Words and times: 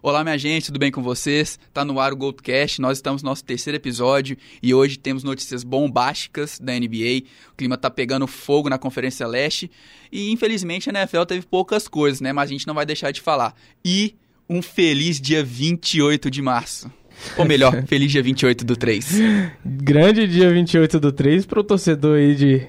Olá, 0.00 0.22
minha 0.22 0.38
gente, 0.38 0.66
tudo 0.66 0.78
bem 0.78 0.92
com 0.92 1.02
vocês? 1.02 1.58
Tá 1.74 1.84
no 1.84 1.98
ar 1.98 2.12
o 2.12 2.16
Goldcast, 2.16 2.80
nós 2.80 2.98
estamos 2.98 3.20
no 3.20 3.30
nosso 3.30 3.44
terceiro 3.44 3.76
episódio 3.76 4.36
e 4.62 4.72
hoje 4.72 4.96
temos 4.96 5.24
notícias 5.24 5.64
bombásticas 5.64 6.56
da 6.60 6.72
NBA. 6.72 7.24
O 7.50 7.56
clima 7.56 7.76
tá 7.76 7.90
pegando 7.90 8.24
fogo 8.28 8.68
na 8.68 8.78
Conferência 8.78 9.26
Leste 9.26 9.68
e 10.12 10.30
infelizmente 10.30 10.88
a 10.88 10.92
NFL 10.92 11.24
teve 11.24 11.44
poucas 11.44 11.88
coisas, 11.88 12.20
né? 12.20 12.32
Mas 12.32 12.48
a 12.48 12.52
gente 12.52 12.64
não 12.64 12.74
vai 12.74 12.86
deixar 12.86 13.10
de 13.10 13.20
falar. 13.20 13.56
E 13.84 14.14
um 14.48 14.62
feliz 14.62 15.20
dia 15.20 15.42
28 15.42 16.30
de 16.30 16.42
março. 16.42 16.88
Ou 17.36 17.44
melhor, 17.44 17.82
feliz 17.88 18.12
dia 18.12 18.22
28 18.22 18.64
do 18.64 18.76
3. 18.76 19.20
Grande 19.64 20.28
dia 20.28 20.48
28 20.52 21.00
do 21.00 21.10
3 21.10 21.44
pro 21.44 21.64
torcedor 21.64 22.18
aí 22.18 22.36
de 22.36 22.64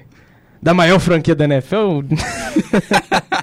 da 0.60 0.74
maior 0.74 0.98
franquia 0.98 1.36
da 1.36 1.44
NFL. 1.44 2.00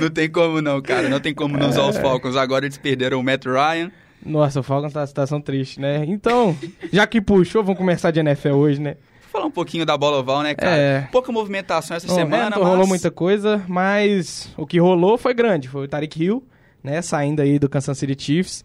não 0.00 0.10
tem 0.10 0.30
como 0.30 0.60
não, 0.60 0.80
cara. 0.80 1.08
Não 1.08 1.20
tem 1.20 1.34
como 1.34 1.56
não 1.56 1.68
usar 1.68 1.86
os 1.86 1.96
Falcons. 1.98 2.36
Agora 2.36 2.64
eles 2.64 2.78
perderam 2.78 3.20
o 3.20 3.22
Matt 3.22 3.44
Ryan. 3.46 3.90
Nossa, 4.24 4.60
o 4.60 4.62
Falcons 4.62 4.92
tá 4.92 5.00
numa 5.00 5.06
situação 5.06 5.40
triste, 5.40 5.80
né? 5.80 6.04
Então, 6.06 6.56
já 6.92 7.06
que 7.06 7.20
puxou, 7.20 7.62
vamos 7.62 7.78
começar 7.78 8.10
de 8.10 8.20
NFL 8.20 8.50
hoje, 8.50 8.80
né? 8.80 8.96
Falar 9.32 9.46
um 9.46 9.50
pouquinho 9.50 9.86
da 9.86 9.96
bola 9.96 10.18
oval, 10.18 10.42
né, 10.42 10.54
cara? 10.54 10.76
É. 10.76 11.08
Pouca 11.12 11.32
movimentação 11.32 11.96
essa 11.96 12.06
não, 12.06 12.14
semana, 12.14 12.46
é, 12.46 12.50
não 12.50 12.58
mas... 12.58 12.68
rolou 12.68 12.86
muita 12.86 13.10
coisa, 13.10 13.64
mas 13.68 14.52
o 14.56 14.66
que 14.66 14.78
rolou 14.78 15.16
foi 15.16 15.32
grande. 15.32 15.68
Foi 15.68 15.84
o 15.84 15.88
Tariq 15.88 16.22
Hill, 16.22 16.44
né, 16.82 17.00
saindo 17.00 17.40
aí 17.40 17.58
do 17.58 17.68
Kansas 17.68 17.96
City 17.96 18.20
Chiefs 18.20 18.64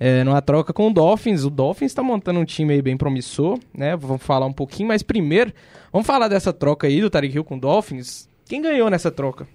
é, 0.00 0.24
numa 0.24 0.40
troca 0.40 0.72
com 0.72 0.88
o 0.88 0.92
Dolphins. 0.92 1.44
O 1.44 1.50
Dolphins 1.50 1.92
está 1.92 2.02
montando 2.02 2.40
um 2.40 2.44
time 2.44 2.72
aí 2.72 2.80
bem 2.80 2.96
promissor, 2.96 3.58
né? 3.76 3.94
Vamos 3.94 4.22
falar 4.22 4.46
um 4.46 4.52
pouquinho, 4.52 4.88
mas 4.88 5.02
primeiro, 5.02 5.52
vamos 5.92 6.06
falar 6.06 6.26
dessa 6.26 6.54
troca 6.54 6.86
aí 6.86 7.02
do 7.02 7.10
Tariq 7.10 7.36
Hill 7.36 7.44
com 7.44 7.58
o 7.58 7.60
Dolphins. 7.60 8.26
Quem 8.46 8.62
ganhou 8.62 8.88
nessa 8.88 9.10
troca? 9.10 9.46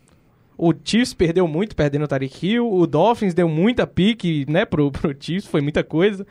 O 0.57 0.73
Chiefs 0.73 1.13
perdeu 1.13 1.47
muito 1.47 1.75
perdendo 1.75 2.05
o 2.05 2.07
Tariq 2.07 2.47
Hill, 2.47 2.71
o 2.71 2.87
Dolphins 2.87 3.33
deu 3.33 3.49
muita 3.49 3.85
pique, 3.85 4.45
né, 4.49 4.65
pro, 4.65 4.89
pro 4.91 5.15
Chiefs, 5.19 5.47
foi 5.47 5.61
muita 5.61 5.83
coisa, 5.83 6.25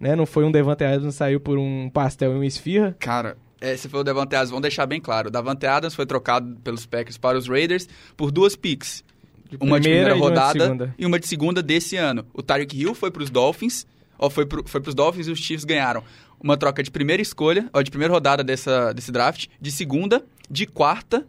né? 0.00 0.14
Não 0.14 0.26
foi 0.26 0.44
um 0.44 0.52
Devante 0.52 0.84
Adams 0.84 1.14
saiu 1.14 1.40
por 1.40 1.58
um 1.58 1.88
pastel 1.88 2.32
e 2.32 2.34
uma 2.34 2.46
esfirra. 2.46 2.94
Cara, 2.98 3.36
é, 3.60 3.76
se 3.76 3.88
foi 3.88 4.00
o 4.00 4.04
Devante 4.04 4.34
Adams, 4.34 4.50
vamos 4.50 4.62
deixar 4.62 4.86
bem 4.86 5.00
claro, 5.00 5.28
o 5.28 5.30
Devante 5.30 5.66
Adams 5.66 5.94
foi 5.94 6.04
trocado 6.04 6.56
pelos 6.62 6.84
Packers 6.84 7.16
para 7.16 7.38
os 7.38 7.48
Raiders 7.48 7.88
por 8.16 8.30
duas 8.30 8.56
picks. 8.56 9.04
De 9.48 9.56
uma 9.60 9.78
de 9.78 9.88
primeira 9.88 10.14
rodada 10.14 10.72
uma 10.72 10.86
de 10.86 10.92
e 10.96 11.04
uma 11.04 11.20
de 11.20 11.28
segunda 11.28 11.62
desse 11.62 11.96
ano. 11.96 12.24
O 12.32 12.42
Tyreek 12.42 12.74
Hill 12.74 12.94
foi 12.94 13.10
para 13.10 13.22
os 13.22 13.28
Dolphins, 13.28 13.86
ou 14.18 14.30
foi 14.30 14.46
para 14.46 14.88
os 14.88 14.94
Dolphins 14.94 15.28
e 15.28 15.30
os 15.30 15.38
Chiefs 15.38 15.64
ganharam 15.64 16.02
uma 16.42 16.56
troca 16.56 16.82
de 16.82 16.90
primeira 16.90 17.22
escolha, 17.22 17.68
ou 17.72 17.82
de 17.82 17.90
primeira 17.90 18.12
rodada 18.12 18.42
dessa, 18.42 18.92
desse 18.92 19.12
draft, 19.12 19.46
de 19.60 19.70
segunda, 19.70 20.24
de 20.50 20.66
quarta 20.66 21.26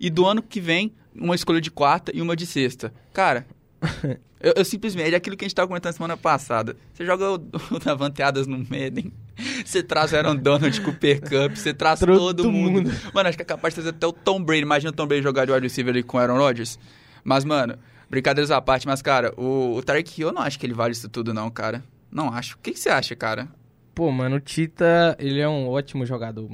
e 0.00 0.10
do 0.10 0.26
ano 0.26 0.42
que 0.42 0.60
vem 0.60 0.92
uma 1.18 1.34
escolha 1.34 1.60
de 1.60 1.70
quarta 1.70 2.12
e 2.14 2.20
uma 2.20 2.36
de 2.36 2.46
sexta. 2.46 2.92
Cara, 3.12 3.46
eu, 4.40 4.54
eu, 4.56 4.64
simplesmente, 4.64 5.14
é 5.14 5.16
aquilo 5.16 5.36
que 5.36 5.44
a 5.44 5.46
gente 5.46 5.52
estava 5.52 5.68
comentando 5.68 5.92
semana 5.92 6.16
passada. 6.16 6.76
Você 6.92 7.04
joga 7.04 7.30
o, 7.30 7.34
o 7.74 7.78
Davanteadas 7.78 8.46
no 8.46 8.58
Madden, 8.58 9.12
você 9.64 9.82
traz 9.82 10.12
o 10.12 10.16
Aaron 10.16 10.36
Donald, 10.36 10.80
Cooper 10.80 11.20
Cup, 11.20 11.56
você 11.56 11.72
traz 11.74 12.00
todo, 12.00 12.16
todo 12.16 12.52
mundo. 12.52 12.82
mundo. 12.82 12.90
Mano, 13.12 13.28
acho 13.28 13.36
que 13.38 13.42
é 13.42 13.46
capaz 13.46 13.74
de 13.74 13.82
trazer 13.82 13.96
até 13.96 14.06
o 14.06 14.12
Tom 14.12 14.42
Brady. 14.42 14.62
Imagina 14.62 14.90
o 14.90 14.94
Tom 14.94 15.06
Brady 15.06 15.22
jogar 15.22 15.44
de 15.44 15.52
wide 15.52 15.66
receiver 15.66 15.92
ali 15.92 16.02
com 16.02 16.16
o 16.16 16.20
Aaron 16.20 16.38
Rodgers. 16.38 16.78
Mas, 17.24 17.44
mano, 17.44 17.78
brincadeiras 18.08 18.50
à 18.50 18.60
parte, 18.60 18.86
mas, 18.86 19.02
cara, 19.02 19.32
o, 19.36 19.76
o 19.76 19.82
Tarek 19.82 20.20
Hill, 20.20 20.28
eu 20.28 20.34
não 20.34 20.42
acho 20.42 20.58
que 20.58 20.66
ele 20.66 20.74
vale 20.74 20.92
isso 20.92 21.08
tudo, 21.08 21.34
não, 21.34 21.50
cara. 21.50 21.82
Não 22.10 22.32
acho. 22.32 22.54
O 22.56 22.58
que, 22.58 22.72
que 22.72 22.78
você 22.78 22.88
acha, 22.88 23.14
cara? 23.16 23.48
Pô, 23.94 24.10
mano, 24.10 24.36
o 24.36 24.40
Tita, 24.40 25.16
ele 25.18 25.40
é 25.40 25.48
um 25.48 25.68
ótimo 25.68 26.06
jogador. 26.06 26.50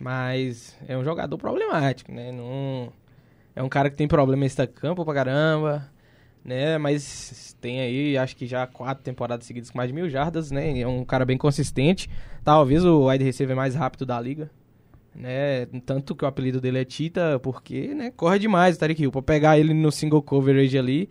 Mas 0.00 0.76
é 0.88 0.96
um 0.96 1.04
jogador 1.04 1.36
problemático, 1.38 2.12
né? 2.12 2.32
Não... 2.32 2.92
É 3.54 3.62
um 3.62 3.68
cara 3.68 3.90
que 3.90 3.96
tem 3.96 4.08
problema 4.08 4.44
em 4.44 4.66
campo 4.74 5.04
pra 5.04 5.14
caramba, 5.14 5.90
né? 6.44 6.78
Mas 6.78 7.56
tem 7.60 7.80
aí, 7.80 8.18
acho 8.18 8.36
que 8.36 8.46
já 8.46 8.66
quatro 8.66 9.04
temporadas 9.04 9.46
seguidas 9.46 9.70
com 9.70 9.78
mais 9.78 9.88
de 9.88 9.94
mil 9.94 10.08
jardas, 10.08 10.50
né? 10.50 10.80
É 10.80 10.86
um 10.86 11.04
cara 11.04 11.24
bem 11.24 11.38
consistente. 11.38 12.10
Talvez 12.42 12.84
o 12.84 13.08
wide 13.08 13.24
receiver 13.24 13.56
mais 13.56 13.74
rápido 13.74 14.04
da 14.04 14.20
liga 14.20 14.50
né? 15.14 15.66
Tanto 15.86 16.14
que 16.14 16.24
o 16.24 16.28
apelido 16.28 16.60
dele 16.60 16.78
é 16.78 16.84
Tita, 16.84 17.38
porque, 17.42 17.94
né, 17.94 18.10
corre 18.16 18.38
demais 18.38 18.76
o 18.76 18.78
Tarek 18.80 19.02
Hill. 19.02 19.12
Pra 19.12 19.22
pegar 19.22 19.58
ele 19.58 19.72
no 19.72 19.92
single 19.92 20.22
coverage 20.22 20.76
ali, 20.76 21.08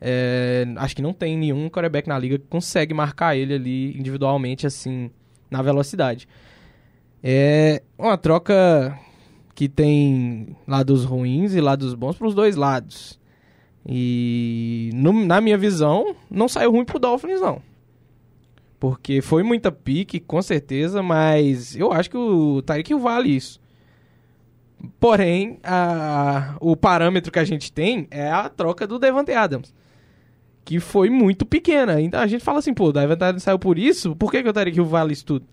é, 0.00 0.66
acho 0.76 0.96
que 0.96 1.02
não 1.02 1.12
tem 1.12 1.36
nenhum 1.36 1.68
quarterback 1.68 2.08
na 2.08 2.18
liga 2.18 2.38
que 2.38 2.46
consegue 2.46 2.92
marcar 2.92 3.36
ele 3.36 3.54
ali 3.54 3.98
individualmente, 3.98 4.66
assim, 4.66 5.10
na 5.50 5.62
velocidade. 5.62 6.28
É 7.22 7.82
uma 7.96 8.18
troca 8.18 8.98
que 9.54 9.68
tem 9.68 10.56
lados 10.66 11.04
ruins 11.04 11.54
e 11.54 11.60
lados 11.60 11.94
bons 11.94 12.16
para 12.16 12.26
os 12.26 12.34
dois 12.34 12.56
lados. 12.56 13.20
E 13.86 14.90
no, 14.94 15.12
na 15.12 15.40
minha 15.40 15.58
visão, 15.58 16.16
não 16.30 16.48
saiu 16.48 16.72
ruim 16.72 16.84
pro 16.84 16.98
Dolphins, 16.98 17.40
não. 17.40 17.60
Porque 18.80 19.20
foi 19.20 19.42
muita 19.42 19.70
pique, 19.70 20.18
com 20.18 20.42
certeza, 20.42 21.02
mas 21.02 21.76
eu 21.76 21.92
acho 21.92 22.10
que 22.10 22.16
o 22.16 22.62
Tyreek 22.62 22.94
vale 22.94 23.34
isso. 23.34 23.60
Porém, 24.98 25.58
a, 25.62 26.56
o 26.60 26.76
parâmetro 26.76 27.32
que 27.32 27.38
a 27.38 27.44
gente 27.44 27.72
tem 27.72 28.06
é 28.10 28.30
a 28.30 28.48
troca 28.48 28.86
do 28.86 28.98
Devante 28.98 29.32
Adams. 29.32 29.72
Que 30.64 30.80
foi 30.80 31.08
muito 31.08 31.46
pequena. 31.46 32.00
Então 32.00 32.20
a 32.20 32.26
gente 32.26 32.42
fala 32.42 32.58
assim, 32.58 32.74
pô, 32.74 32.86
o 32.86 32.92
Devante 32.92 33.22
Adams 33.22 33.42
saiu 33.42 33.58
por 33.58 33.78
isso, 33.78 34.16
por 34.16 34.30
que, 34.30 34.42
que 34.42 34.48
o 34.48 34.52
Tyreek 34.52 34.80
vale 34.80 35.12
isso 35.12 35.24
tudo? 35.24 35.46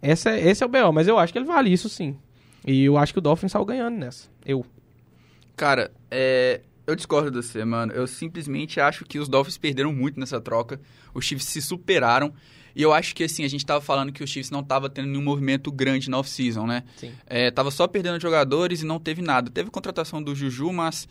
É, 0.00 0.12
esse 0.12 0.62
é 0.62 0.66
o 0.66 0.68
B.O., 0.68 0.92
mas 0.92 1.08
eu 1.08 1.18
acho 1.18 1.32
que 1.32 1.38
ele 1.38 1.46
vale 1.46 1.72
isso 1.72 1.88
sim. 1.88 2.16
E 2.68 2.84
eu 2.84 2.96
acho 2.96 3.12
que 3.12 3.18
o 3.18 3.22
Dolphins 3.22 3.52
saiu 3.52 3.64
ganhando 3.64 3.96
nessa. 3.96 4.28
Eu. 4.44 4.64
Cara, 5.56 5.90
é, 6.10 6.60
eu 6.86 6.94
discordo 6.94 7.30
de 7.30 7.36
você, 7.36 7.64
mano. 7.64 7.92
Eu 7.92 8.06
simplesmente 8.06 8.80
acho 8.80 9.04
que 9.04 9.18
os 9.18 9.28
Dolphins 9.28 9.58
perderam 9.58 9.92
muito 9.92 10.20
nessa 10.20 10.40
troca. 10.40 10.80
Os 11.14 11.24
Chiefs 11.24 11.48
se 11.48 11.60
superaram. 11.60 12.32
E 12.76 12.82
eu 12.82 12.92
acho 12.92 13.14
que, 13.14 13.24
assim, 13.24 13.44
a 13.44 13.48
gente 13.48 13.60
estava 13.60 13.80
falando 13.80 14.12
que 14.12 14.22
o 14.22 14.26
Chiefs 14.26 14.50
não 14.50 14.60
estava 14.60 14.88
tendo 14.88 15.08
nenhum 15.08 15.22
movimento 15.22 15.72
grande 15.72 16.08
na 16.08 16.18
off-season, 16.18 16.66
né? 16.66 16.84
Sim. 16.96 17.12
É, 17.26 17.50
tava 17.50 17.70
só 17.70 17.88
perdendo 17.88 18.20
jogadores 18.20 18.82
e 18.82 18.84
não 18.86 19.00
teve 19.00 19.20
nada. 19.20 19.50
Teve 19.50 19.70
contratação 19.70 20.22
do 20.22 20.34
Juju, 20.34 20.72
mas 20.72 21.08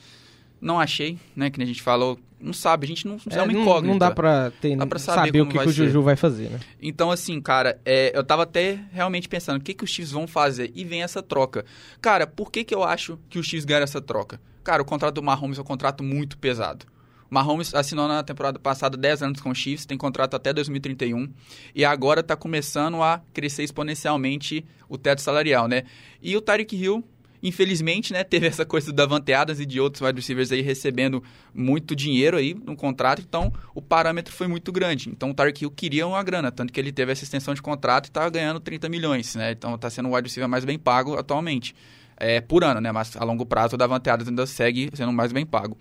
não 0.60 0.80
achei, 0.80 1.18
né? 1.36 1.50
Que 1.50 1.62
a 1.62 1.66
gente 1.66 1.82
falou, 1.82 2.20
não 2.40 2.54
sabe, 2.54 2.86
a 2.86 2.88
gente 2.88 3.08
não, 3.08 3.18
é, 3.30 3.36
é 3.36 3.42
uma 3.42 3.52
incógnita. 3.52 3.88
Não 3.88 3.98
dá 3.98 4.12
pra, 4.12 4.52
ter, 4.62 4.76
dá 4.76 4.86
pra 4.86 5.00
saber, 5.00 5.28
saber 5.28 5.42
o 5.42 5.48
que, 5.48 5.58
que 5.58 5.68
o 5.68 5.72
Juju 5.72 6.02
vai 6.02 6.16
fazer, 6.16 6.50
né? 6.50 6.60
Então, 6.82 7.10
assim, 7.10 7.42
cara, 7.42 7.80
é, 7.84 8.16
eu 8.16 8.24
tava 8.24 8.44
até 8.44 8.80
realmente 8.92 9.28
pensando, 9.28 9.60
o 9.60 9.64
que, 9.64 9.74
que 9.74 9.84
os 9.84 9.90
Chiefs 9.90 10.12
vão 10.12 10.28
fazer? 10.28 10.72
E 10.76 10.84
vem 10.84 11.02
essa 11.02 11.24
troca. 11.24 11.66
Cara, 12.02 12.28
por 12.28 12.52
que, 12.52 12.64
que 12.64 12.76
eu 12.76 12.84
acho 12.84 13.18
que 13.30 13.40
os 13.40 13.46
Chiefs 13.46 13.66
ganharam 13.66 13.86
essa 13.86 14.02
troca? 14.02 14.40
Cara, 14.64 14.82
o 14.82 14.86
contrato 14.86 15.16
do 15.16 15.24
Mahomes 15.24 15.58
é 15.58 15.62
um 15.62 15.66
contrato 15.66 16.04
muito 16.04 16.38
pesado. 16.38 16.86
Mahomes 17.30 17.74
assinou 17.74 18.08
na 18.08 18.24
temporada 18.24 18.58
passada 18.58 18.98
10 18.98 19.24
anos 19.24 19.42
com 19.42 19.50
o 19.50 19.56
Chiefs, 19.56 19.86
tem 19.86 19.98
contrato 19.98 20.36
até 20.36 20.54
2031 20.54 21.30
e 21.76 21.84
agora 21.84 22.22
está 22.22 22.36
começando 22.36 23.02
a 23.02 23.22
crescer 23.34 23.64
exponencialmente 23.64 24.66
o 24.88 24.98
teto 24.98 25.22
salarial, 25.22 25.68
né? 25.68 25.84
E 26.22 26.38
o 26.38 26.42
Tyreek 26.42 26.76
Hill, 26.76 27.04
infelizmente, 27.42 28.14
né, 28.14 28.24
teve 28.24 28.48
essa 28.48 28.66
coisa 28.66 28.88
do 28.88 28.94
Davante 28.96 29.34
Adams 29.34 29.60
e 29.60 29.66
de 29.66 29.80
outros 29.80 30.02
wide 30.02 30.20
receivers 30.20 30.52
aí 30.52 30.62
recebendo 30.62 31.24
muito 31.54 31.96
dinheiro 31.96 32.38
aí 32.38 32.54
no 32.54 32.76
contrato, 32.76 33.22
então 33.22 33.52
o 33.74 33.82
parâmetro 33.82 34.34
foi 34.34 34.48
muito 34.48 34.72
grande. 34.72 35.10
Então 35.10 35.32
o 35.32 35.34
Tyreek 35.34 35.64
Hill 35.64 35.72
queria 35.72 36.08
uma 36.08 36.22
grana, 36.24 36.52
tanto 36.52 36.74
que 36.74 36.80
ele 36.80 36.92
teve 36.92 37.12
essa 37.12 37.24
extensão 37.24 37.54
de 37.54 37.62
contrato 37.62 38.06
e 38.06 38.10
está 38.10 38.28
ganhando 38.30 38.60
30 38.60 38.90
milhões, 38.90 39.36
né? 39.36 39.52
Então 39.52 39.76
está 39.76 39.90
sendo 39.90 40.10
o 40.10 40.16
wide 40.16 40.28
receiver 40.28 40.50
mais 40.50 40.66
bem 40.66 40.78
pago 40.78 41.16
atualmente 41.16 41.76
é, 42.18 42.42
por 42.42 42.64
ano, 42.64 42.82
né? 42.82 42.92
Mas 42.92 43.16
a 43.16 43.24
longo 43.24 43.46
prazo 43.46 43.76
o 43.76 43.78
Davante 43.78 44.10
Adams 44.10 44.28
ainda 44.28 44.46
segue 44.46 44.90
sendo 44.94 45.14
mais 45.14 45.32
bem 45.32 45.46
pago. 45.46 45.78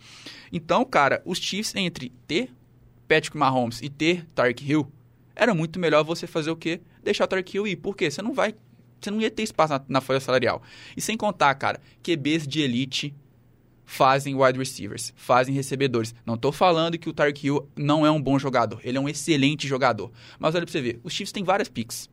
Então, 0.52 0.84
cara, 0.84 1.22
os 1.24 1.38
Chiefs 1.38 1.74
entre 1.74 2.12
ter 2.26 2.50
Patrick 3.08 3.36
Mahomes 3.36 3.80
e 3.82 3.88
ter 3.88 4.26
Tark 4.34 4.60
Hill, 4.60 4.90
era 5.34 5.54
muito 5.54 5.78
melhor 5.78 6.04
você 6.04 6.26
fazer 6.26 6.50
o 6.50 6.56
quê? 6.56 6.80
Deixar 7.02 7.24
o 7.24 7.26
Tark 7.28 7.54
Hill 7.54 7.66
ir. 7.66 7.76
Por 7.76 7.96
quê? 7.96 8.10
Você 8.10 8.20
não 8.22 8.32
vai... 8.32 8.54
Você 9.00 9.10
não 9.10 9.20
ia 9.20 9.30
ter 9.30 9.42
espaço 9.42 9.72
na, 9.72 9.84
na 9.88 10.00
folha 10.00 10.20
salarial. 10.20 10.62
E 10.96 11.00
sem 11.00 11.16
contar, 11.16 11.54
cara, 11.54 11.80
QBs 12.02 12.46
de 12.46 12.60
elite 12.60 13.14
fazem 13.84 14.34
wide 14.34 14.58
receivers, 14.58 15.12
fazem 15.16 15.54
recebedores. 15.54 16.14
Não 16.24 16.34
estou 16.34 16.50
falando 16.50 16.98
que 16.98 17.08
o 17.08 17.12
Tark 17.12 17.42
Hill 17.42 17.68
não 17.76 18.04
é 18.04 18.10
um 18.10 18.20
bom 18.20 18.38
jogador. 18.38 18.80
Ele 18.82 18.98
é 18.98 19.00
um 19.00 19.08
excelente 19.08 19.68
jogador. 19.68 20.10
Mas 20.38 20.54
olha 20.54 20.64
pra 20.64 20.72
você 20.72 20.80
ver, 20.80 21.00
os 21.04 21.12
Chiefs 21.12 21.32
têm 21.32 21.44
várias 21.44 21.68
picks 21.68 22.08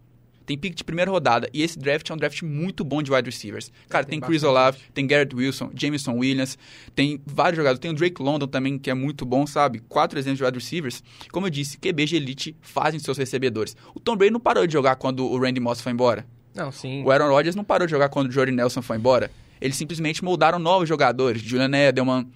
tem 0.45 0.57
pick 0.57 0.75
de 0.75 0.83
primeira 0.83 1.09
rodada. 1.09 1.49
E 1.53 1.61
esse 1.61 1.77
draft 1.79 2.09
é 2.09 2.13
um 2.13 2.17
draft 2.17 2.41
muito 2.41 2.83
bom 2.83 3.01
de 3.01 3.11
wide 3.11 3.29
receivers. 3.29 3.71
Cara, 3.89 4.05
é, 4.05 4.09
tem, 4.09 4.19
tem 4.19 4.27
Chris 4.27 4.43
Olave, 4.43 4.77
tem 4.93 5.07
Garrett 5.07 5.35
Wilson, 5.35 5.71
Jameson 5.73 6.13
Williams, 6.17 6.57
tem 6.95 7.21
vários 7.25 7.57
jogadores. 7.57 7.79
Tem 7.79 7.91
o 7.91 7.93
Drake 7.93 8.21
London 8.21 8.47
também, 8.47 8.77
que 8.77 8.89
é 8.89 8.93
muito 8.93 9.25
bom, 9.25 9.47
sabe? 9.47 9.79
Quatro 9.87 10.19
exemplos 10.19 10.39
de 10.39 10.43
wide 10.43 10.57
receivers. 10.57 11.03
Como 11.31 11.47
eu 11.47 11.49
disse, 11.49 11.77
QB 11.77 12.05
de 12.05 12.15
elite 12.15 12.55
fazem 12.61 12.99
seus 12.99 13.17
recebedores. 13.17 13.75
O 13.95 13.99
Tom 13.99 14.15
Brady 14.15 14.31
não 14.31 14.39
parou 14.39 14.67
de 14.67 14.73
jogar 14.73 14.95
quando 14.95 15.25
o 15.25 15.39
Randy 15.39 15.59
Moss 15.59 15.81
foi 15.81 15.91
embora. 15.91 16.25
Não, 16.55 16.71
sim. 16.71 17.03
O 17.03 17.11
Aaron 17.11 17.29
Rodgers 17.29 17.55
não 17.55 17.63
parou 17.63 17.87
de 17.87 17.91
jogar 17.91 18.09
quando 18.09 18.29
o 18.29 18.31
Jordy 18.31 18.51
Nelson 18.51 18.81
foi 18.81 18.97
embora. 18.97 19.31
Eles 19.59 19.75
simplesmente 19.75 20.23
moldaram 20.23 20.59
novos 20.59 20.87
jogadores. 20.87 21.41
Julian 21.41 21.71
Edelman, 21.75 22.27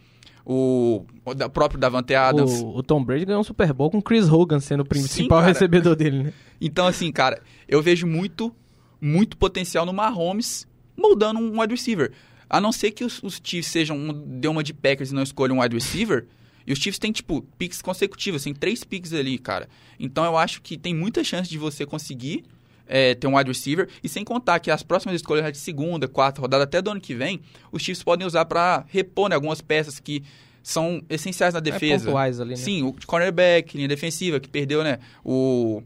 o, 0.46 1.06
o 1.26 1.50
próprio 1.50 1.80
Davante 1.80 2.16
Adams. 2.16 2.62
O, 2.62 2.78
o, 2.78 2.84
Tom 2.84 3.04
Brady 3.04 3.26
ganhou 3.26 3.42
um 3.42 3.44
Super 3.44 3.74
Bowl 3.74 3.92
com 3.92 4.02
Chris 4.02 4.30
Hogan 4.30 4.62
sendo 4.62 4.82
o 4.82 4.86
principal 4.86 5.42
Sim, 5.42 5.48
recebedor 5.48 5.96
dele, 5.96 6.24
né? 6.24 6.34
Então, 6.60 6.88
assim, 6.88 7.12
cara, 7.12 7.40
eu 7.68 7.84
vejo 7.84 8.08
muito, 8.08 8.52
muito 9.00 9.38
potencial 9.38 9.86
no 9.86 9.94
Mahomes 9.94 10.66
moldando 10.96 11.40
um 11.40 11.62
wide 11.62 11.76
receiver. 11.76 12.12
A 12.50 12.60
não 12.60 12.72
ser 12.72 12.92
que 12.92 13.04
os, 13.04 13.22
os 13.22 13.40
Chiefs 13.44 13.72
sejam 13.72 13.96
um, 13.96 14.12
dê 14.12 14.48
uma 14.48 14.64
de 14.64 14.74
Packers 14.74 15.12
e 15.12 15.14
não 15.14 15.22
escolham 15.22 15.58
um 15.58 15.62
wide 15.62 15.76
receiver, 15.76 16.26
E 16.66 16.74
os 16.74 16.80
Chiefs 16.80 16.98
têm, 16.98 17.12
tipo, 17.12 17.44
picks 17.60 17.82
consecutivos, 17.82 18.44
tem 18.44 18.54
três 18.54 18.84
picks 18.84 19.14
ali, 19.14 19.38
cara. 19.38 19.70
Então 20.00 20.26
eu 20.26 20.36
acho 20.38 20.62
que 20.62 20.78
tem 20.78 20.96
muita 20.96 21.24
chance 21.24 21.50
de 21.50 21.58
você 21.58 21.86
conseguir 21.86 22.44
é, 22.88 23.16
ter 23.16 23.28
um 23.28 23.38
wide 23.38 23.50
receiver. 23.50 23.88
E 24.04 24.10
sem 24.10 24.24
contar 24.24 24.60
que 24.60 24.72
as 24.72 24.84
próximas 24.84 25.16
escolhas 25.16 25.52
de 25.52 25.58
segunda, 25.58 26.08
quarta 26.08 26.42
rodada, 26.42 26.64
até 26.64 26.82
do 26.82 26.90
ano 26.90 27.02
que 27.02 27.14
vem, 27.14 27.42
os 27.72 27.82
Chiefs 27.82 28.04
podem 28.04 28.26
usar 28.26 28.46
para 28.46 28.86
repor 28.88 29.30
né, 29.30 29.36
algumas 29.36 29.62
peças 29.62 30.00
que 30.00 30.24
são 30.64 31.02
essenciais 31.10 31.54
na 31.54 31.60
defesa. 31.60 32.10
É 32.10 32.14
ali, 32.42 32.50
né? 32.50 32.56
Sim, 32.58 32.84
o 32.84 32.94
cornerback, 33.06 33.78
linha 33.78 33.88
defensiva, 33.88 34.40
que 34.40 34.50
perdeu, 34.50 34.84
né? 34.84 35.00
O, 35.24 35.82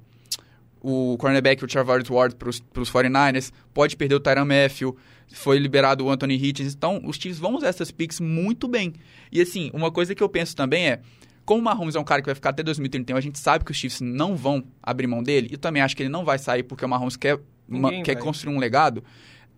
o 0.81 1.17
cornerback, 1.19 1.63
o 1.63 1.69
Charvarius 1.69 2.09
Ward, 2.09 2.35
para 2.35 2.49
os 2.49 2.91
49ers. 2.91 3.51
Pode 3.73 3.95
perder 3.95 4.15
o 4.15 4.19
Tyron 4.19 4.45
Matthew. 4.45 4.97
Foi 5.33 5.59
liberado 5.59 6.05
o 6.05 6.09
Anthony 6.09 6.33
Hitchens. 6.35 6.73
Então, 6.73 6.99
os 7.05 7.17
Chiefs 7.17 7.37
vão 7.37 7.55
usar 7.55 7.67
essas 7.67 7.91
picks 7.91 8.19
muito 8.19 8.67
bem. 8.67 8.93
E, 9.31 9.39
assim, 9.39 9.69
uma 9.71 9.91
coisa 9.91 10.15
que 10.15 10.23
eu 10.23 10.27
penso 10.27 10.55
também 10.55 10.89
é... 10.89 10.99
Como 11.45 11.61
o 11.61 11.63
Mahomes 11.63 11.95
é 11.95 11.99
um 11.99 12.03
cara 12.03 12.21
que 12.21 12.27
vai 12.27 12.35
ficar 12.35 12.49
até 12.51 12.63
2031, 12.63 13.17
a 13.17 13.21
gente 13.21 13.39
sabe 13.39 13.65
que 13.65 13.71
os 13.71 13.77
Chiefs 13.77 14.01
não 14.01 14.35
vão 14.35 14.63
abrir 14.81 15.07
mão 15.07 15.23
dele. 15.23 15.49
E 15.51 15.57
também 15.57 15.81
acho 15.81 15.95
que 15.95 16.03
ele 16.03 16.09
não 16.09 16.23
vai 16.23 16.37
sair 16.37 16.63
porque 16.63 16.85
o 16.85 16.89
Mahomes 16.89 17.17
quer, 17.17 17.39
uma, 17.67 17.91
quer 18.03 18.15
construir 18.15 18.55
um 18.55 18.59
legado. 18.59 19.03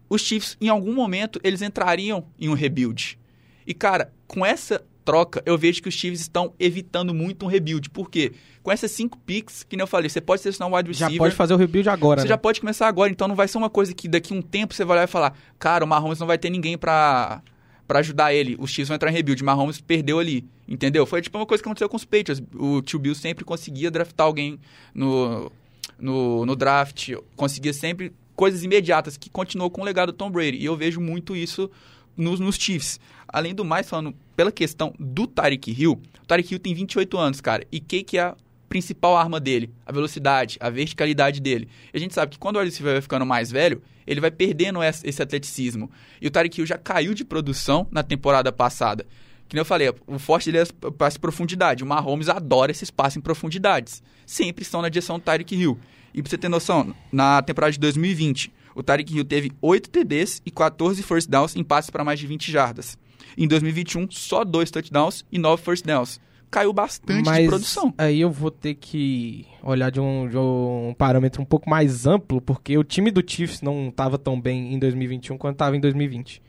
Os 0.10 0.22
Chiefs, 0.22 0.58
em 0.62 0.70
algum 0.70 0.94
momento, 0.94 1.40
eles 1.44 1.62
entrariam 1.62 2.26
em 2.40 2.50
um 2.50 2.54
rebuild. 2.54 3.18
E, 3.66 3.74
cara, 3.74 4.12
com 4.28 4.46
essa 4.46 4.84
troca, 5.04 5.44
eu 5.46 5.58
vejo 5.58 5.82
que 5.82 5.90
os 5.90 5.94
Chiefs 5.94 6.22
estão 6.22 6.54
evitando 6.60 7.14
muito 7.14 7.46
um 7.46 7.50
rebuild. 7.50 7.90
Por 7.90 8.10
quê? 8.10 8.32
Com 8.62 8.72
essas 8.72 8.92
cinco 8.92 9.18
picks, 9.20 9.64
que 9.64 9.76
nem 9.76 9.84
eu 9.84 9.88
falei, 9.88 10.10
você 10.10 10.22
pode 10.22 10.42
selecionar 10.42 10.72
um 10.72 10.78
wide 10.78 10.90
receiver. 10.90 11.14
Já 11.14 11.18
pode 11.18 11.36
fazer 11.36 11.54
o 11.54 11.58
rebuild 11.58 11.90
agora, 11.90 12.22
Você 12.22 12.26
né? 12.26 12.30
já 12.30 12.38
pode 12.38 12.60
começar 12.60 12.88
agora, 12.88 13.12
então 13.12 13.28
não 13.28 13.36
vai 13.36 13.48
ser 13.48 13.58
uma 13.58 13.70
coisa 13.70 13.94
que 13.94 14.08
daqui 14.08 14.34
a 14.34 14.38
um 14.38 14.42
tempo 14.42 14.74
você 14.74 14.86
vai 14.86 14.98
olhar 14.98 15.04
e 15.04 15.12
falar, 15.12 15.38
cara, 15.60 15.84
o 15.84 15.88
Mahomes 15.88 16.20
não 16.20 16.28
vai 16.28 16.38
ter 16.38 16.50
ninguém 16.50 16.78
pra, 16.78 17.42
pra 17.88 18.00
ajudar 18.00 18.34
ele. 18.34 18.56
Os 18.60 18.72
Chiefs 18.72 18.88
vão 18.88 18.96
entrar 18.96 19.10
em 19.10 19.14
rebuild. 19.14 19.44
Mahomes 19.44 19.82
perdeu 19.82 20.20
ali, 20.20 20.46
entendeu? 20.68 21.06
Foi 21.06 21.22
tipo 21.22 21.38
uma 21.38 21.46
coisa 21.46 21.62
que 21.62 21.68
aconteceu 21.68 21.90
com 21.90 21.98
os 21.98 22.06
Patriots. 22.06 22.42
O 22.56 22.82
tio 22.82 23.00
Bill 23.00 23.16
sempre 23.16 23.44
conseguia 23.44 23.92
draftar 23.92 24.26
alguém 24.26 24.60
no, 24.94 25.52
no, 26.00 26.46
no 26.46 26.56
draft, 26.56 27.12
conseguia 27.36 27.74
sempre 27.74 28.14
coisas 28.36 28.64
imediatas, 28.64 29.18
que 29.18 29.30
continuou 29.30 29.70
com 29.70 29.82
o 29.82 29.86
legado 29.86 30.12
do 30.12 30.18
Tom 30.18 30.32
Brady. 30.32 30.58
E 30.58 30.66
eu 30.66 30.76
vejo 30.76 31.00
muito 31.00 31.36
isso 31.36 31.70
nos, 32.18 32.40
nos 32.40 32.56
Chiefs. 32.56 33.00
Além 33.28 33.54
do 33.54 33.66
mais, 33.66 33.90
falando 33.90 34.14
pela 34.36 34.52
questão 34.52 34.94
do 35.00 35.28
Tyreek 35.28 35.72
Hill, 35.72 35.94
o 36.22 36.26
Tyreek 36.26 36.54
Hill 36.54 36.60
tem 36.60 36.74
28 36.74 37.18
anos, 37.18 37.42
cara. 37.42 37.66
E 37.72 37.78
o 37.78 37.82
que, 37.82 38.18
é 38.18 38.36
principal 38.74 39.16
arma 39.16 39.40
dele? 39.40 39.72
A 39.86 39.92
velocidade, 39.92 40.58
a 40.60 40.68
verticalidade 40.68 41.40
dele. 41.40 41.70
E 41.94 41.98
a 41.98 42.00
gente 42.00 42.12
sabe 42.12 42.32
que 42.32 42.40
quando 42.40 42.56
o 42.56 42.60
wide 42.60 42.82
vai 42.82 43.00
ficando 43.00 43.24
mais 43.24 43.52
velho, 43.52 43.84
ele 44.08 44.20
vai 44.20 44.32
perdendo 44.32 44.82
esse 44.82 45.22
atleticismo. 45.22 45.92
E 46.20 46.26
o 46.26 46.32
Tyreek 46.32 46.60
Hill 46.60 46.66
já 46.66 46.76
caiu 46.76 47.14
de 47.14 47.24
produção 47.24 47.88
na 47.92 48.02
temporada 48.02 48.52
passada. 48.52 49.06
Que 49.48 49.56
nem 49.56 49.62
eu 49.62 49.66
falei, 49.66 49.94
o 50.08 50.18
forte 50.18 50.52
dele 50.52 50.68
é 50.68 50.92
passe 50.92 51.18
em 51.18 51.22
profundidade. 51.22 51.84
O 51.84 51.86
Mahomes 51.86 52.30
adora 52.30 52.72
esse 52.72 52.84
espaço 52.84 53.20
em 53.20 53.22
profundidades. 53.22 54.02
Sempre 54.26 54.64
estão 54.64 54.82
na 54.82 54.90
direção 54.90 55.20
do 55.20 55.24
Tyreek 55.24 55.56
Hill. 55.56 55.80
E 56.12 56.24
pra 56.24 56.32
você 56.32 56.38
ter 56.40 56.50
noção, 56.50 56.96
na 57.12 57.44
temporada 57.44 57.74
de 57.74 57.80
2020, 57.80 58.52
o 58.74 58.82
Tyreek 58.82 59.16
Hill 59.16 59.26
teve 59.26 59.52
8 59.62 59.88
TDs 59.88 60.42
e 60.44 60.50
14 60.50 61.04
first 61.04 61.30
downs 61.30 61.56
em 61.56 61.64
passes 61.64 61.92
para 61.92 62.04
mais 62.04 62.20
de 62.20 62.26
20 62.26 62.52
jardas. 62.52 62.98
Em 63.38 63.48
2021, 63.48 64.10
só 64.10 64.44
2 64.44 64.72
touchdowns 64.72 65.24
e 65.32 65.38
9 65.38 65.62
first 65.62 65.86
downs. 65.86 66.20
Caiu 66.54 66.72
bastante 66.72 67.26
Mas 67.26 67.42
de 67.42 67.48
produção. 67.48 67.92
Aí 67.98 68.22
eu 68.22 68.30
vou 68.30 68.52
ter 68.52 68.76
que 68.76 69.48
olhar 69.64 69.90
de 69.90 70.00
um, 70.00 70.30
de 70.30 70.38
um 70.38 70.94
parâmetro 70.96 71.42
um 71.42 71.46
pouco 71.46 71.68
mais 71.68 72.06
amplo, 72.06 72.40
porque 72.40 72.78
o 72.78 72.84
time 72.84 73.10
do 73.10 73.24
Chiefs 73.26 73.64
não 73.64 73.88
estava 73.88 74.20
tão 74.20 74.40
bem 74.40 74.72
em 74.72 74.78
2021 74.78 75.36
quanto 75.36 75.56
estava 75.56 75.76
em 75.76 75.80
2020. 75.80 76.44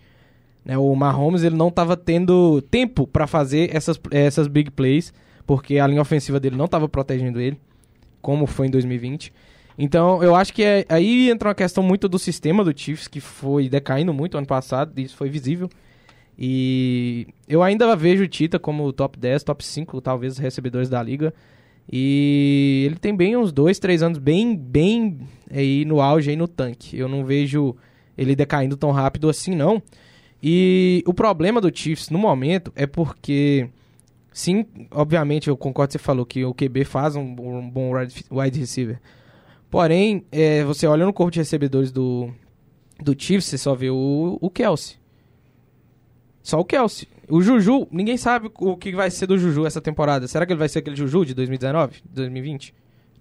Né, 0.63 0.77
o 0.77 0.95
Mahomes 0.95 1.43
ele 1.43 1.57
não 1.57 1.69
estava 1.69 1.97
tendo 1.97 2.61
tempo 2.71 3.07
para 3.07 3.27
fazer 3.27 3.75
essas, 3.75 3.99
essas 4.11 4.47
big 4.47 4.71
plays, 4.73 5.11
porque 5.47 5.79
a 5.79 5.87
linha 5.87 6.03
ofensiva 6.03 6.39
dele 6.39 6.57
não 6.57 6.67
estava 6.67 6.87
protegendo 6.87 7.41
ele, 7.41 7.59
como 8.21 8.47
foi 8.47 8.67
em 8.67 8.71
2020. 8.71 9.33
Então, 9.79 10.23
eu 10.23 10.35
acho 10.35 10.53
que 10.53 10.63
é, 10.63 10.85
aí 10.87 11.31
entra 11.31 11.49
uma 11.49 11.55
questão 11.55 11.83
muito 11.83 12.11
do 12.11 12.19
sistema 12.19 12.63
do 12.63 12.79
Chiefs, 12.79 13.09
que 13.09 13.21
foi 13.21 13.71
decaindo 13.71 14.13
muito 14.13 14.37
ano 14.37 14.47
passado, 14.47 14.99
isso 14.99 15.17
foi 15.17 15.31
visível. 15.31 15.71
E 16.39 17.27
eu 17.49 17.63
ainda 17.63 17.95
vejo 17.95 18.25
o 18.25 18.29
Tita 18.29 18.59
como 18.59 18.93
top 18.93 19.19
10, 19.19 19.45
top 19.45 19.65
5, 19.65 20.01
talvez, 20.01 20.39
recebedores 20.39 20.89
da 20.89 21.03
liga. 21.03 21.33
E 21.91 22.85
ele 22.87 22.97
tem 22.97 23.15
bem 23.15 23.37
uns 23.37 23.53
2, 23.53 23.79
3 23.79 24.03
anos 24.03 24.19
bem, 24.19 24.57
bem 24.57 25.21
aí 25.51 25.85
no 25.85 26.01
auge, 26.01 26.31
aí 26.31 26.37
no 26.37 26.49
tanque. 26.49 26.99
Eu 26.99 27.09
não 27.09 27.25
vejo 27.25 27.77
ele 28.17 28.35
decaindo 28.35 28.77
tão 28.77 28.91
rápido 28.91 29.29
assim, 29.29 29.55
não. 29.55 29.83
E 30.43 31.03
o 31.07 31.15
problema 31.15 31.61
do 31.61 31.75
Chiefs 31.75 32.11
no 32.11 32.19
momento 32.19 32.73
é 32.75 32.87
porque, 32.87 33.69
sim, 34.33 34.67
obviamente, 34.91 35.49
eu 35.49 35.57
concordo 35.57 35.89
que 35.89 35.93
você 35.93 35.99
falou 35.99 36.27
que 36.27 36.45
o 36.45 36.55
QB 36.55 36.85
faz 36.85 37.17
um, 37.17 37.23
um 37.23 37.71
bom 37.71 37.93
wide 38.31 38.59
receiver. 38.59 39.01
Porém, 39.71 40.25
é, 40.31 40.63
você 40.65 40.87
olha 40.87 41.05
no 41.05 41.13
corpo 41.13 41.33
de 41.33 41.39
recebedores 41.39 41.91
do, 41.91 42.31
do 43.03 43.15
Chiefs, 43.19 43.47
você 43.47 43.59
só 43.59 43.75
vê 43.75 43.91
o, 43.91 44.39
o 44.41 44.51
Kelsey. 44.51 44.97
Só 46.45 46.61
o 46.61 46.65
Kelsey. 46.65 47.09
O 47.29 47.41
Juju, 47.43 47.89
ninguém 47.91 48.17
sabe 48.19 48.51
o 48.61 48.77
que 48.77 48.93
vai 48.95 49.11
ser 49.11 49.27
do 49.27 49.37
Juju 49.39 49.65
essa 49.67 49.81
temporada. 49.81 50.29
Será 50.29 50.45
que 50.47 50.53
ele 50.53 50.59
vai 50.59 50.69
ser 50.69 50.81
aquele 50.81 50.95
Juju 50.95 51.25
de 51.25 51.35
2019, 51.35 52.03
2020? 52.05 52.73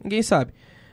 Ninguém 0.03 0.21
sabe. 0.21 0.51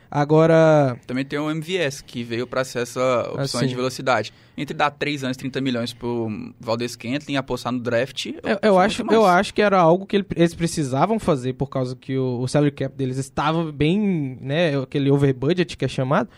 Agora. 0.09 0.97
Também 1.07 1.25
tem 1.25 1.39
o 1.39 1.49
MVS, 1.51 2.01
que 2.01 2.23
veio 2.25 2.47
para 2.47 2.65
ser 2.65 2.81
essa 2.81 3.01
opção 3.33 3.61
Assim. 3.61 3.67
de 3.69 3.75
velocidade. 3.77 4.33
Entre 4.57 4.75
dar 4.77 4.91
3 4.91 5.23
anos, 5.25 5.37
30 5.37 5.61
milhões 5.61 5.93
pro 5.93 6.29
Valdez 6.61 6.97
Kentlin 6.97 7.35
e 7.35 7.37
apostar 7.37 7.73
no 7.73 7.79
draft. 7.81 8.27
Eu, 8.27 8.59
eu 8.63 8.75
foi 8.75 8.85
acho, 8.85 9.03
eu 9.11 9.25
acho 9.27 9.55
que 9.55 9.63
era 9.63 9.79
algo 9.79 10.07
que 10.07 10.17
ele- 10.17 10.27
eles 10.35 10.55
precisavam 10.55 11.19
fazer 11.19 11.53
por 11.55 11.69
causa 11.69 11.95
que 11.95 12.17
o, 12.19 12.41
o 12.41 12.49
salary 12.49 12.73
cap 12.73 12.95
deles 12.97 13.19
estava 13.19 13.71
bem, 13.71 14.37
né, 14.41 14.77
aquele 14.81 15.11
over 15.11 15.33
budget 15.35 15.77
que 15.77 15.85
é 15.85 15.89
chamado. 15.89 16.29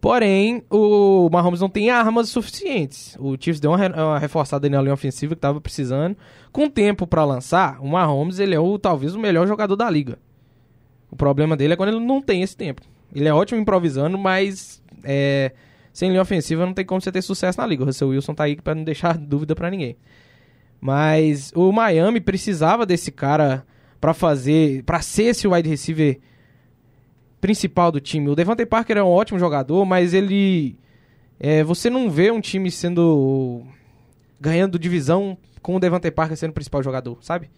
Porém, 0.00 0.62
o 0.70 1.28
Mahomes 1.30 1.60
não 1.60 1.68
tem 1.68 1.90
armas 1.90 2.30
suficientes. 2.30 3.16
O 3.20 3.36
Chiefs 3.38 3.60
deu 3.60 3.70
uma, 3.70 3.76
re- 3.76 3.92
uma 3.92 4.18
reforçada 4.18 4.68
na 4.70 4.80
linha 4.80 4.94
ofensiva 4.94 5.34
que 5.34 5.38
estava 5.38 5.60
precisando. 5.60 6.16
Com 6.50 6.70
tempo 6.70 7.06
para 7.06 7.22
lançar, 7.24 7.78
o 7.82 7.88
Mahomes 7.88 8.38
ele 8.38 8.54
é 8.54 8.58
o, 8.60 8.78
talvez 8.78 9.14
o 9.14 9.18
melhor 9.20 9.46
jogador 9.46 9.76
da 9.76 9.90
liga. 9.90 10.18
O 11.10 11.16
problema 11.16 11.54
dele 11.56 11.74
é 11.74 11.76
quando 11.76 11.90
ele 11.90 12.00
não 12.04 12.22
tem 12.22 12.42
esse 12.42 12.56
tempo. 12.56 12.80
Ele 13.14 13.28
é 13.28 13.34
ótimo 13.34 13.60
improvisando, 13.60 14.16
mas 14.16 14.82
é, 15.04 15.52
sem 15.92 16.08
linha 16.08 16.22
ofensiva 16.22 16.64
não 16.64 16.72
tem 16.72 16.84
como 16.84 17.00
você 17.00 17.12
ter 17.12 17.20
sucesso 17.20 17.60
na 17.60 17.66
liga. 17.66 17.82
O 17.82 17.86
Russell 17.86 18.08
Wilson 18.08 18.32
tá 18.32 18.44
aí 18.44 18.56
para 18.56 18.74
não 18.74 18.84
deixar 18.84 19.16
dúvida 19.18 19.54
para 19.54 19.70
ninguém. 19.70 19.96
Mas 20.80 21.52
o 21.54 21.70
Miami 21.72 22.20
precisava 22.20 22.86
desse 22.86 23.10
cara 23.12 23.66
pra 24.00 24.14
fazer, 24.14 24.82
Pra 24.84 25.02
ser 25.02 25.24
esse 25.24 25.46
wide 25.46 25.68
receiver 25.68 26.18
principal 27.40 27.90
do 27.90 28.00
time. 28.00 28.28
O 28.28 28.34
Devante 28.36 28.64
Parker 28.66 28.96
é 28.98 29.02
um 29.02 29.08
ótimo 29.08 29.38
jogador, 29.38 29.84
mas 29.84 30.12
ele 30.14 30.76
é, 31.38 31.62
você 31.64 31.88
não 31.88 32.10
vê 32.10 32.30
um 32.30 32.40
time 32.40 32.70
sendo 32.70 33.62
ganhando 34.40 34.78
divisão 34.78 35.36
com 35.62 35.76
o 35.76 35.80
Devante 35.80 36.10
Parker 36.10 36.36
sendo 36.36 36.50
o 36.50 36.54
principal 36.54 36.82
jogador, 36.82 37.18
sabe? 37.20 37.50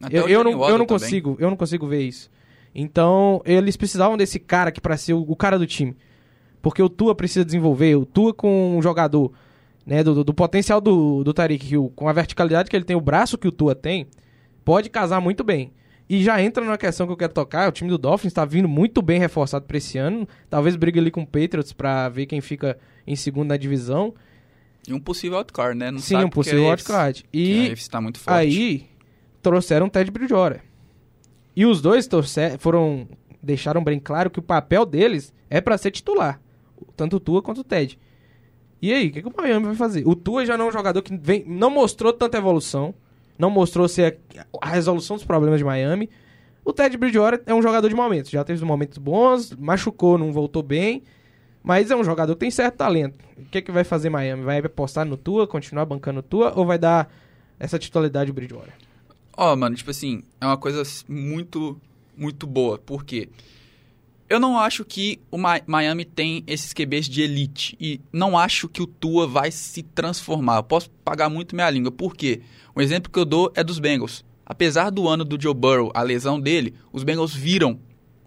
Até 0.00 0.18
Eu, 0.18 0.28
eu 0.28 0.44
não, 0.44 0.52
Waddle 0.52 0.68
eu 0.70 0.78
não 0.78 0.86
também. 0.86 1.00
consigo, 1.02 1.36
eu 1.38 1.50
não 1.50 1.56
consigo 1.56 1.86
ver 1.86 2.02
isso. 2.02 2.30
Então, 2.74 3.40
eles 3.46 3.76
precisavam 3.76 4.16
desse 4.18 4.38
cara 4.38 4.68
aqui 4.68 4.80
pra 4.80 4.96
ser 4.98 5.14
o, 5.14 5.20
o 5.26 5.34
cara 5.34 5.58
do 5.58 5.66
time. 5.66 5.96
Porque 6.60 6.82
o 6.82 6.88
Tua 6.90 7.14
precisa 7.14 7.44
desenvolver, 7.44 7.96
o 7.96 8.04
Tua 8.04 8.34
com 8.34 8.76
um 8.76 8.82
jogador, 8.82 9.32
né, 9.86 10.02
do, 10.04 10.14
do- 10.16 10.24
do 10.24 10.34
potencial 10.34 10.80
do, 10.80 11.24
do 11.24 11.32
Tariq 11.32 11.72
Hill, 11.72 11.92
com 11.96 12.08
a 12.08 12.12
verticalidade 12.12 12.68
que 12.68 12.76
ele 12.76 12.84
tem, 12.84 12.96
o 12.96 13.00
braço 13.00 13.38
que 13.38 13.48
o 13.48 13.52
Tua 13.52 13.74
tem, 13.74 14.06
pode 14.64 14.90
casar 14.90 15.20
muito 15.20 15.42
bem. 15.42 15.72
E 16.08 16.22
já 16.22 16.40
entra 16.40 16.64
numa 16.64 16.78
questão 16.78 17.06
que 17.06 17.12
eu 17.12 17.16
quero 17.16 17.32
tocar, 17.32 17.68
o 17.68 17.72
time 17.72 17.90
do 17.90 17.98
Dolphins 17.98 18.32
tá 18.32 18.44
vindo 18.44 18.68
muito 18.68 19.02
bem 19.02 19.18
reforçado 19.18 19.64
pra 19.64 19.76
esse 19.76 19.98
ano, 19.98 20.28
talvez 20.48 20.76
brigue 20.76 21.00
ali 21.00 21.10
com 21.10 21.22
o 21.22 21.26
Patriots 21.26 21.72
pra 21.72 22.08
ver 22.08 22.26
quem 22.26 22.40
fica 22.40 22.78
em 23.06 23.16
segundo 23.16 23.48
na 23.48 23.56
divisão. 23.56 24.14
E 24.86 24.92
um 24.92 25.00
possível 25.00 25.38
outcard, 25.38 25.76
né? 25.76 25.90
Não 25.90 25.98
Sim, 25.98 26.16
um 26.16 26.30
possível. 26.30 26.70
AFC 26.70 27.24
E 27.32 27.74
tá 27.90 28.00
muito 28.00 28.20
forte. 28.20 28.38
Aí 28.38 28.86
trouxeram 29.42 29.86
o 29.86 29.90
Ted 29.90 30.10
Bridgewater. 30.10 30.62
E 31.56 31.66
os 31.66 31.80
dois 31.80 32.08
foram 32.58 33.08
deixaram 33.42 33.82
bem 33.82 33.98
claro 33.98 34.30
que 34.30 34.38
o 34.38 34.42
papel 34.42 34.84
deles 34.84 35.32
é 35.48 35.60
pra 35.60 35.78
ser 35.78 35.92
titular, 35.92 36.40
tanto 36.96 37.16
o 37.16 37.20
Tua 37.20 37.40
quanto 37.40 37.60
o 37.60 37.64
Ted. 37.64 37.98
E 38.82 38.92
aí, 38.92 39.08
o 39.08 39.12
que, 39.12 39.22
que 39.22 39.28
o 39.28 39.32
Miami 39.36 39.66
vai 39.66 39.74
fazer? 39.74 40.06
O 40.06 40.14
Tua 40.14 40.44
já 40.44 40.56
não 40.58 40.66
é 40.66 40.68
um 40.68 40.72
jogador 40.72 41.00
que 41.00 41.16
vem, 41.16 41.44
não 41.46 41.70
mostrou 41.70 42.12
tanta 42.12 42.36
evolução, 42.36 42.94
não 43.38 43.50
mostrou 43.50 43.88
ser 43.88 44.18
a, 44.36 44.46
a 44.62 44.68
resolução 44.70 45.16
dos 45.16 45.24
problemas 45.24 45.58
de 45.58 45.64
Miami. 45.64 46.08
O 46.64 46.72
Ted 46.72 46.96
Bridgewater 46.96 47.42
é 47.46 47.54
um 47.54 47.62
jogador 47.62 47.88
de 47.88 47.94
momentos, 47.94 48.30
já 48.30 48.42
teve 48.42 48.64
momentos 48.64 48.98
bons, 48.98 49.52
machucou, 49.52 50.18
não 50.18 50.32
voltou 50.32 50.62
bem, 50.62 51.02
mas 51.62 51.90
é 51.90 51.96
um 51.96 52.02
jogador 52.02 52.34
que 52.34 52.40
tem 52.40 52.50
certo 52.50 52.76
talento. 52.76 53.18
O 53.38 53.44
que, 53.44 53.62
que 53.62 53.70
vai 53.70 53.84
fazer 53.84 54.10
Miami? 54.10 54.42
Vai 54.42 54.58
apostar 54.58 55.04
no 55.04 55.16
Tua, 55.16 55.46
continuar 55.46 55.84
bancando 55.84 56.22
Tua 56.22 56.52
ou 56.56 56.66
vai 56.66 56.78
dar 56.78 57.12
essa 57.58 57.78
titularidade 57.78 58.30
ao 58.30 58.34
Bridgewater? 58.34 58.74
Ó, 59.36 59.54
mano, 59.54 59.76
tipo 59.76 59.90
assim, 59.90 60.22
é 60.40 60.46
uma 60.46 60.56
coisa 60.56 60.82
muito, 61.08 61.80
muito 62.16 62.46
boa. 62.46 62.78
Por 62.78 63.04
quê? 63.04 63.28
Eu 64.28 64.40
não 64.40 64.58
acho 64.58 64.84
que 64.84 65.20
o 65.30 65.38
Mi- 65.38 65.62
Miami 65.66 66.04
tem 66.04 66.42
esses 66.46 66.72
QBs 66.72 67.08
de 67.08 67.22
elite. 67.22 67.76
E 67.80 68.00
não 68.12 68.36
acho 68.36 68.68
que 68.68 68.82
o 68.82 68.86
Tua 68.86 69.26
vai 69.26 69.50
se 69.52 69.82
transformar. 69.82 70.56
Eu 70.56 70.62
posso 70.64 70.90
pagar 71.04 71.28
muito 71.28 71.54
minha 71.54 71.70
língua. 71.70 71.92
Por 71.92 72.14
quê? 72.16 72.40
Um 72.76 72.80
exemplo 72.80 73.10
que 73.10 73.18
eu 73.18 73.24
dou 73.24 73.52
é 73.54 73.62
dos 73.62 73.78
Bengals. 73.78 74.24
apesar 74.44 74.90
do 74.90 75.08
ano 75.08 75.24
do 75.24 75.40
Joe 75.40 75.52
Burrow, 75.54 75.90
a 75.94 76.02
lesão 76.02 76.40
dele, 76.40 76.74
os 76.92 77.02
Bengals 77.02 77.34
viram 77.34 77.78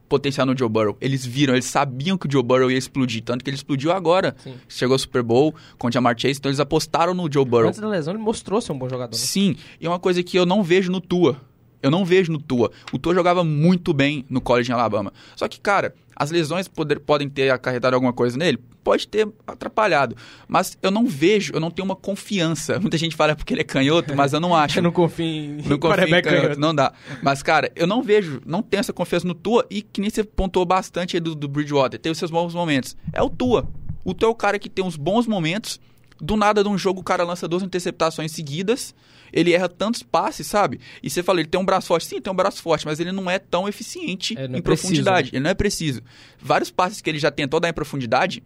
potencial 0.09 0.45
no 0.45 0.57
Joe 0.57 0.67
Burrow. 0.67 0.97
Eles 0.99 1.23
viram, 1.25 1.53
eles 1.53 1.65
sabiam 1.65 2.17
que 2.17 2.27
o 2.27 2.31
Joe 2.31 2.41
Burrow 2.43 2.71
ia 2.71 2.77
explodir, 2.77 3.21
tanto 3.23 3.43
que 3.43 3.49
ele 3.49 3.55
explodiu 3.55 3.91
agora. 3.91 4.35
Sim. 4.43 4.55
Chegou 4.67 4.95
ao 4.95 4.99
Super 4.99 5.21
Bowl 5.21 5.53
com 5.77 5.87
o 5.87 5.91
Jamar 5.91 6.15
Chase, 6.17 6.39
então 6.39 6.49
eles 6.49 6.59
apostaram 6.59 7.13
no 7.13 7.31
Joe 7.31 7.45
Burrow. 7.45 7.67
Antes 7.69 7.79
da 7.79 7.87
lesão, 7.87 8.13
ele 8.15 8.21
mostrou 8.23 8.59
ser 8.59 8.71
um 8.71 8.77
bom 8.79 8.89
jogador. 8.89 9.11
Né? 9.15 9.17
Sim, 9.21 9.55
e 9.79 9.85
é 9.85 9.89
uma 9.89 9.99
coisa 9.99 10.23
que 10.23 10.37
eu 10.37 10.45
não 10.47 10.63
vejo 10.63 10.91
no 10.91 10.99
Tua. 10.99 11.39
Eu 11.81 11.89
não 11.89 12.03
vejo 12.03 12.31
no 12.31 12.39
Tua. 12.39 12.71
O 12.91 12.99
Tua 12.99 13.13
jogava 13.13 13.43
muito 13.43 13.93
bem 13.93 14.25
no 14.29 14.41
college 14.41 14.69
em 14.69 14.73
Alabama. 14.73 15.13
Só 15.35 15.47
que, 15.47 15.59
cara, 15.59 15.93
as 16.15 16.31
lesões 16.31 16.67
poder, 16.67 16.99
podem 16.99 17.29
ter 17.29 17.49
acarretado 17.49 17.95
alguma 17.95 18.11
coisa 18.11 18.37
nele? 18.37 18.59
Pode 18.83 19.07
ter 19.07 19.25
atrapalhado. 19.47 20.17
Mas 20.47 20.77
eu 20.81 20.91
não 20.91 21.07
vejo, 21.07 21.53
eu 21.53 21.59
não 21.61 21.71
tenho 21.71 21.85
uma 21.85 21.95
confiança. 21.95 22.77
Muita 22.81 22.97
gente 22.97 23.15
fala 23.15 23.35
porque 23.35 23.53
ele 23.53 23.61
é 23.61 23.63
canhoto, 23.63 24.13
mas 24.15 24.33
eu 24.33 24.39
não 24.41 24.53
acho. 24.55 24.79
Eu 24.79 24.83
não 24.83 24.91
confio 24.91 25.25
em 25.25 25.47
Não 25.55 25.61
confio 25.61 25.75
em 25.75 25.79
quarterback 25.79 26.27
canhoto, 26.27 26.59
não 26.59 26.75
dá. 26.75 26.91
Mas, 27.23 27.41
cara, 27.41 27.71
eu 27.75 27.87
não 27.87 28.03
vejo, 28.03 28.41
não 28.45 28.61
tenho 28.61 28.81
essa 28.81 28.91
confiança 28.91 29.25
no 29.25 29.33
Tua 29.33 29.65
e 29.69 29.81
que 29.81 30.01
nem 30.01 30.09
você 30.09 30.23
pontuou 30.23 30.65
bastante 30.65 31.15
aí 31.15 31.21
do, 31.21 31.33
do 31.33 31.47
Bridgewater. 31.47 31.97
Teve 31.97 32.15
seus 32.15 32.29
bons 32.31 32.53
momentos. 32.53 32.97
É 33.13 33.21
o 33.23 33.29
Tua. 33.29 33.65
O 34.03 34.13
Tua 34.13 34.27
é 34.27 34.31
o 34.31 34.35
cara 34.35 34.59
que 34.59 34.69
tem 34.69 34.83
uns 34.83 34.97
bons 34.97 35.25
momentos. 35.25 35.79
Do 36.21 36.35
nada, 36.35 36.61
de 36.61 36.67
um 36.67 36.77
jogo, 36.77 36.99
o 36.99 37.03
cara 37.03 37.23
lança 37.23 37.47
duas 37.47 37.63
interceptações 37.63 38.33
seguidas. 38.33 38.93
Ele 39.33 39.53
erra 39.53 39.69
tantos 39.69 40.03
passes, 40.03 40.47
sabe? 40.47 40.79
E 41.03 41.09
você 41.09 41.21
fala, 41.23 41.39
ele 41.39 41.47
tem 41.49 41.59
um 41.59 41.65
braço 41.65 41.87
forte. 41.87 42.05
Sim, 42.07 42.21
tem 42.21 42.31
um 42.31 42.35
braço 42.35 42.61
forte, 42.61 42.85
mas 42.85 42.99
ele 42.99 43.11
não 43.11 43.29
é 43.29 43.39
tão 43.39 43.67
eficiente 43.67 44.35
É, 44.37 44.41
é 44.41 44.45
em 44.45 44.47
preciso, 44.61 44.63
profundidade. 44.63 45.27
né? 45.31 45.37
Ele 45.37 45.43
não 45.43 45.49
é 45.51 45.53
preciso. 45.53 46.01
Vários 46.41 46.69
passes 46.71 47.01
que 47.01 47.09
ele 47.09 47.19
já 47.19 47.31
tentou 47.31 47.59
dar 47.59 47.69
em 47.69 47.73
profundidade, 47.73 48.43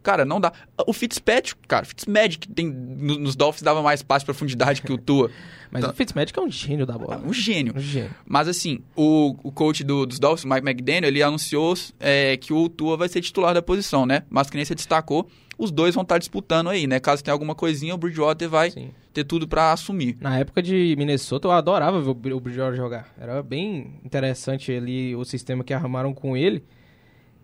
Cara, 0.00 0.24
não 0.24 0.40
dá. 0.40 0.52
O 0.86 0.92
Fitzpatrick, 0.92 1.58
cara, 1.66 1.84
Fitzmagic 1.84 2.48
tem, 2.48 2.68
no- 2.68 3.18
nos 3.18 3.34
Dolphins 3.34 3.62
dava 3.62 3.82
mais 3.82 4.00
passe 4.00 4.22
de 4.22 4.26
profundidade 4.26 4.80
que 4.80 4.92
o 4.92 4.96
Tua. 4.96 5.28
Mas 5.72 5.82
Tá. 5.84 5.90
o 5.90 5.92
Fitzmagic 5.92 6.38
é 6.38 6.40
um 6.42 6.50
gênio 6.50 6.86
da 6.86 6.96
bola. 6.96 7.20
Um 7.26 7.32
gênio. 7.32 7.74
Um 7.76 7.80
gênio. 7.80 8.10
Mas 8.24 8.46
assim, 8.46 8.78
o, 8.94 9.36
o 9.42 9.50
coach 9.50 9.82
do- 9.82 10.06
dos 10.06 10.20
Dolphins, 10.20 10.44
Mike 10.44 10.66
McDaniel, 10.66 11.08
ele 11.08 11.20
anunciou 11.20 11.74
é, 11.98 12.36
que 12.36 12.52
o 12.52 12.68
Tua 12.68 12.96
vai 12.96 13.08
ser 13.08 13.20
titular 13.20 13.52
da 13.52 13.60
posição, 13.60 14.06
né? 14.06 14.22
Mas 14.30 14.48
que 14.48 14.56
nem 14.56 14.64
você 14.64 14.74
destacou, 14.74 15.28
os 15.58 15.70
dois 15.72 15.94
vão 15.94 16.02
estar 16.02 16.18
disputando 16.18 16.70
aí, 16.70 16.86
né? 16.86 17.00
Caso 17.00 17.22
tenha 17.24 17.32
alguma 17.34 17.54
coisinha, 17.54 17.94
o 17.94 17.98
Bridgewater 17.98 18.48
vai 18.48 18.70
Sim. 18.70 18.90
ter 19.12 19.24
tudo 19.24 19.48
pra 19.48 19.72
assumir. 19.72 20.16
Na 20.20 20.38
época 20.38 20.62
de 20.62 20.94
Minnesota, 20.96 21.48
eu 21.48 21.52
adorava 21.52 22.00
ver 22.00 22.10
o 22.10 22.14
Br- 22.14 22.32
o 22.34 22.40
Bridgewater 22.40 22.76
jogar. 22.76 23.12
Era 23.20 23.42
bem 23.42 24.00
interessante 24.04 24.70
ali 24.72 25.16
o 25.16 25.24
sistema 25.24 25.64
que 25.64 25.74
arrumaram 25.74 26.14
com 26.14 26.36
ele. 26.36 26.62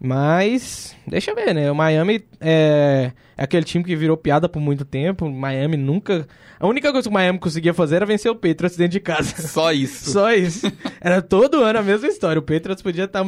Mas, 0.06 0.94
deixa 1.06 1.30
eu 1.30 1.34
ver, 1.34 1.54
né? 1.54 1.70
O 1.70 1.75
Miami 1.75 2.23
é, 2.38 3.11
é 3.38 3.42
aquele 3.42 3.64
time 3.64 3.82
que 3.82 3.96
virou 3.96 4.18
piada 4.18 4.49
por 4.50 4.61
muito 4.61 4.84
tempo. 4.84 5.25
O 5.25 5.32
Miami 5.32 5.78
nunca. 5.78 6.26
A 6.61 6.66
única 6.66 6.92
coisa 6.92 7.08
que 7.08 7.11
o 7.11 7.14
Miami 7.14 7.38
conseguia 7.38 7.73
fazer 7.73 7.96
era 7.96 8.06
vencer 8.06 8.30
o 8.30 8.34
Patriots 8.37 8.76
dentro 8.76 8.92
de 8.92 9.00
casa. 9.00 9.34
Só 9.49 9.73
isso. 9.73 10.11
Só 10.11 10.30
isso. 10.34 10.70
Era 11.00 11.23
todo 11.23 11.62
ano 11.62 11.78
a 11.78 11.82
mesma 11.82 12.06
história. 12.06 12.38
O 12.38 12.42
Patriots 12.42 12.82
podia 12.82 13.04
estar 13.04 13.25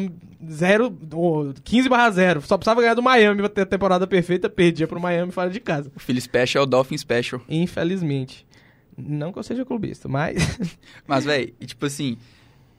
0, 0.47 0.99
ou 1.14 1.54
15 1.64 1.88
barra 1.88 2.11
0. 2.11 2.42
Só 2.42 2.59
precisava 2.59 2.83
ganhar 2.83 2.95
do 2.95 3.02
Miami 3.02 3.40
pra 3.40 3.49
ter 3.49 3.62
a 3.62 3.66
temporada 3.66 4.06
perfeita. 4.06 4.50
Perdia 4.50 4.87
pro 4.87 5.00
Miami 5.00 5.33
fora 5.33 5.49
de 5.49 5.61
casa. 5.61 5.90
O 5.97 5.99
Philly 5.99 6.21
Special 6.21 6.62
é 6.62 6.66
o 6.66 6.68
Dolphin 6.68 6.99
Special. 6.99 7.40
Infelizmente. 7.49 8.47
Não 8.99 9.33
que 9.33 9.38
eu 9.38 9.42
seja 9.42 9.64
clubista, 9.64 10.09
mas. 10.09 10.37
Mas, 11.09 11.25
velho, 11.25 11.52
tipo 11.66 11.85
assim, 11.87 12.16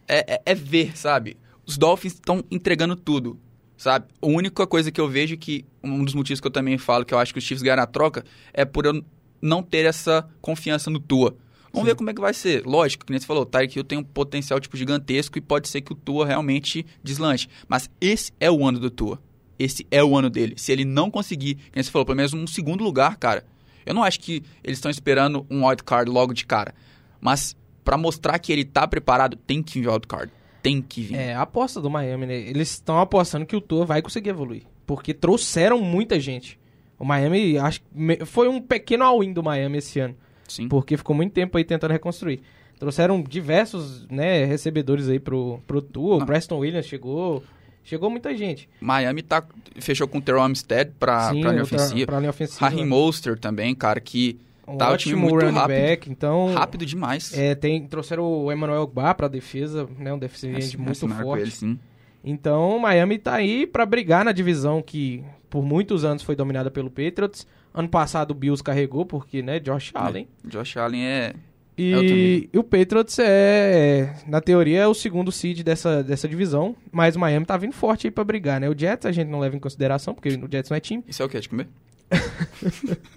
é, 0.08 0.36
é- 0.36 0.42
é 0.48 0.56
ver, 0.56 0.96
sabe? 0.98 1.36
Os 1.66 1.78
Dolphins 1.78 2.14
estão 2.14 2.44
entregando 2.50 2.96
tudo, 2.96 3.40
sabe? 3.78 4.08
A 4.22 4.28
única 4.28 4.66
coisa 4.66 4.92
que 4.92 5.00
eu 5.00 5.08
vejo 5.08 5.38
que, 5.38 5.66
um 5.84 6.04
dos 6.04 6.14
motivos 6.14 6.42
que 6.42 6.48
eu 6.48 6.52
também 6.52 6.78
falo 6.78 7.06
que 7.06 7.14
eu 7.14 7.20
acho 7.20 7.32
que 7.32 7.40
os 7.40 7.46
Chiefs 7.46 7.62
ganharam 7.62 7.84
a 7.84 7.88
troca, 7.88 8.26
é 8.54 8.66
por 8.66 8.86
eu 8.86 9.04
não 9.42 9.62
ter 9.62 9.86
essa 9.86 10.28
confiança 10.42 10.90
no 10.90 11.00
Tua. 11.00 11.38
Vamos 11.72 11.88
ver 11.88 11.96
como 11.96 12.10
é 12.10 12.14
que 12.14 12.22
vai 12.22 12.34
ser. 12.34 12.66
Lógico, 12.66 13.06
que 13.06 13.12
nem 13.12 13.20
você 13.20 13.28
falou, 13.28 13.44
o 13.44 13.46
Tyreek 13.46 13.78
Hill 13.78 13.84
tem 13.84 13.98
um 14.00 14.04
potencial, 14.04 14.60
tipo, 14.60 14.76
gigantesco 14.76 15.38
e 15.38 15.42
pode 15.42 15.68
ser 15.68 15.82
que 15.82 15.92
o 15.92 15.96
Tua 15.96 16.26
realmente 16.26 16.86
deslanche. 17.04 17.48
Mas 17.68 17.90
esse 18.02 18.32
é 18.40 18.50
o 18.50 18.66
ano 18.66 18.80
do 18.80 18.90
Tua. 18.90 19.22
Esse 19.60 19.86
é 19.92 20.04
o 20.04 20.18
ano 20.18 20.30
dele. 20.30 20.56
Se 20.58 20.72
ele 20.72 20.86
não 20.86 21.12
conseguir, 21.12 21.56
que 21.56 21.72
nem 21.76 21.84
você 21.84 21.92
falou, 21.92 22.06
pelo 22.06 22.16
menos 22.16 22.34
um 22.34 22.48
segundo 22.48 22.84
lugar, 22.84 23.18
cara, 23.18 23.46
eu 23.86 23.94
não 23.94 24.04
acho 24.04 24.20
que 24.20 24.44
eles 24.64 24.78
estão 24.78 24.90
esperando 24.90 25.46
um 25.50 25.68
wildcard 25.68 26.10
logo 26.10 26.34
de 26.34 26.46
cara. 26.46 26.74
Mas 27.22 27.56
pra 27.84 27.98
mostrar 27.98 28.38
que 28.40 28.52
ele 28.52 28.66
tá 28.66 28.88
preparado, 28.88 29.38
tem 29.38 29.62
que 29.62 29.80
vir 29.80 29.88
wildcard. 29.88 30.32
Tem 30.68 30.82
que 30.82 31.02
vir. 31.02 31.16
É, 31.16 31.34
a 31.34 31.42
aposta 31.42 31.80
do 31.80 31.90
Miami, 31.90 32.26
né? 32.26 32.36
Eles 32.36 32.72
estão 32.72 33.00
apostando 33.00 33.46
que 33.46 33.56
o 33.56 33.62
Tua 33.62 33.86
vai 33.86 34.02
conseguir 34.02 34.30
evoluir. 34.30 34.64
Porque 34.86 35.14
trouxeram 35.14 35.80
muita 35.82 36.20
gente. 36.20 36.60
O 37.00 37.06
Miami, 37.06 37.58
acho 37.58 37.82
que 37.82 38.26
foi 38.26 38.48
um 38.48 38.60
pequeno 38.62 39.04
all-in 39.04 39.32
do 39.34 39.44
Miami 39.44 39.78
esse 39.78 40.00
ano. 40.00 40.16
Sim. 40.48 40.68
Porque 40.68 40.98
ficou 40.98 41.16
muito 41.16 41.34
tempo 41.34 41.58
aí 41.58 41.64
tentando 41.64 41.92
reconstruir. 41.92 42.42
Trouxeram 42.80 43.22
diversos, 43.22 44.08
né, 44.10 44.46
recebedores 44.46 45.08
aí 45.10 45.20
pro, 45.20 45.60
pro 45.66 45.82
Tua. 45.82 46.16
O 46.16 46.20
Não. 46.20 46.26
Preston 46.26 46.58
Williams 46.60 46.86
chegou. 46.86 47.44
Chegou 47.84 48.10
muita 48.10 48.36
gente. 48.36 48.68
Miami 48.82 49.22
tá, 49.22 49.44
fechou 49.80 50.08
com 50.08 50.18
o 50.18 50.22
Terrell 50.22 50.42
Armstead 50.44 50.92
pra, 51.00 51.32
Sim, 51.32 51.42
pra 51.42 51.52
linha 51.52 51.64
ofensiva. 51.64 52.06
pra 52.06 52.20
linha 52.20 52.30
ofensiva. 52.30 52.68
Raheem 52.68 52.86
Mostert 52.86 53.40
também, 53.40 53.74
cara, 53.74 54.00
que 54.02 54.38
um 54.68 54.78
tá 54.78 54.92
o 54.92 54.98
time 54.98 55.16
ótimo 55.16 55.30
muito 55.30 55.46
running 55.46 55.58
rápido. 55.58 55.78
back. 55.78 56.10
Então, 56.12 56.54
rápido 56.54 56.86
demais. 56.86 57.38
é, 57.38 57.56
tem, 57.56 57.88
trouxeram 57.88 58.24
o 58.24 58.52
Emmanuel 58.52 58.86
Bar 58.88 59.16
pra 59.16 59.28
defesa, 59.28 59.88
né? 59.98 60.14
Um 60.14 60.20
Assinaram 60.24 60.78
muito 60.78 61.08
forte. 61.10 61.42
ele, 61.44 61.52
sim. 61.52 61.80
Então, 62.24 62.78
Miami 62.80 63.18
tá 63.18 63.36
aí 63.36 63.66
pra 63.66 63.86
brigar 63.86 64.26
na 64.26 64.32
divisão 64.32 64.82
que 64.82 65.24
por 65.50 65.64
muitos 65.64 66.04
anos 66.04 66.24
foi 66.24 66.36
dominada 66.36 66.70
pelo 66.70 66.90
Patriots. 66.90 67.48
Ano 67.74 67.88
passado 67.88 68.32
o 68.32 68.34
Bills 68.34 68.62
carregou, 68.64 69.06
porque, 69.06 69.42
né, 69.42 69.60
Josh 69.60 69.92
Allen. 69.94 70.28
Josh 70.44 70.76
Allen 70.78 71.06
é... 71.06 71.34
E, 71.80 72.50
É 72.52 72.58
o 72.58 72.64
Patriots 72.64 73.20
é, 73.20 74.16
na 74.26 74.42
teoria, 74.42 74.80
é 74.80 74.88
o 74.88 74.96
segundo 74.96 75.32
seed 75.32 75.62
dessa, 75.62 76.04
dessa 76.04 76.28
divisão, 76.28 76.76
mas 76.92 77.16
o 77.16 77.20
Miami 77.20 77.46
tá 77.46 77.56
vindo 77.56 77.74
forte 77.74 78.08
aí 78.08 78.12
pra 78.12 78.24
brigar, 78.24 78.60
né? 78.60 78.68
O 78.68 78.76
Jets 78.76 79.06
a 79.06 79.12
gente 79.12 79.28
não 79.28 79.40
leva 79.40 79.56
em 79.56 79.60
consideração, 79.60 80.16
porque 80.16 80.30
o 80.30 80.52
Jets 80.52 80.72
não 80.72 80.78
é 80.78 80.80
time. 80.80 81.04
Isso 81.08 81.22
é 81.22 81.26
o 81.26 81.30
que? 81.30 81.40
De 81.40 81.48
comer? 81.48 81.68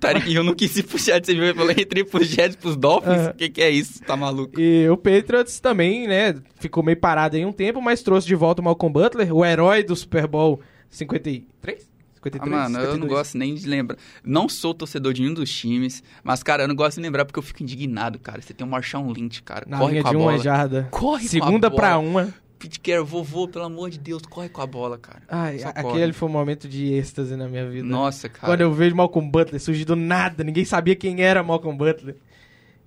Tarek, 0.00 0.32
eu 0.32 0.44
não 0.44 0.54
quis 0.54 0.76
ir 0.76 0.84
pro 0.84 0.98
Jets, 0.98 1.26
você 1.26 1.34
viu? 1.34 1.44
Eu 1.44 1.54
falei 1.54 1.76
entre 1.80 2.04
pros 2.04 2.26
Jets 2.28 2.56
pros 2.56 2.76
Dolphins. 2.76 3.28
O 3.28 3.34
que, 3.34 3.48
que 3.48 3.60
é 3.62 3.70
isso? 3.70 4.00
Tá 4.02 4.16
maluco? 4.16 4.60
E 4.60 4.88
o 4.88 4.96
Patriots 4.96 5.58
também, 5.60 6.06
né, 6.06 6.34
ficou 6.60 6.82
meio 6.82 6.96
parado 6.98 7.36
aí 7.36 7.44
um 7.44 7.52
tempo, 7.52 7.80
mas 7.82 8.02
trouxe 8.02 8.26
de 8.26 8.34
volta 8.34 8.60
o 8.62 8.64
Malcolm 8.64 8.92
Butler, 8.92 9.34
o 9.34 9.44
herói 9.44 9.82
do 9.82 9.96
Super 9.96 10.26
Bowl 10.26 10.60
53? 10.88 11.88
53? 12.14 12.52
Ah, 12.52 12.68
mano, 12.68 12.78
eu 12.78 12.86
não 12.86 12.92
52. 12.94 13.12
gosto 13.12 13.38
nem 13.38 13.54
de 13.54 13.66
lembrar. 13.68 13.96
Não 14.24 14.48
sou 14.48 14.74
torcedor 14.74 15.12
de 15.12 15.22
nenhum 15.22 15.34
dos 15.34 15.50
times, 15.54 16.02
mas, 16.22 16.42
cara, 16.42 16.64
eu 16.64 16.68
não 16.68 16.74
gosto 16.74 16.96
de 16.96 17.02
lembrar 17.02 17.24
porque 17.24 17.38
eu 17.38 17.42
fico 17.42 17.62
indignado, 17.62 18.18
cara. 18.18 18.40
Você 18.42 18.52
tem 18.52 18.66
o 18.66 18.70
Marshawn 18.70 19.10
Lynch, 19.12 19.42
cara. 19.42 19.64
Na 19.68 19.78
corre 19.78 19.92
linha 19.92 20.02
com 20.02 20.08
a 20.08 20.12
de 20.12 20.16
bola. 20.18 20.32
uma 20.32 20.38
jarda. 20.38 20.88
Corre 20.90 21.22
com 21.22 21.28
Segunda 21.28 21.66
a 21.68 21.70
bola. 21.70 21.80
pra 21.82 21.98
uma. 21.98 22.34
Carroll, 22.82 23.04
vovô, 23.04 23.46
pelo 23.46 23.64
amor 23.66 23.90
de 23.90 23.98
Deus, 23.98 24.22
corre 24.22 24.48
com 24.48 24.60
a 24.60 24.66
bola, 24.66 24.98
cara. 24.98 25.22
Ai, 25.28 25.58
Só 25.60 25.68
a- 25.68 25.72
corre. 25.74 25.94
aquele 25.98 26.12
foi 26.12 26.28
um 26.28 26.32
momento 26.32 26.66
de 26.68 26.92
êxtase 26.92 27.36
na 27.36 27.46
minha 27.48 27.68
vida. 27.68 27.86
Nossa, 27.86 28.28
cara. 28.28 28.46
Quando 28.46 28.60
eu 28.62 28.72
vejo 28.72 28.96
Malcolm 28.96 29.30
Butler 29.30 29.60
surgir 29.60 29.84
do 29.84 29.94
nada, 29.94 30.42
ninguém 30.42 30.64
sabia 30.64 30.96
quem 30.96 31.20
era 31.22 31.42
Malcolm 31.42 31.76
Butler. 31.76 32.16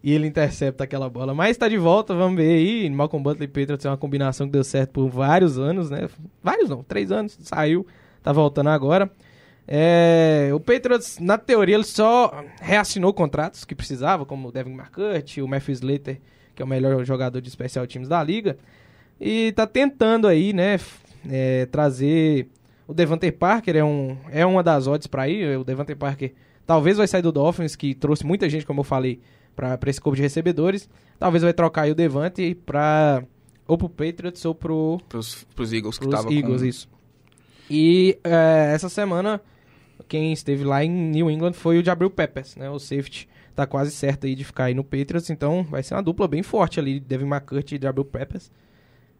E 0.03 0.11
ele 0.11 0.25
intercepta 0.27 0.83
aquela 0.83 1.07
bola. 1.07 1.33
Mas 1.35 1.55
tá 1.57 1.69
de 1.69 1.77
volta, 1.77 2.15
vamos 2.15 2.35
ver 2.35 2.51
aí. 2.55 2.89
Malcolm 2.89 3.21
Butler 3.23 3.47
e 3.47 3.51
Patriots 3.51 3.85
é 3.85 3.89
uma 3.89 3.97
combinação 3.97 4.47
que 4.47 4.51
deu 4.53 4.63
certo 4.63 4.89
por 4.91 5.07
vários 5.09 5.59
anos, 5.59 5.91
né? 5.91 6.09
Vários 6.43 6.69
não, 6.69 6.83
três 6.83 7.11
anos, 7.11 7.37
saiu, 7.41 7.85
tá 8.23 8.33
voltando 8.33 8.69
agora. 8.69 9.09
É, 9.67 10.49
o 10.53 10.59
Patriots, 10.59 11.19
na 11.19 11.37
teoria, 11.37 11.75
ele 11.75 11.83
só 11.83 12.43
reassinou 12.59 13.13
contratos 13.13 13.63
que 13.63 13.75
precisava, 13.75 14.25
como 14.25 14.47
o 14.47 14.51
Devin 14.51 14.73
McCurt, 14.73 15.37
o 15.37 15.47
Matthew 15.47 15.73
Slater, 15.73 16.19
que 16.55 16.61
é 16.61 16.65
o 16.65 16.67
melhor 16.67 17.05
jogador 17.05 17.39
de 17.39 17.47
especial 17.47 17.85
teams 17.87 18.09
da 18.09 18.21
liga. 18.23 18.57
E 19.23 19.51
tá 19.51 19.67
tentando 19.67 20.27
aí, 20.27 20.51
né, 20.51 20.79
é, 21.29 21.67
trazer 21.67 22.47
o 22.87 22.93
Devante 22.93 23.31
Parker, 23.31 23.75
é, 23.75 23.83
um, 23.83 24.17
é 24.31 24.43
uma 24.43 24.63
das 24.63 24.87
odds 24.87 25.05
pra 25.05 25.29
ir. 25.29 25.59
O 25.59 25.63
Devante 25.63 25.93
Parker 25.93 26.33
talvez 26.65 26.97
vai 26.97 27.07
sair 27.07 27.21
do 27.21 27.31
Dolphins, 27.31 27.75
que 27.75 27.93
trouxe 27.93 28.25
muita 28.25 28.49
gente, 28.49 28.65
como 28.65 28.79
eu 28.79 28.83
falei, 28.83 29.21
pra, 29.55 29.77
pra 29.77 29.91
esse 29.91 30.01
corpo 30.01 30.15
de 30.15 30.23
recebedores. 30.23 30.89
Talvez 31.19 31.43
vai 31.43 31.53
trocar 31.53 31.83
aí 31.83 31.91
o 31.91 31.95
Devante 31.95 32.55
pra, 32.65 33.23
ou 33.67 33.77
pro 33.77 33.87
Patriots 33.87 34.43
ou 34.43 34.55
pro, 34.55 34.99
Pros, 35.07 35.45
pros 35.55 35.71
Eagles 35.71 35.99
que 35.99 36.07
pros 36.07 36.19
tava 36.19 36.33
Eagles, 36.33 36.61
com... 36.61 36.67
isso. 36.67 36.89
E 37.69 38.17
é, 38.23 38.71
essa 38.73 38.89
semana, 38.89 39.39
quem 40.07 40.33
esteve 40.33 40.63
lá 40.63 40.83
em 40.83 40.89
New 40.89 41.29
England 41.29 41.53
foi 41.53 41.77
o 41.77 41.85
Jabril 41.85 42.09
Peppers, 42.09 42.55
né? 42.55 42.71
O 42.71 42.79
safety 42.79 43.29
tá 43.55 43.67
quase 43.67 43.91
certo 43.91 44.25
aí 44.25 44.33
de 44.33 44.43
ficar 44.43 44.65
aí 44.65 44.73
no 44.73 44.83
Patriots, 44.83 45.29
então 45.29 45.63
vai 45.63 45.83
ser 45.83 45.93
uma 45.93 46.01
dupla 46.01 46.27
bem 46.27 46.41
forte 46.41 46.79
ali, 46.79 46.99
Devin 46.99 47.27
McCurt 47.27 47.71
e 47.71 47.79
Jabril 47.79 48.03
Peppers. 48.03 48.49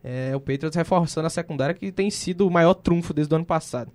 É, 0.03 0.35
o 0.35 0.39
Patriots 0.39 0.75
reforçando 0.75 1.27
a 1.27 1.29
secundária 1.29 1.75
que 1.75 1.91
tem 1.91 2.09
sido 2.09 2.47
o 2.47 2.51
maior 2.51 2.73
trunfo 2.73 3.13
desde 3.13 3.33
o 3.33 3.35
ano 3.35 3.45
passado. 3.45 3.91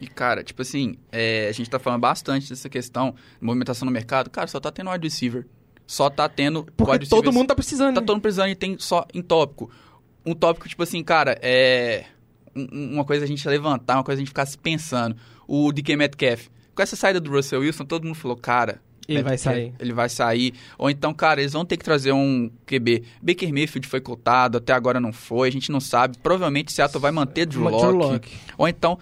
E, 0.00 0.06
cara, 0.06 0.42
tipo 0.44 0.62
assim, 0.62 0.96
é, 1.10 1.48
a 1.48 1.52
gente 1.52 1.68
tá 1.68 1.78
falando 1.78 2.00
bastante 2.00 2.48
dessa 2.48 2.68
questão 2.68 3.14
movimentação 3.40 3.86
no 3.86 3.92
mercado. 3.92 4.30
Cara, 4.30 4.46
só 4.46 4.60
tá 4.60 4.70
tendo 4.70 4.90
wide 4.90 5.06
receiver. 5.06 5.46
Só 5.86 6.08
tá 6.10 6.28
tendo 6.28 6.64
Porque 6.76 6.92
wide 6.92 7.08
todo 7.08 7.18
receivers- 7.20 7.34
mundo 7.36 7.48
tá 7.48 7.54
precisando. 7.54 7.94
Tá 7.94 8.00
né? 8.00 8.06
todo 8.06 8.16
mundo 8.16 8.22
precisando 8.22 8.50
e 8.50 8.54
tem 8.54 8.76
só 8.78 9.06
em 9.14 9.22
tópico. 9.22 9.70
Um 10.24 10.34
tópico, 10.34 10.68
tipo 10.68 10.82
assim, 10.82 11.02
cara, 11.02 11.38
é. 11.42 12.04
um- 12.54 12.94
Uma 12.94 13.04
coisa 13.04 13.24
a 13.24 13.28
gente 13.28 13.46
levantar, 13.48 13.94
uma 13.96 14.04
coisa 14.04 14.18
a 14.18 14.22
gente 14.22 14.28
ficar 14.28 14.46
se 14.46 14.58
pensando. 14.58 15.16
O 15.46 15.72
DK 15.72 15.96
Metcalf. 15.96 16.48
Com 16.74 16.82
essa 16.82 16.94
saída 16.94 17.20
do 17.20 17.30
Russell 17.30 17.60
Wilson, 17.60 17.84
todo 17.84 18.04
mundo 18.04 18.14
falou, 18.14 18.36
cara, 18.36 18.80
Ele 19.08 19.22
vai 19.22 19.38
sair. 19.38 19.72
Ele 19.78 19.92
vai 19.94 20.08
sair. 20.08 20.52
Ou 20.76 20.90
então, 20.90 21.14
cara, 21.14 21.40
eles 21.40 21.54
vão 21.54 21.64
ter 21.64 21.78
que 21.78 21.84
trazer 21.84 22.12
um 22.12 22.50
QB. 22.66 23.04
Baker 23.22 23.50
Mayfield 23.52 23.88
foi 23.88 24.00
cotado, 24.02 24.58
até 24.58 24.74
agora 24.74 25.00
não 25.00 25.12
foi, 25.12 25.48
a 25.48 25.52
gente 25.52 25.72
não 25.72 25.80
sabe. 25.80 26.18
Provavelmente 26.22 26.70
Seattle 26.72 27.00
vai 27.00 27.10
manter 27.10 27.46
Drew 27.46 27.64
Drew 27.64 27.90
Lock. 27.90 28.12
Lock. 28.12 28.36
Ou 28.58 28.68
então, 28.68 28.98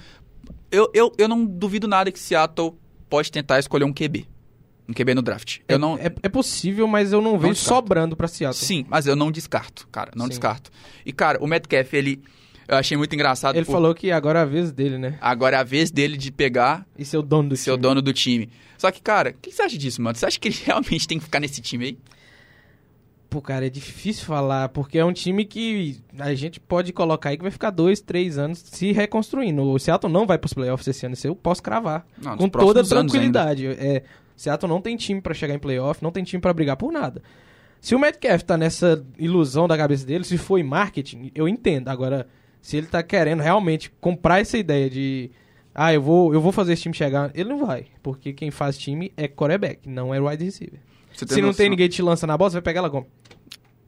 eu, 0.71 0.89
eu, 0.95 1.13
eu 1.19 1.27
não 1.27 1.45
duvido 1.45 1.89
nada 1.89 2.13
que 2.13 2.19
Seattle 2.21 2.75
pode 3.11 3.33
tentar 3.33 3.59
escolher 3.59 3.85
um 3.85 3.93
QB. 3.93 4.27
Um 4.89 4.93
QB 4.93 5.15
no 5.15 5.23
draft. 5.23 5.59
Eu 5.67 5.75
É, 5.75 5.79
não, 5.79 5.99
é, 5.99 6.13
é 6.23 6.29
possível, 6.29 6.87
mas 6.87 7.13
eu 7.13 7.21
não 7.21 7.37
vejo 7.37 7.55
descarto. 7.55 7.75
sobrando 7.75 8.17
pra 8.17 8.29
Seattle. 8.29 8.65
Sim, 8.65 8.87
mas 8.89 9.09
eu 9.09 9.17
não 9.17 9.33
descarto, 9.33 9.89
cara. 9.91 10.13
Não 10.15 10.27
Sim. 10.27 10.31
descarto. 10.31 10.71
E, 11.05 11.13
cara, 11.13 11.43
o 11.43 11.47
Metcalf, 11.49 11.93
ele. 11.93 12.23
Eu 12.69 12.77
achei 12.77 12.97
muito 12.97 13.15
engraçado. 13.15 13.55
Ele 13.57 13.65
por- 13.65 13.73
falou 13.73 13.95
que 13.95 14.11
agora 14.11 14.41
é 14.41 14.43
a 14.43 14.45
vez 14.45 14.73
dele, 14.73 14.99
né? 14.99 15.17
Agora 15.21 15.57
é 15.57 15.61
a 15.61 15.65
vez 15.65 15.91
dele 15.91 16.17
de 16.17 16.33
pegar 16.33 16.87
E 16.99 17.05
ser 17.05 17.17
o 17.19 17.23
dono 17.23 17.51
do 17.51 17.57
ser 17.57 17.71
o 17.71 17.75
time. 17.75 17.83
dono 17.83 18.03
do 18.03 18.13
time. 18.13 18.51
Só 18.77 18.91
que, 18.91 19.01
cara, 19.01 19.31
o 19.31 19.35
que 19.35 19.53
você 19.53 19.63
acha 19.63 19.79
disso, 19.79 20.03
mano? 20.03 20.17
Você 20.17 20.27
acha 20.27 20.39
que 20.41 20.49
ele 20.49 20.57
realmente 20.65 21.07
tem 21.07 21.19
que 21.19 21.25
ficar 21.25 21.39
nesse 21.41 21.61
time 21.61 21.85
aí? 21.87 21.99
Pô, 23.29 23.43
cara, 23.43 23.67
é 23.67 23.71
difícil 23.71 24.25
falar, 24.25 24.69
porque 24.69 24.99
é 24.99 25.05
um 25.05 25.13
time 25.13 25.45
que 25.45 25.99
a 26.19 26.33
gente 26.35 26.61
pode 26.61 26.93
colocar 26.93 27.31
aí 27.31 27.37
que 27.37 27.43
vai 27.43 27.51
ficar 27.51 27.71
dois, 27.71 28.01
três 28.01 28.39
anos 28.39 28.61
se 28.65 28.93
reconstruindo. 28.93 29.63
O 29.63 29.79
Seattle 29.79 30.13
não 30.13 30.27
vai 30.27 30.39
pros 30.39 30.55
playoffs 30.55 30.87
esse 30.87 31.05
ano, 31.05 31.15
isso 31.15 31.27
eu 31.27 31.35
posso 31.35 31.63
cravar. 31.63 32.07
Não, 32.23 32.37
com 32.37 32.49
toda 32.49 32.85
tranquilidade. 32.85 33.67
É, 33.67 34.05
Seattle 34.37 34.69
não 34.73 34.81
tem 34.81 34.97
time 34.97 35.21
pra 35.21 35.35
chegar 35.35 35.55
em 35.55 35.59
playoff, 35.59 36.03
não 36.03 36.13
tem 36.13 36.23
time 36.23 36.41
pra 36.41 36.53
brigar 36.55 36.77
por 36.77 36.93
nada. 36.93 37.21
Se 37.81 37.95
o 37.95 37.99
Metcalf 37.99 38.43
tá 38.43 38.57
nessa 38.57 39.05
ilusão 39.19 39.67
da 39.69 39.77
cabeça 39.77 40.07
dele, 40.07 40.25
se 40.25 40.39
foi 40.39 40.63
marketing, 40.63 41.31
eu 41.35 41.49
entendo. 41.49 41.89
Agora, 41.89 42.27
se 42.61 42.77
ele 42.77 42.87
tá 42.87 43.03
querendo 43.03 43.43
realmente 43.43 43.91
comprar 44.01 44.41
essa 44.41 44.59
ideia 44.59 44.89
de 44.91 45.31
ah, 45.75 45.93
eu 45.93 46.01
vou, 46.01 46.33
eu 46.33 46.41
vou 46.41 46.53
fazer 46.53 46.73
esse 46.73 46.83
time 46.83 46.95
chegar, 46.95 47.31
ele 47.35 47.51
não 47.51 47.65
vai, 47.67 47.87
porque 48.03 48.33
quem 48.33 48.51
faz 48.51 48.79
time 48.79 49.13
é 49.17 49.29
quarterback, 49.29 49.87
não 49.87 50.15
é 50.15 50.21
wide 50.21 50.43
receiver. 50.45 50.81
Você 51.13 51.27
Se 51.27 51.41
não 51.41 51.53
tem 51.53 51.67
noção? 51.67 51.69
ninguém 51.71 51.89
te 51.89 52.01
lança 52.03 52.27
na 52.27 52.37
bola, 52.37 52.51
você 52.51 52.55
vai 52.57 52.63
pegar 52.63 52.81
ela 52.81 52.91
como? 52.91 53.07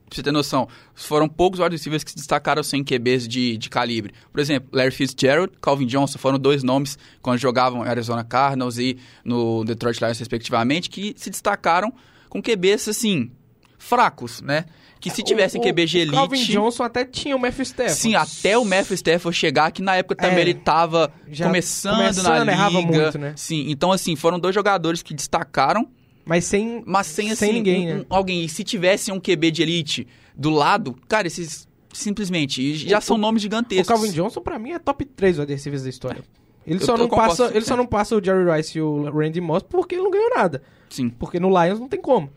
Pra 0.08 0.16
você 0.16 0.22
ter 0.22 0.32
noção, 0.32 0.66
foram 0.94 1.28
poucos 1.28 1.60
wide 1.60 1.74
receivers 1.74 2.02
que 2.02 2.10
se 2.10 2.16
destacaram 2.16 2.62
sem 2.62 2.82
QBs 2.82 3.28
de, 3.28 3.58
de 3.58 3.68
calibre. 3.68 4.14
Por 4.32 4.40
exemplo, 4.40 4.68
Larry 4.72 4.90
Fitzgerald, 4.90 5.52
Calvin 5.60 5.86
Johnson 5.86 6.18
foram 6.18 6.38
dois 6.38 6.62
nomes 6.62 6.98
quando 7.20 7.38
jogavam 7.38 7.84
em 7.84 7.88
Arizona 7.88 8.24
Cardinals 8.24 8.78
e 8.78 8.96
no 9.22 9.64
Detroit 9.64 10.00
Lions, 10.00 10.18
respectivamente, 10.18 10.88
que 10.88 11.14
se 11.16 11.28
destacaram 11.28 11.92
com 12.30 12.42
QBs, 12.42 12.88
assim, 12.88 13.30
fracos, 13.78 14.40
né? 14.40 14.64
Que 15.00 15.10
se 15.10 15.22
tivessem 15.22 15.60
O- 15.60 15.64
QB 15.64 15.86
de 15.86 15.96
o 15.96 16.00
elite... 16.00 16.14
Calvin 16.16 16.42
Johnson 16.44 16.82
até 16.82 17.04
tinha 17.04 17.36
o 17.36 17.38
Matthew 17.38 17.62
Stafford. 17.62 17.94
Sim, 18.00 18.14
até 18.16 18.58
o 18.58 18.64
Matthew 18.64 18.94
Stafford 18.96 19.36
chegar, 19.38 19.70
que 19.70 19.80
na 19.80 19.94
época 19.96 20.16
também 20.16 20.38
É, 20.38 20.40
ele 20.40 20.54
tava 20.54 21.12
começando, 21.40 21.96
começando, 21.98 22.24
na 22.26 22.38
liga. 22.40 22.52
errava 22.52 22.82
muito, 22.82 23.18
né? 23.18 23.32
Sim, 23.36 23.66
então 23.68 23.92
assim, 23.92 24.16
foram 24.16 24.40
dois 24.40 24.54
jogadores 24.54 25.00
que 25.02 25.14
destacaram, 25.14 25.88
Mas 26.24 26.44
sem, 26.44 26.82
mas 26.84 27.06
sem 27.06 27.28
assim, 27.30 27.36
sem 27.46 27.52
ninguém, 27.52 27.92
um- 27.92 27.98
né? 27.98 28.04
alguém. 28.10 28.44
E 28.44 28.48
se 28.48 28.64
tivesse 28.64 29.12
um 29.12 29.20
QB 29.20 29.50
de 29.52 29.62
elite 29.62 30.06
do 30.36 30.50
lado, 30.50 30.96
cara, 31.06 31.26
esses 31.28 31.68
simplesmente 31.92 32.74
já 32.76 32.98
O- 32.98 33.00
são 33.00 33.16
nomes 33.18 33.40
O 33.40 33.44
gigantescos. 33.44 33.86
Calvin 33.88 34.10
Johnson, 34.12 34.40
pra 34.40 34.58
mim, 34.58 34.72
é 34.72 34.78
top 34.78 35.04
3 35.04 35.38
wide 35.38 35.52
receivers 35.52 35.82
da 35.84 35.88
história. 35.90 36.22
Ele 36.66 36.80
Eu 36.82 36.84
só, 36.86 36.96
não 36.98 37.08
passa, 37.08 37.46
ele 37.54 37.64
só 37.64 37.74
100%. 37.74 37.76
não 37.78 37.86
passa 37.86 38.16
o 38.16 38.22
Jerry 38.22 38.50
Rice 38.56 38.76
e 38.76 38.82
o 38.82 39.10
Randy 39.10 39.40
Moss 39.40 39.62
porque 39.62 39.94
ele 39.94 40.02
não 40.02 40.10
ganhou 40.10 40.30
nada. 40.34 40.62
Sim, 40.90 41.08
Porque 41.08 41.38
no 41.40 41.48
Lions 41.48 41.78
não 41.80 41.88
tem 41.88 42.00
como. 42.00 42.30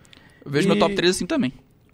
eu 0.45 0.51
vejo 0.51 0.67
E- 0.67 0.69
meu 0.69 0.79
top 0.79 0.95
3 0.95 1.15
assim 1.15 1.25
também. 1.25 1.51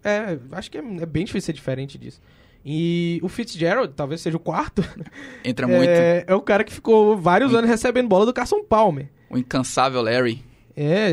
É, 0.08 0.40
acho 0.52 0.72
que 0.72 0.78
é, 0.78 0.82
é 0.82 1.06
bem 1.06 1.26
difícil 1.26 1.48
ser 1.48 1.54
diferente 1.54 1.98
disso. 1.98 2.22
E 2.66 3.20
o 3.24 3.30
Fitzgerald, 3.30 3.94
talvez 3.94 4.22
seja 4.22 4.36
o 4.36 4.40
quarto, 4.40 4.82
Entra 5.44 5.68
muito 5.68 5.90
é, 5.90 6.26
é 6.28 6.36
o 6.36 6.42
cara 6.42 6.64
que 6.64 6.74
ficou 6.74 7.18
vários 7.18 7.54
anos 7.54 7.70
recebendo 7.70 8.08
bola 8.08 8.26
do 8.26 8.34
Carson 8.34 8.64
Palmer. 8.64 9.10
o 9.30 9.38
incansável 9.38 10.02
Larry. 10.02 10.44
É, 10.76 11.10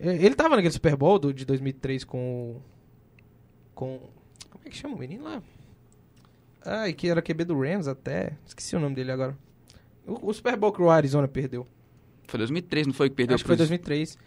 ele 0.00 0.34
tava 0.34 0.56
naquele 0.56 0.72
Super 0.72 0.96
Bowl 0.96 1.18
do, 1.18 1.32
de 1.32 1.44
2003 1.44 2.02
com. 2.04 2.60
Com... 3.74 4.00
Como 4.48 4.64
é 4.64 4.70
que 4.70 4.76
chama 4.76 4.94
o 4.94 4.98
menino 4.98 5.24
lá? 5.24 5.42
Ai, 6.64 6.92
que 6.94 7.08
era 7.08 7.20
QB 7.20 7.44
do 7.44 7.60
Rams 7.60 7.86
até. 7.88 8.32
Esqueci 8.46 8.74
o 8.74 8.80
nome 8.80 8.94
dele 8.94 9.12
agora. 9.12 9.36
O, 10.06 10.30
o 10.30 10.32
Super 10.32 10.56
Bowl 10.56 10.72
que 10.72 10.80
o 10.80 10.88
Arizona 10.88 11.28
perdeu. 11.28 11.66
Foi 12.26 12.38
2003, 12.38 12.86
não 12.86 12.94
foi 12.94 13.10
que 13.10 13.16
perdeu 13.16 13.34
Acho 13.34 13.44
que 13.44 13.48
foi 13.48 13.56
pros- 13.56 13.68
2003. 13.68 14.18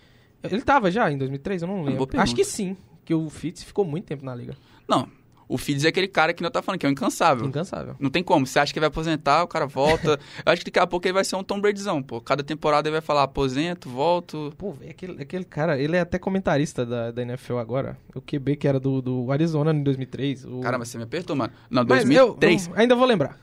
Ele 0.44 0.62
tava 0.62 0.92
já 0.92 1.12
em 1.12 1.18
2003? 1.18 1.64
Eu 1.64 1.68
não 1.68 1.84
lembro. 1.84 2.08
Acho 2.18 2.36
que 2.36 2.46
sim. 2.46 2.78
Que 3.10 3.14
o 3.16 3.28
Fitz 3.28 3.64
ficou 3.64 3.84
muito 3.84 4.06
tempo 4.06 4.24
na 4.24 4.36
liga. 4.36 4.56
Não, 4.88 5.10
o 5.48 5.58
Fides 5.58 5.84
é 5.84 5.88
aquele 5.88 6.08
cara 6.08 6.32
que 6.32 6.44
não 6.44 6.52
tá 6.52 6.62
falando 6.62 6.80
que 6.80 6.86
é 6.86 6.90
um 6.90 6.92
incansável. 6.92 7.48
Incansável. 7.48 7.96
Não 8.00 8.12
tem 8.12 8.22
como. 8.22 8.46
Você 8.46 8.60
acha 8.60 8.72
que 8.72 8.80
vai 8.80 8.86
aposentar, 8.86 9.42
o 9.42 9.48
cara 9.48 9.66
volta. 9.66 10.20
Eu 10.46 10.54
acho 10.54 10.64
que 10.64 10.70
daqui 10.70 10.78
a 10.78 10.86
pouco 10.86 11.08
ele 11.08 11.14
vai 11.14 11.26
ser 11.26 11.36
um 11.36 11.44
Tom 11.44 11.60
Bradyzão, 11.60 12.04
pô. 12.04 12.22
Cada 12.22 12.44
temporada 12.44 12.88
ele 12.88 12.92
vai 12.92 13.02
falar, 13.02 13.24
aposento, 13.24 13.90
volto. 13.90 14.54
Pô, 14.60 14.72
velho, 14.74 14.92
aquele, 14.92 15.24
aquele 15.24 15.44
cara, 15.44 15.80
ele 15.80 15.96
é 15.96 16.02
até 16.02 16.20
comentarista 16.20 16.86
da, 16.86 17.10
da 17.10 17.24
NFL 17.24 17.58
agora. 17.58 17.98
O 18.14 18.22
QB 18.22 18.58
que 18.58 18.68
era 18.68 18.80
do, 18.80 19.02
do 19.02 19.32
Arizona 19.32 19.74
em 19.74 19.82
2003. 19.82 20.46
O... 20.46 20.60
Caramba, 20.60 20.86
você 20.86 20.96
me 20.96 21.06
apertou, 21.06 21.36
mano. 21.36 21.52
Não, 21.68 21.84
Mas 21.90 22.06
2003. 22.06 22.68
eu, 22.68 22.74
eu 22.76 22.80
ainda 22.80 22.96
vou 22.96 23.08
lembrar. 23.08 23.40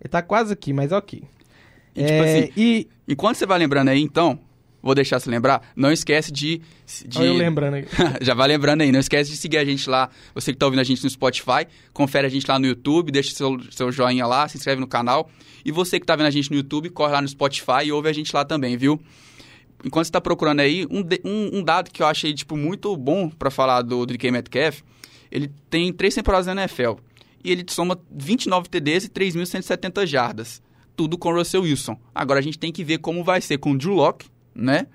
Ele 0.00 0.08
tá 0.08 0.22
quase 0.22 0.52
aqui, 0.52 0.72
mas 0.72 0.92
ok. 0.92 1.20
E, 1.96 2.00
tipo 2.00 2.12
É, 2.12 2.38
assim, 2.38 2.52
e 2.56 2.88
enquanto 3.08 3.38
você 3.38 3.44
vai 3.44 3.58
lembrando 3.58 3.88
aí, 3.88 4.00
então, 4.00 4.38
vou 4.84 4.94
deixar 4.94 5.18
você 5.18 5.30
lembrar, 5.30 5.62
não 5.74 5.90
esquece 5.90 6.30
de... 6.30 6.60
de... 7.06 7.18
Olha 7.18 7.26
eu 7.26 7.34
lembrando 7.34 7.74
aí. 7.74 7.86
Já 8.20 8.34
vai 8.34 8.46
lembrando 8.48 8.82
aí, 8.82 8.92
não 8.92 9.00
esquece 9.00 9.30
de 9.30 9.36
seguir 9.38 9.56
a 9.56 9.64
gente 9.64 9.88
lá. 9.88 10.10
Você 10.34 10.52
que 10.52 10.58
tá 10.58 10.66
ouvindo 10.66 10.80
a 10.80 10.84
gente 10.84 11.02
no 11.02 11.08
Spotify, 11.08 11.66
confere 11.92 12.26
a 12.26 12.30
gente 12.30 12.46
lá 12.46 12.58
no 12.58 12.66
YouTube, 12.66 13.10
deixa 13.10 13.34
seu, 13.34 13.58
seu 13.70 13.90
joinha 13.90 14.26
lá, 14.26 14.46
se 14.46 14.58
inscreve 14.58 14.80
no 14.80 14.86
canal. 14.86 15.30
E 15.64 15.72
você 15.72 15.98
que 15.98 16.04
tá 16.04 16.14
vendo 16.14 16.26
a 16.26 16.30
gente 16.30 16.50
no 16.50 16.56
YouTube, 16.56 16.90
corre 16.90 17.12
lá 17.12 17.22
no 17.22 17.28
Spotify 17.28 17.86
e 17.86 17.92
ouve 17.92 18.10
a 18.10 18.12
gente 18.12 18.34
lá 18.36 18.44
também, 18.44 18.76
viu? 18.76 19.00
Enquanto 19.82 20.04
você 20.04 20.12
tá 20.12 20.20
procurando 20.20 20.60
aí, 20.60 20.86
um, 20.90 21.00
um, 21.24 21.58
um 21.58 21.62
dado 21.62 21.90
que 21.90 22.02
eu 22.02 22.06
achei, 22.06 22.34
tipo, 22.34 22.54
muito 22.54 22.94
bom 22.94 23.30
pra 23.30 23.50
falar 23.50 23.80
do, 23.80 24.04
do 24.04 24.12
DK 24.12 24.30
Metcalf, 24.30 24.82
ele 25.32 25.50
tem 25.70 25.90
três 25.94 26.14
temporadas 26.14 26.46
na 26.46 26.62
NFL. 26.62 26.96
E 27.42 27.50
ele 27.50 27.64
soma 27.68 27.98
29 28.10 28.68
TDs 28.68 29.04
e 29.04 29.08
3.170 29.08 30.06
jardas. 30.06 30.62
Tudo 30.94 31.16
com 31.16 31.30
o 31.30 31.36
Russell 31.36 31.62
Wilson. 31.62 31.98
Agora 32.14 32.38
a 32.38 32.42
gente 32.42 32.58
tem 32.58 32.70
que 32.70 32.84
ver 32.84 32.98
como 32.98 33.24
vai 33.24 33.40
ser 33.40 33.58
com 33.58 33.72
o 33.72 33.78
Drew 33.78 33.94
Locke, 33.94 34.26
né? 34.54 34.86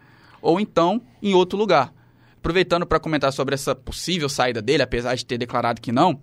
Ou 0.41 0.59
então 0.59 1.01
em 1.21 1.33
outro 1.33 1.57
lugar. 1.57 1.93
Aproveitando 2.37 2.85
para 2.85 2.99
comentar 2.99 3.33
sobre 3.33 3.53
essa 3.53 3.75
possível 3.75 4.29
saída 4.29 4.61
dele, 4.61 4.81
apesar 4.81 5.13
de 5.15 5.25
ter 5.25 5.37
declarado 5.37 5.81
que 5.81 5.91
não, 5.91 6.21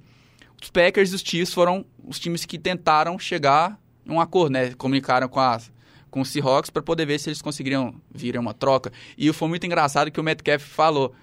os 0.60 0.70
Packers 0.70 1.12
e 1.12 1.14
os 1.14 1.20
Chiefs 1.20 1.52
foram 1.52 1.84
os 2.06 2.18
times 2.18 2.44
que 2.44 2.58
tentaram 2.58 3.18
chegar 3.18 3.78
em 4.06 4.12
um 4.12 4.20
acordo, 4.20 4.52
né? 4.52 4.72
Comunicaram 4.74 5.28
com, 5.28 5.40
as, 5.40 5.70
com 6.10 6.20
os 6.20 6.30
Seahawks 6.30 6.70
para 6.70 6.82
poder 6.82 7.04
ver 7.04 7.18
se 7.18 7.28
eles 7.28 7.42
conseguiriam 7.42 7.94
vir 8.14 8.38
uma 8.38 8.54
troca. 8.54 8.90
E 9.18 9.30
foi 9.32 9.48
muito 9.48 9.66
engraçado 9.66 10.10
que 10.10 10.18
o 10.18 10.24
Metcalf 10.24 10.62
falou 10.62 11.14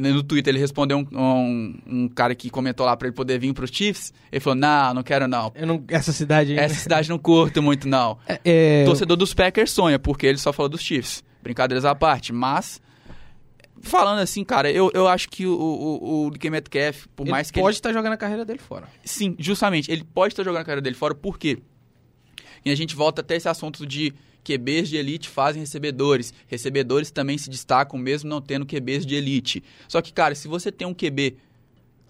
né, 0.00 0.10
no 0.10 0.22
Twitter, 0.22 0.52
ele 0.52 0.60
respondeu 0.60 0.98
um, 0.98 1.06
um, 1.12 1.78
um 1.86 2.08
cara 2.08 2.34
que 2.34 2.50
comentou 2.50 2.84
lá 2.84 2.96
para 2.96 3.08
ele 3.08 3.14
poder 3.14 3.38
vir 3.38 3.52
para 3.52 3.64
os 3.64 3.70
Chiefs. 3.70 4.12
Ele 4.30 4.40
falou: 4.40 4.58
Não, 4.58 4.94
não 4.94 5.02
quero 5.02 5.26
não. 5.26 5.52
Não, 5.58 5.82
essa 5.88 6.12
cidade. 6.12 6.58
Essa 6.58 6.74
cidade 6.74 7.08
não 7.08 7.18
curto 7.18 7.62
muito, 7.62 7.88
não. 7.88 8.18
É, 8.26 8.40
é, 8.44 8.84
Torcedor 8.84 9.16
dos 9.16 9.32
Packers 9.34 9.70
sonha, 9.70 9.98
porque 9.98 10.26
ele 10.26 10.38
só 10.38 10.52
falou 10.52 10.68
dos 10.68 10.82
Chiefs. 10.82 11.24
Brincadeiras 11.46 11.84
à 11.84 11.94
parte. 11.94 12.32
Mas, 12.32 12.80
falando 13.80 14.18
assim, 14.18 14.44
cara, 14.44 14.70
eu, 14.70 14.90
eu 14.92 15.06
acho 15.06 15.28
que 15.28 15.46
o, 15.46 15.52
o, 15.52 16.26
o 16.26 16.30
DK 16.30 16.50
Metcalf, 16.50 17.06
por 17.14 17.24
ele 17.24 17.30
mais 17.30 17.50
que 17.50 17.60
pode 17.60 17.76
estar 17.76 17.92
jogando 17.92 18.14
a 18.14 18.16
carreira 18.16 18.44
dele 18.44 18.58
fora. 18.58 18.88
ele... 18.92 19.02
Sim, 19.04 19.36
justamente, 19.38 19.90
ele 19.90 20.04
pode 20.04 20.32
estar 20.32 20.42
jogando 20.42 20.62
a 20.62 20.64
carreira 20.64 20.82
dele 20.82 20.96
fora, 20.96 21.14
por 21.14 21.38
quê? 21.38 21.58
E 22.64 22.70
a 22.70 22.74
gente 22.74 22.96
volta 22.96 23.20
até 23.20 23.36
esse 23.36 23.48
assunto 23.48 23.86
de 23.86 24.12
QBs 24.44 24.88
de 24.88 24.96
elite 24.96 25.28
fazem 25.28 25.60
recebedores. 25.60 26.34
Recebedores 26.48 27.10
também 27.12 27.38
se 27.38 27.48
destacam 27.48 27.98
mesmo 27.98 28.28
não 28.28 28.40
tendo 28.40 28.66
QBs 28.66 29.06
de 29.06 29.14
elite. 29.14 29.62
Só 29.86 30.02
que, 30.02 30.12
cara, 30.12 30.34
se 30.34 30.48
você 30.48 30.72
tem 30.72 30.86
um 30.86 30.94
QB 30.94 31.36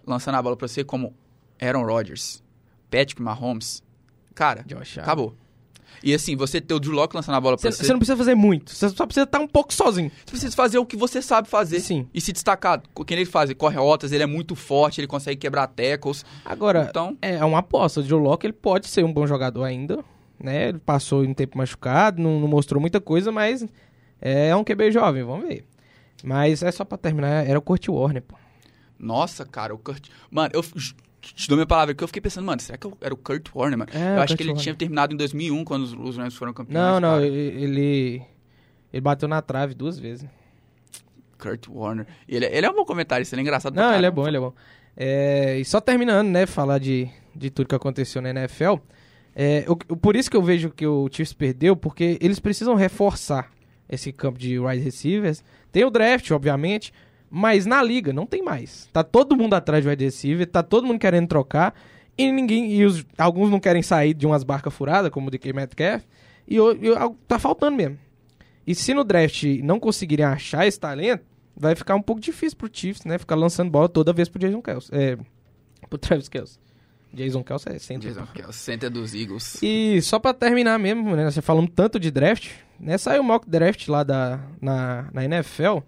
lançando 0.07 0.37
a 0.37 0.42
bola 0.42 0.57
pra 0.57 0.66
você 0.66 0.83
como 0.83 1.14
Aaron 1.61 1.85
Rodgers, 1.85 2.42
Patrick 2.90 3.20
Mahomes, 3.20 3.83
cara, 4.35 4.64
acabou. 4.99 5.37
E 6.02 6.14
assim, 6.14 6.37
você 6.37 6.61
ter 6.61 6.74
o 6.74 6.80
Drew 6.80 6.92
Locke 6.92 7.16
lançando 7.16 7.35
a 7.37 7.40
bola 7.40 7.56
pra 7.56 7.70
Você, 7.70 7.85
você, 7.85 7.92
não 7.92 7.98
precisa 7.98 8.16
fazer 8.16 8.35
muito. 8.35 8.70
Você 8.72 8.88
só 8.90 9.06
precisa 9.06 9.24
estar 9.24 9.38
um 9.40 9.46
pouco 9.48 9.72
sozinho. 9.72 10.11
você 10.24 10.30
precisa 10.30 10.54
fazer 10.54 10.78
o 10.78 10.87
que 10.87 10.96
você 10.96 11.20
sabe 11.22 11.48
fazer. 11.48 11.80
Sim. 11.80 12.06
E 12.12 12.20
se 12.20 12.32
destacar. 12.32 12.82
Quem 13.06 13.16
ele 13.16 13.26
faz? 13.26 13.50
Ele 13.50 13.59
corre 13.59 13.76
rotas, 13.76 14.12
ele 14.12 14.22
é 14.22 14.26
muito 14.26 14.54
forte, 14.54 15.00
ele 15.00 15.06
consegue 15.06 15.40
quebrar 15.40 15.66
tackles. 15.68 16.24
Agora, 16.44 16.87
Então, 16.88 17.16
é 17.20 17.44
uma 17.44 17.59
aposta. 17.59 18.00
O 18.00 18.02
Joe 18.02 18.20
Locke 18.20 18.46
ele 18.46 18.52
pode 18.52 18.88
ser 18.88 19.04
um 19.04 19.12
bom 19.12 19.26
jogador 19.26 19.64
ainda. 19.64 20.04
Né? 20.38 20.68
Ele 20.68 20.78
passou 20.78 21.22
um 21.22 21.32
tempo 21.35 21.56
machucado, 21.56 22.20
não, 22.22 22.38
não 22.40 22.48
mostrou 22.48 22.80
muita 22.80 23.00
coisa, 23.00 23.32
mas 23.32 23.64
é 24.20 24.54
um 24.54 24.62
QB 24.62 24.92
jovem, 24.92 25.22
vamos 25.22 25.48
ver. 25.48 25.64
Mas 26.22 26.62
é 26.62 26.70
só 26.70 26.85
pra 26.85 26.98
terminar, 26.98 27.46
era 27.46 27.59
o 27.59 27.62
Kurt 27.62 27.88
Warner, 27.88 28.22
pô. 28.22 28.37
nossa, 28.98 29.44
cara, 29.46 29.74
o 29.74 29.78
Kurt. 29.78 30.09
Mano, 30.30 30.50
eu 30.54 30.62
te 31.34 31.48
dou 31.48 31.56
minha 31.56 31.66
palavra 31.66 31.94
que 31.94 32.02
eu 32.04 32.08
fiquei 32.08 32.20
pensando, 32.22 32.44
mano, 32.44 32.60
será 32.60 32.76
que 32.78 32.86
eu- 32.86 32.96
era 33.00 33.12
o 33.12 33.16
Kurt 33.16 33.48
Warner, 33.54 33.78
mano? 33.78 33.90
É, 33.94 34.16
eu 34.16 34.20
acho 34.22 34.28
Kurt 34.32 34.36
que 34.36 34.42
ele 34.42 34.50
Warner. 34.50 34.62
tinha 34.62 34.74
terminado 34.74 35.14
em 35.14 35.16
2001, 35.16 35.64
quando 35.64 35.82
os, 35.84 35.92
os 35.92 36.16
Rams 36.16 36.34
foram 36.34 36.52
campeões. 36.52 36.74
Não, 36.74 37.00
não, 37.00 37.10
cara. 37.14 37.26
ele. 37.26 38.22
Ele 38.92 39.00
bateu 39.00 39.28
na 39.28 39.42
trave 39.42 39.74
duas 39.74 39.98
vezes. 39.98 40.26
Kurt 41.38 41.68
Warner. 41.68 42.06
Ele, 42.28 42.46
ele 42.46 42.66
é 42.66 42.70
um 42.70 42.74
bom 42.74 42.84
comentarista, 42.84 43.34
ele 43.34 43.40
é 43.40 43.44
engraçado 43.44 43.74
Não, 43.74 43.94
ele 43.94 44.06
é 44.06 44.10
bom, 44.10 44.26
ele 44.26 44.36
é 44.38 44.40
bom. 44.40 44.52
É, 44.96 45.58
e 45.58 45.64
só 45.64 45.80
terminando, 45.80 46.28
né, 46.28 46.46
falar 46.46 46.78
de, 46.78 47.08
de 47.34 47.50
tudo 47.50 47.68
que 47.68 47.74
aconteceu 47.74 48.22
na 48.22 48.30
NFL. 48.30 48.76
É, 49.34 49.64
o- 49.68 49.76
por 49.96 50.16
isso 50.16 50.30
que 50.30 50.36
eu 50.36 50.42
vejo 50.42 50.70
que 50.70 50.86
o 50.86 51.08
Chiefs 51.12 51.34
perdeu, 51.34 51.76
porque 51.76 52.16
eles 52.22 52.38
precisam 52.40 52.74
reforçar 52.74 53.50
esse 53.88 54.10
campo 54.12 54.38
de 54.38 54.58
wide 54.58 54.82
receivers. 54.82 55.44
Tem 55.70 55.84
o 55.84 55.90
draft, 55.90 56.30
obviamente, 56.30 56.92
mas 57.30 57.66
na 57.66 57.82
liga 57.82 58.12
não 58.12 58.26
tem 58.26 58.42
mais. 58.42 58.88
Tá 58.92 59.02
todo 59.02 59.36
mundo 59.36 59.54
atrás 59.54 59.82
de 59.82 59.88
wide 59.90 60.04
receiver, 60.04 60.46
tá 60.46 60.62
todo 60.62 60.86
mundo 60.86 60.98
querendo 60.98 61.26
trocar 61.28 61.74
e 62.16 62.30
ninguém 62.32 62.72
e 62.72 62.84
os, 62.84 63.04
alguns 63.18 63.50
não 63.50 63.60
querem 63.60 63.82
sair 63.82 64.14
de 64.14 64.26
umas 64.26 64.42
barcas 64.44 64.72
furadas, 64.72 65.10
como 65.10 65.28
o 65.28 65.30
DK 65.30 65.52
Metcalf, 65.52 66.02
e, 66.48 66.58
o- 66.60 66.72
e 66.72 66.90
o- 66.90 67.16
tá 67.28 67.38
faltando 67.38 67.76
mesmo. 67.76 67.98
E 68.66 68.74
se 68.74 68.94
no 68.94 69.04
draft 69.04 69.44
não 69.62 69.78
conseguirem 69.78 70.24
achar 70.24 70.66
esse 70.66 70.78
talento, 70.80 71.24
vai 71.56 71.74
ficar 71.74 71.94
um 71.94 72.02
pouco 72.02 72.20
difícil 72.20 72.56
pro 72.58 72.70
Chiefs, 72.72 73.04
né? 73.04 73.18
Ficar 73.18 73.34
lançando 73.36 73.70
bola 73.70 73.88
toda 73.88 74.12
vez 74.12 74.28
pro 74.28 74.38
Jason 74.40 74.60
Kelsey. 74.62 74.90
É, 74.98 75.16
pro 75.88 75.98
Travis 75.98 76.28
Kelsey. 76.28 76.58
Jason 77.14 77.42
Kelsey 77.44 77.74
é 77.74 77.78
center. 77.78 78.10
Jason 78.12 78.26
Kelsey, 78.26 78.52
center 78.54 78.90
dos 78.90 79.14
Eagles. 79.14 79.58
E 79.62 80.00
só 80.02 80.18
pra 80.18 80.34
terminar 80.34 80.78
mesmo, 80.78 81.14
né? 81.16 81.30
Você 81.30 81.40
falando 81.40 81.68
tanto 81.70 81.98
de 82.00 82.10
draft, 82.10 82.50
né? 82.78 82.98
Saiu 82.98 83.22
o 83.22 83.24
mock 83.24 83.48
draft 83.48 83.88
lá 83.88 84.02
da, 84.02 84.40
na, 84.60 85.08
na 85.12 85.24
NFL. 85.24 85.78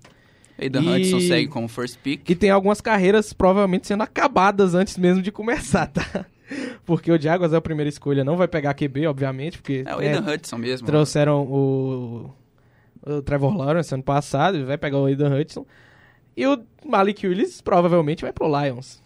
Aidan 0.61 0.83
E- 0.83 1.03
Hudson 1.03 1.21
segue 1.21 1.49
como 1.49 1.69
first 1.69 1.99
pick. 2.03 2.23
que 2.25 2.35
tem 2.35 2.51
algumas 2.51 2.81
carreiras 2.81 3.33
provavelmente 3.33 3.87
sendo 3.87 4.03
acabadas 4.03 4.75
antes 4.75 4.97
mesmo 4.99 5.23
de 5.23 5.31
começar, 5.31 5.87
tá? 5.87 6.27
Porque 6.85 7.13
o 7.13 7.21
Jaguars 7.21 7.53
é 7.53 7.57
a 7.57 7.61
primeira 7.61 7.89
escolha, 7.89 8.25
não 8.25 8.37
vai 8.37 8.49
pegar 8.49 8.73
QB, 8.75 9.07
obviamente, 9.07 9.59
porque 9.59 9.85
É 9.87 9.95
o 9.95 9.99
né, 10.01 10.09
Aidan 10.15 10.33
Hudson 10.33 10.57
mesmo. 10.57 10.87
trouxeram 10.87 11.43
o, 11.43 12.35
o 13.07 13.21
Trevor 13.23 13.55
Lawrence 13.55 13.93
ano 13.95 14.03
passado, 14.03 14.65
vai 14.65 14.79
pegar 14.79 14.97
o 14.99 15.05
Aidan 15.05 15.39
Hudson. 15.39 15.67
E 16.35 16.47
o 16.47 16.65
Malik 16.87 17.27
Willis 17.27 17.61
provavelmente 17.61 18.23
vai 18.23 18.33
pro 18.33 18.47
Lions. 18.49 19.03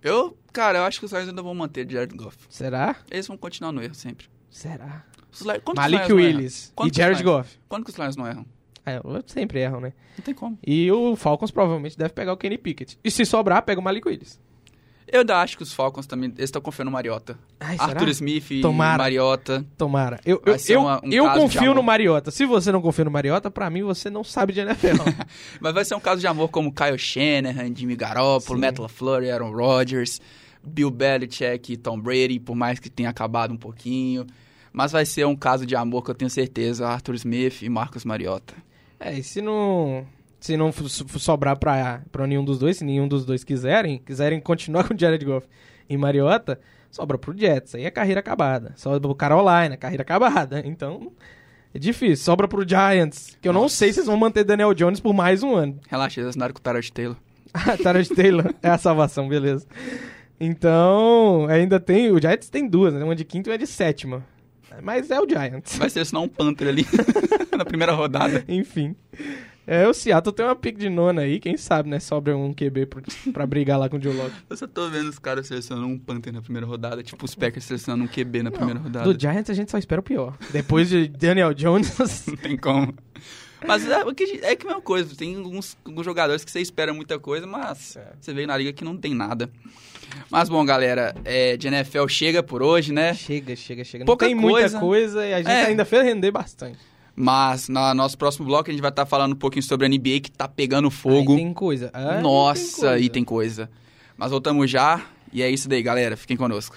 Eu, 0.00 0.36
cara, 0.52 0.78
eu 0.78 0.84
acho 0.84 1.00
que 1.00 1.06
os 1.06 1.10
Lions 1.12 1.28
ainda 1.28 1.42
vão 1.42 1.54
manter 1.54 1.90
Jared 1.90 2.14
Goff. 2.16 2.36
Será? 2.48 2.94
Eles 3.10 3.26
vão 3.26 3.36
continuar 3.36 3.72
no 3.72 3.82
erro 3.82 3.94
sempre. 3.94 4.26
Será? 4.48 5.02
Malik? 5.74 6.12
Willis 6.12 6.72
e 6.84 6.94
Jared 6.96 7.20
Lions- 7.20 7.36
Goff. 7.36 7.58
Quando 7.68 7.84
que 7.84 7.90
os 7.90 7.96
Lions 7.96 8.14
não 8.16 8.24
erram? 8.28 8.46
É, 8.86 9.00
sempre 9.26 9.60
erram, 9.60 9.80
né? 9.80 9.92
Não 10.18 10.24
tem 10.24 10.34
como. 10.34 10.58
E 10.66 10.90
o 10.92 11.16
Falcons 11.16 11.50
provavelmente 11.50 11.96
deve 11.96 12.12
pegar 12.12 12.32
o 12.32 12.36
Kenny 12.36 12.58
Pickett. 12.58 12.98
E 13.02 13.10
se 13.10 13.24
sobrar, 13.24 13.62
pega 13.62 13.80
o 13.80 13.84
Malik 13.84 14.06
Willis. 14.06 14.38
Eu 15.06 15.20
ainda 15.20 15.40
acho 15.40 15.56
que 15.56 15.62
os 15.62 15.72
Falcons 15.72 16.06
também 16.06 16.30
eles 16.30 16.44
estão 16.44 16.62
confiando 16.62 16.90
no 16.90 16.94
Mariota. 16.94 17.38
Ai, 17.60 17.76
Arthur 17.78 18.08
Smith 18.08 18.50
e 18.50 18.60
Tomara. 18.60 18.98
Mariota. 18.98 19.64
Tomara. 19.76 20.18
Eu, 20.24 20.42
eu, 20.46 20.56
eu, 20.68 20.80
uma- 20.80 21.00
um 21.04 21.10
eu 21.12 21.30
confio 21.32 21.74
no 21.74 21.82
Mariota. 21.82 22.30
Se 22.30 22.46
você 22.46 22.72
não 22.72 22.80
confia 22.80 23.04
no 23.04 23.10
Mariota, 23.10 23.50
pra 23.50 23.68
mim 23.68 23.82
você 23.82 24.08
não 24.08 24.24
sabe 24.24 24.52
de 24.52 24.60
NFL. 24.60 24.96
Mas 25.60 25.74
vai 25.74 25.84
ser 25.84 25.94
um 25.94 26.00
caso 26.00 26.20
de 26.20 26.26
amor 26.26 26.48
como 26.48 26.72
Kyle 26.72 26.98
Shanahan, 26.98 27.74
Jimmy 27.74 27.96
Garoppolo, 27.96 28.58
Sim. 28.58 28.66
Matt 28.66 28.78
LaFleur, 28.78 29.22
Aaron 29.30 29.52
Rodgers, 29.52 30.20
Bill 30.62 30.90
Belichick 30.90 31.72
e 31.74 31.76
Tom 31.76 32.00
Brady, 32.00 32.40
por 32.40 32.56
mais 32.56 32.78
que 32.78 32.88
tenha 32.88 33.10
acabado 33.10 33.52
um 33.52 33.58
pouquinho. 33.58 34.26
Mas 34.72 34.90
vai 34.90 35.04
ser 35.04 35.26
um 35.26 35.36
caso 35.36 35.64
de 35.66 35.76
amor 35.76 36.02
que 36.02 36.10
eu 36.10 36.14
tenho 36.14 36.30
certeza, 36.30 36.88
Arthur 36.88 37.14
Smith 37.14 37.62
e 37.62 37.68
Marcus 37.68 38.04
Mariota. 38.04 38.54
É, 38.98 39.12
e 39.18 39.22
se 39.22 39.40
não. 39.40 40.06
Se 40.40 40.58
não 40.58 40.70
sobrar 40.72 41.56
pra, 41.58 42.02
pra 42.12 42.26
nenhum 42.26 42.44
dos 42.44 42.58
dois, 42.58 42.76
se 42.76 42.84
nenhum 42.84 43.08
dos 43.08 43.24
dois 43.24 43.42
quiserem, 43.42 43.98
quiserem 43.98 44.38
continuar 44.42 44.86
com 44.86 44.92
o 44.92 44.98
Jared 44.98 45.24
Goff 45.24 45.46
e 45.88 45.96
Mariota, 45.96 46.60
sobra 46.90 47.16
pro 47.16 47.34
Jets. 47.36 47.74
Aí 47.74 47.84
é 47.86 47.90
carreira 47.90 48.20
acabada. 48.20 48.74
Sobra 48.76 49.00
pro 49.00 49.14
Carolina, 49.14 49.76
carreira 49.76 50.02
acabada. 50.02 50.62
Então, 50.66 51.12
é 51.74 51.78
difícil. 51.78 52.22
Sobra 52.24 52.46
pro 52.46 52.68
Giants, 52.68 53.38
que 53.40 53.48
eu 53.48 53.54
não 53.54 53.62
Nossa. 53.62 53.76
sei 53.76 53.92
se 53.92 54.00
eles 54.00 54.06
vão 54.06 54.18
manter 54.18 54.44
Daniel 54.44 54.74
Jones 54.74 55.00
por 55.00 55.14
mais 55.14 55.42
um 55.42 55.54
ano. 55.54 55.80
Relaxa, 55.88 56.20
eles 56.20 56.28
assinaram 56.30 56.52
com 56.52 56.60
o 56.60 56.62
Tarot 56.62 56.92
Taylor. 56.92 57.16
Ah, 57.56 57.76
Tarot 57.80 58.12
Taylor 58.12 58.52
é 58.60 58.68
a 58.68 58.76
salvação, 58.76 59.28
beleza. 59.28 59.64
Então, 60.40 61.46
ainda 61.48 61.78
tem. 61.78 62.10
O 62.10 62.20
Giants 62.20 62.50
tem 62.50 62.68
duas, 62.68 62.92
né? 62.92 63.04
Uma 63.04 63.14
de 63.14 63.24
quinta 63.24 63.48
e 63.48 63.52
uma 63.52 63.58
de 63.58 63.66
sétima. 63.66 64.24
Mas 64.82 65.10
é 65.10 65.20
o 65.20 65.28
Giants. 65.28 65.76
Vai 65.76 65.90
ser 65.90 66.04
senão 66.04 66.24
um 66.24 66.28
Panther 66.28 66.68
ali 66.68 66.86
na 67.56 67.64
primeira 67.64 67.92
rodada. 67.92 68.44
Enfim. 68.48 68.94
É, 69.66 69.88
o 69.88 69.94
Seattle 69.94 70.34
tem 70.34 70.44
uma 70.44 70.54
pick 70.54 70.76
de 70.76 70.90
nona 70.90 71.22
aí, 71.22 71.40
quem 71.40 71.56
sabe, 71.56 71.88
né? 71.88 71.98
Sobra 71.98 72.36
um 72.36 72.52
QB 72.52 72.84
pro, 72.86 73.02
pra 73.32 73.46
brigar 73.46 73.78
lá 73.78 73.88
com 73.88 73.96
o 73.96 74.02
Joe 74.02 74.12
Locke. 74.14 74.34
Eu 74.50 74.56
só 74.58 74.66
tô 74.66 74.90
vendo 74.90 75.08
os 75.08 75.18
caras 75.18 75.46
selecionando 75.46 75.86
um 75.86 75.98
Panther 75.98 76.32
na 76.34 76.42
primeira 76.42 76.66
rodada, 76.66 77.02
tipo 77.02 77.24
os 77.24 77.34
Packers 77.34 77.64
selecionando 77.64 78.04
um 78.04 78.06
QB 78.06 78.42
na 78.42 78.50
primeira 78.50 78.78
rodada. 78.78 79.10
Do 79.10 79.18
Giants 79.18 79.48
a 79.48 79.54
gente 79.54 79.70
só 79.70 79.78
espera 79.78 80.00
o 80.00 80.04
pior. 80.04 80.36
Depois 80.52 80.90
de 80.90 81.08
Daniel 81.08 81.54
Jones. 81.54 81.96
Não 82.28 82.36
tem 82.36 82.58
como. 82.58 82.94
Mas 83.66 83.88
é, 83.88 84.00
é 84.02 84.14
que 84.14 84.24
é 84.42 84.52
a 84.52 84.66
mesma 84.66 84.82
coisa. 84.82 85.16
Tem 85.16 85.34
alguns, 85.36 85.78
alguns 85.82 86.04
jogadores 86.04 86.44
que 86.44 86.50
você 86.50 86.60
espera 86.60 86.92
muita 86.92 87.18
coisa, 87.18 87.46
mas 87.46 87.96
É. 87.96 88.12
você 88.20 88.34
vê 88.34 88.46
na 88.46 88.58
liga 88.58 88.74
que 88.74 88.84
não 88.84 88.94
tem 88.98 89.14
nada. 89.14 89.48
Mas 90.30 90.48
bom, 90.48 90.64
galera, 90.64 91.14
é, 91.24 91.56
de 91.56 91.68
NFL 91.68 92.06
chega 92.08 92.42
por 92.42 92.62
hoje, 92.62 92.92
né? 92.92 93.14
chega, 93.14 93.54
chega, 93.56 93.84
chega. 93.84 94.04
Pouca 94.04 94.24
não 94.26 94.30
tem 94.32 94.34
muita 94.40 94.60
coisa. 94.60 94.80
coisa 94.80 95.26
e 95.26 95.34
a 95.34 95.38
gente 95.38 95.50
É. 95.50 95.66
ainda 95.66 95.84
fez 95.84 96.04
render 96.04 96.30
bastante. 96.30 96.78
Mas 97.16 97.68
no 97.68 97.94
nosso 97.94 98.18
próximo 98.18 98.44
bloco 98.46 98.68
a 98.68 98.72
gente 98.72 98.80
vai 98.82 98.90
estar 98.90 99.06
falando 99.06 99.32
um 99.34 99.36
pouquinho 99.36 99.62
sobre 99.62 99.86
a 99.86 99.88
NBA 99.88 100.20
que 100.20 100.30
tá 100.32 100.48
pegando 100.48 100.90
fogo. 100.90 101.32
Aí 101.32 101.38
tem 101.38 101.52
coisa. 101.52 101.90
Aí 101.92 102.20
Nossa, 102.22 102.80
tem 102.80 102.88
aí 102.90 103.08
tem 103.08 103.24
coisa. 103.24 103.70
Mas 104.16 104.30
voltamos 104.30 104.68
já. 104.70 105.00
E 105.32 105.42
é 105.42 105.48
isso 105.50 105.68
daí, 105.68 105.82
galera. 105.82 106.16
Fiquem 106.16 106.36
conosco. 106.36 106.76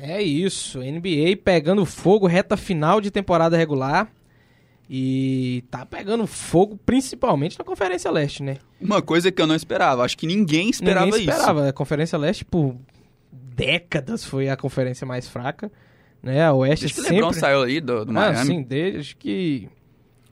É 0.00 0.22
isso, 0.22 0.78
NBA 0.78 1.38
pegando 1.44 1.84
fogo, 1.84 2.26
reta 2.26 2.56
final 2.56 3.00
de 3.00 3.10
temporada 3.10 3.56
regular. 3.56 4.08
E 4.90 5.64
tá 5.70 5.84
pegando 5.84 6.26
fogo 6.26 6.78
principalmente 6.86 7.58
na 7.58 7.64
Conferência 7.64 8.10
Leste, 8.10 8.42
né? 8.42 8.56
Uma 8.80 9.02
coisa 9.02 9.30
que 9.30 9.42
eu 9.42 9.46
não 9.46 9.54
esperava. 9.54 10.02
Acho 10.02 10.16
que 10.16 10.26
ninguém 10.26 10.70
esperava, 10.70 11.06
Ninguém 11.06 11.22
isso. 11.22 11.30
esperava. 11.30 11.68
A 11.68 11.72
Conferência 11.74 12.16
Leste, 12.16 12.42
por 12.42 12.74
décadas, 13.30 14.24
foi 14.24 14.48
a 14.48 14.56
conferência 14.56 15.06
mais 15.06 15.28
fraca. 15.28 15.70
Né? 16.22 16.42
A 16.42 16.54
Oeste 16.54 16.86
Desde 16.86 16.94
que 16.94 17.00
o 17.00 17.02
sempre... 17.02 17.16
LeBron 17.16 17.32
saiu 17.34 17.62
ali 17.62 17.80
do, 17.80 18.04
do 18.06 18.10
ah, 18.12 18.14
Miami. 18.14 18.46
sim, 18.46 18.62
desde 18.62 19.14
que... 19.16 19.68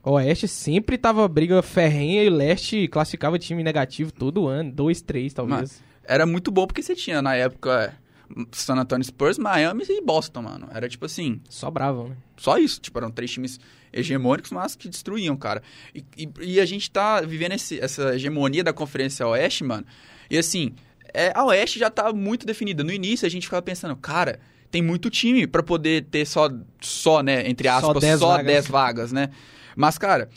O 0.03 0.11
Oeste 0.11 0.47
sempre 0.47 0.97
tava 0.97 1.27
briga 1.27 1.61
ferrenha 1.61 2.23
e 2.23 2.29
o 2.29 2.33
Leste 2.33 2.87
classificava 2.87 3.37
time 3.37 3.61
negativo 3.61 4.11
todo 4.11 4.47
ano. 4.47 4.71
Dois, 4.71 5.01
três, 5.01 5.33
talvez. 5.33 5.83
Era 6.03 6.25
muito 6.25 6.49
bom 6.49 6.65
porque 6.65 6.81
você 6.81 6.95
tinha, 6.95 7.21
na 7.21 7.35
época, 7.35 7.93
San 8.51 8.75
Antonio 8.75 9.03
Spurs, 9.05 9.37
Miami 9.37 9.83
e 9.87 10.01
Boston, 10.01 10.41
mano. 10.43 10.67
Era 10.73 10.87
tipo 10.89 11.05
assim, 11.05 11.41
Sobravam, 11.49 12.09
né? 12.09 12.17
só 12.35 12.57
isso. 12.57 12.79
Tipo, 12.81 12.99
eram 12.99 13.11
três 13.11 13.31
times 13.31 13.59
hegemônicos, 13.91 14.51
mas 14.51 14.75
que 14.75 14.89
destruíam, 14.89 15.35
cara. 15.37 15.61
E, 15.95 16.03
e- 16.17 16.29
e 16.55 16.59
a 16.59 16.65
gente 16.65 16.89
tá 16.91 17.21
vivendo 17.21 17.53
esse- 17.53 17.79
essa 17.79 18.15
hegemonia 18.15 18.63
da 18.63 18.73
Conferência 18.73 19.25
Oeste, 19.27 19.63
mano. 19.63 19.85
E 20.29 20.37
assim, 20.37 20.73
é, 21.13 21.31
a 21.33 21.45
Oeste 21.45 21.79
já 21.79 21.89
tá 21.89 22.11
muito 22.11 22.45
definida. 22.45 22.83
No 22.83 22.91
início 22.91 23.25
a 23.25 23.29
gente 23.29 23.43
ficava 23.43 23.61
pensando, 23.61 23.95
cara, 23.95 24.39
tem 24.69 24.81
muito 24.81 25.09
time 25.09 25.47
pra 25.47 25.63
poder 25.63 26.05
ter 26.11 26.25
só, 26.27 26.49
só 26.81 27.23
né, 27.23 27.49
entre 27.49 27.69
Só 27.69 27.77
aspas, 27.77 28.01
10 28.01 28.19
só 28.19 28.27
vagas. 28.27 28.45
10 28.45 28.67
vagas, 28.67 29.11
né? 29.13 29.29
Mas, 29.75 29.97
cara, 29.97 30.29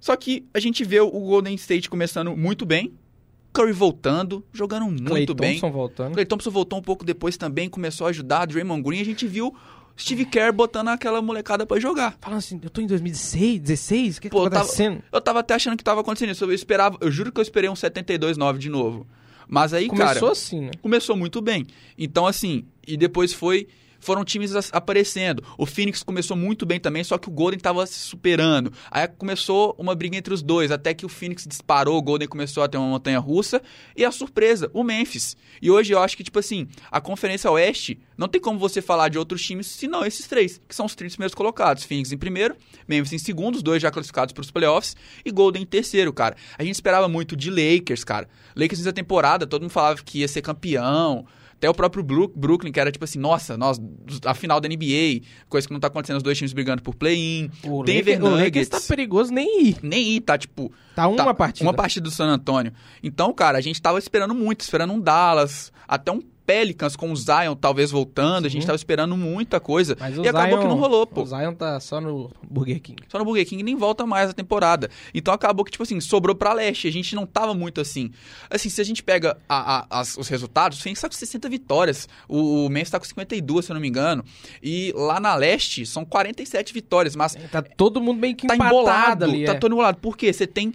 só 0.00 0.16
que 0.16 0.46
a 0.54 0.58
gente 0.60 0.82
vê 0.84 1.00
o 1.00 1.10
Golden 1.10 1.54
State 1.54 1.90
começando 1.90 2.34
muito 2.36 2.64
bem, 2.64 2.94
Curry 3.56 3.72
voltando, 3.72 4.44
jogando 4.52 4.84
muito 4.86 5.04
Clay 5.04 5.26
bem. 5.26 5.52
Thompson 5.60 5.70
voltando. 5.72 6.12
Clay 6.12 6.26
Thompson 6.26 6.50
voltou 6.50 6.78
um 6.78 6.82
pouco 6.82 7.04
depois 7.04 7.36
também, 7.36 7.68
começou 7.68 8.06
a 8.06 8.10
ajudar, 8.10 8.46
Draymond 8.46 8.82
Green, 8.82 9.00
a 9.00 9.04
gente 9.04 9.26
viu 9.26 9.54
Steve 9.98 10.26
Kerr 10.26 10.52
botando 10.52 10.88
aquela 10.88 11.22
molecada 11.22 11.64
pra 11.64 11.80
jogar. 11.80 12.16
Falando 12.20 12.38
assim, 12.38 12.60
eu 12.62 12.68
tô 12.68 12.80
em 12.82 12.86
2016, 12.86 13.60
16, 13.60 14.16
o 14.16 14.20
que, 14.20 14.28
que 14.28 14.36
tá 14.36 14.42
eu 14.42 14.44
tava- 14.50 14.56
acontecendo? 14.64 15.02
Eu 15.10 15.20
tava 15.20 15.40
até 15.40 15.54
achando 15.54 15.76
que 15.76 15.82
tava 15.84 16.00
acontecendo 16.02 16.30
isso, 16.32 16.44
eu 16.44 16.52
esperava, 16.52 16.98
eu 17.00 17.10
juro 17.10 17.32
que 17.32 17.40
eu 17.40 17.42
esperei 17.42 17.70
um 17.70 17.74
72-9 17.74 18.58
de 18.58 18.68
novo. 18.68 19.06
Mas 19.48 19.72
aí, 19.72 19.86
Começou 19.88 20.14
cara, 20.20 20.32
assim, 20.32 20.60
né? 20.62 20.70
começou 20.82 21.16
muito 21.16 21.40
bem. 21.40 21.66
Então, 21.96 22.26
assim, 22.26 22.64
e 22.86 22.96
depois 22.96 23.32
foi. 23.32 23.68
Foram 24.00 24.24
times 24.24 24.52
aparecendo. 24.72 25.42
O 25.58 25.66
Phoenix 25.66 26.02
começou 26.02 26.36
muito 26.36 26.64
bem 26.66 26.78
também, 26.78 27.02
só 27.04 27.18
que 27.18 27.28
o 27.28 27.32
Golden 27.32 27.58
tava 27.58 27.86
se 27.86 27.98
superando. 27.98 28.72
Aí 28.90 29.06
começou 29.08 29.74
uma 29.78 29.94
briga 29.94 30.16
entre 30.16 30.32
os 30.32 30.42
dois, 30.42 30.70
até 30.70 30.94
que 30.94 31.06
o 31.06 31.08
Phoenix 31.08 31.46
disparou, 31.46 31.98
o 31.98 32.02
Golden 32.02 32.28
começou 32.28 32.62
a 32.62 32.68
ter 32.68 32.78
uma 32.78 32.88
montanha 32.88 33.18
russa. 33.18 33.62
E 33.96 34.04
a 34.04 34.10
surpresa, 34.10 34.70
o 34.72 34.82
Memphis. 34.82 35.36
E 35.60 35.70
hoje 35.70 35.92
eu 35.92 35.98
acho 35.98 36.16
que, 36.16 36.24
tipo 36.24 36.38
assim, 36.38 36.68
a 36.90 37.00
Conferência 37.00 37.50
Oeste, 37.50 37.98
não 38.16 38.28
tem 38.28 38.40
como 38.40 38.58
você 38.58 38.80
falar 38.80 39.08
de 39.08 39.18
outros 39.18 39.42
times, 39.42 39.66
senão 39.66 40.04
esses 40.04 40.26
três, 40.26 40.60
que 40.66 40.74
são 40.74 40.86
os 40.86 40.94
três 40.94 41.14
primeiros 41.14 41.34
colocados. 41.34 41.84
Phoenix 41.84 42.12
em 42.12 42.18
primeiro, 42.18 42.56
Memphis 42.88 43.12
em 43.12 43.18
segundo, 43.18 43.56
os 43.56 43.62
dois 43.62 43.82
já 43.82 43.90
classificados 43.90 44.32
para 44.32 44.42
os 44.42 44.50
playoffs, 44.50 44.96
e 45.24 45.30
Golden 45.30 45.62
em 45.62 45.66
terceiro, 45.66 46.12
cara. 46.12 46.36
A 46.58 46.64
gente 46.64 46.74
esperava 46.74 47.08
muito 47.08 47.36
de 47.36 47.50
Lakers, 47.50 48.04
cara. 48.04 48.28
Lakers 48.54 48.80
nessa 48.80 48.92
temporada, 48.92 49.46
todo 49.46 49.62
mundo 49.62 49.70
falava 49.70 50.00
que 50.02 50.20
ia 50.20 50.28
ser 50.28 50.42
campeão. 50.42 51.26
Até 51.56 51.70
o 51.70 51.74
próprio 51.74 52.02
Brooklyn, 52.02 52.70
que 52.70 52.78
era 52.78 52.92
tipo 52.92 53.04
assim, 53.04 53.18
nossa, 53.18 53.56
nós, 53.56 53.80
a 54.26 54.34
final 54.34 54.60
da 54.60 54.68
NBA, 54.68 55.22
coisa 55.48 55.66
que 55.66 55.72
não 55.72 55.80
tá 55.80 55.86
acontecendo, 55.86 56.18
os 56.18 56.22
dois 56.22 56.36
times 56.36 56.52
brigando 56.52 56.82
por 56.82 56.94
play-in. 56.94 57.50
O 57.64 57.82
Denver 57.82 58.14
Lakers, 58.14 58.20
o 58.20 58.34
Lakers 58.34 58.68
Nuggets. 58.68 58.68
tá 58.68 58.80
perigoso 58.94 59.32
nem 59.32 59.68
ir. 59.68 59.76
Nem 59.82 60.16
ir, 60.16 60.20
tá 60.20 60.36
tipo. 60.36 60.70
Tá 60.94 61.08
uma 61.08 61.16
tá, 61.16 61.34
partida. 61.34 61.66
Uma 61.66 61.72
partida 61.72 62.04
do 62.04 62.10
San 62.10 62.26
Antônio. 62.26 62.72
Então, 63.02 63.32
cara, 63.32 63.56
a 63.56 63.60
gente 63.62 63.80
tava 63.80 63.98
esperando 63.98 64.34
muito, 64.34 64.60
esperando 64.60 64.92
um 64.92 65.00
Dallas, 65.00 65.72
até 65.88 66.12
um 66.12 66.20
Pelicans 66.46 66.94
com 66.94 67.10
o 67.10 67.16
Zion 67.16 67.56
talvez 67.60 67.90
voltando, 67.90 68.46
a 68.46 68.48
gente 68.48 68.64
tava 68.64 68.76
esperando 68.76 69.16
muita 69.16 69.58
coisa. 69.58 69.96
Mas 69.98 70.16
e 70.16 70.20
acabou 70.28 70.48
Zion- 70.50 70.60
que 70.62 70.68
não 70.68 70.76
rolou, 70.78 71.06
pô. 71.06 71.22
O 71.22 71.26
Zion 71.26 71.52
tá 71.54 71.80
só 71.80 72.00
no 72.00 72.30
Burger 72.48 72.80
King. 72.80 73.02
Só 73.08 73.18
no 73.18 73.24
Burger 73.24 73.46
King 73.46 73.62
nem 73.62 73.74
volta 73.74 74.06
mais 74.06 74.30
a 74.30 74.32
temporada. 74.32 74.88
Então 75.12 75.34
acabou 75.34 75.64
que, 75.64 75.72
tipo 75.72 75.82
assim, 75.82 76.00
sobrou 76.00 76.36
pra 76.36 76.52
leste. 76.52 76.86
A 76.86 76.92
gente 76.92 77.14
não 77.16 77.26
tava 77.26 77.52
muito 77.54 77.80
assim. 77.80 78.10
Assim, 78.48 78.68
se 78.68 78.80
a 78.80 78.84
gente 78.84 79.02
pega 79.02 79.36
a- 79.48 79.78
a- 79.90 80.00
as- 80.00 80.16
os 80.16 80.28
resultados, 80.28 80.78
o 80.78 80.82
Phoenix 80.82 81.00
tá 81.00 81.08
com 81.08 81.14
60 81.14 81.48
vitórias. 81.48 82.08
O, 82.28 82.66
o 82.66 82.68
Memphis 82.68 82.90
tá 82.90 82.98
com 83.00 83.04
52, 83.04 83.64
se 83.64 83.72
eu 83.72 83.74
não 83.74 83.80
me 83.80 83.88
engano. 83.88 84.24
E 84.62 84.92
lá 84.96 85.18
na 85.18 85.34
leste 85.34 85.84
são 85.84 86.04
47 86.04 86.72
vitórias. 86.72 87.16
Mas 87.16 87.34
Tá 87.50 87.60
todo 87.62 88.00
mundo 88.00 88.20
meio 88.20 88.36
que 88.36 88.46
tá 88.46 88.54
embolado. 88.54 89.24
ali. 89.24 89.44
tá 89.44 89.52
é. 89.52 89.54
todo 89.58 89.72
embolado. 89.72 89.98
Por 89.98 90.16
quê? 90.16 90.32
Você 90.32 90.46
tem 90.46 90.72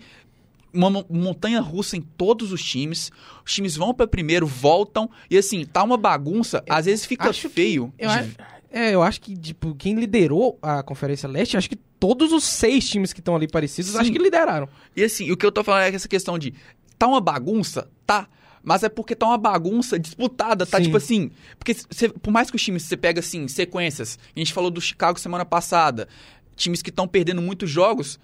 uma 0.74 0.90
mo- 0.90 1.06
montanha 1.10 1.60
russa 1.62 1.98
em 1.98 2.02
todos 2.02 2.52
os 2.52 2.64
times. 2.64 3.12
Os 3.46 3.54
times 3.54 3.76
vão 3.76 3.94
pra 3.94 4.08
primeiro, 4.08 4.46
voltam. 4.48 5.10
E 5.30 5.38
assim, 5.38 5.66
tá 5.66 5.84
uma 5.84 5.98
bagunça. 5.98 6.64
Às 6.70 6.86
vezes 6.86 7.06
fica 7.06 7.30
acho 7.30 7.48
que- 7.48 7.54
feio. 7.54 7.94
Eu 8.00 8.10
de- 8.10 8.16
acho, 8.16 8.30
é, 8.72 8.92
eu 8.96 9.02
acho 9.04 9.20
que, 9.22 9.36
tipo, 9.38 9.76
quem 9.76 9.96
liderou 9.96 10.58
a 10.62 10.82
Conferência 10.84 11.28
Leste, 11.28 11.58
acho 11.58 11.70
que 11.70 11.76
todos 11.76 12.32
os 12.32 12.44
seis 12.44 12.88
times 12.90 13.14
que 13.14 13.20
estão 13.20 13.36
ali 13.36 13.48
parecidos, 13.48 13.92
Sim. 13.92 13.98
acho 14.00 14.12
que 14.12 14.18
lideraram. 14.18 14.68
E 14.96 15.04
assim, 15.04 15.30
o 15.32 15.38
que 15.38 15.46
eu 15.46 15.52
tô 15.52 15.64
falando 15.64 15.84
é 15.84 15.96
essa 15.96 16.08
questão 16.08 16.38
de. 16.40 16.54
Tá 16.98 17.08
uma 17.08 17.20
bagunça? 17.22 17.90
Tá. 18.06 18.28
Mas 18.64 18.84
é 18.84 18.90
porque 18.90 19.16
tá 19.16 19.26
uma 19.26 19.40
bagunça 19.40 19.98
disputada, 19.98 20.68
tá? 20.68 20.78
Sim. 20.78 20.84
Tipo 20.84 20.98
assim. 20.98 21.32
Porque 21.58 21.74
você- 21.74 22.10
por 22.10 22.30
mais 22.32 22.50
que 22.52 22.56
os 22.56 22.62
times 22.64 22.84
você 22.84 22.96
pega 22.96 23.20
assim, 23.20 23.48
sequências. 23.48 24.20
A 24.36 24.40
gente 24.40 24.54
falou 24.54 24.70
do 24.70 24.80
Chicago 24.80 25.20
semana 25.20 25.44
passada. 25.44 26.08
Times 26.56 26.82
que 26.84 26.92
estão 26.92 27.08
perdendo 27.08 27.42
muitos 27.42 27.70
jogos. 27.70 28.20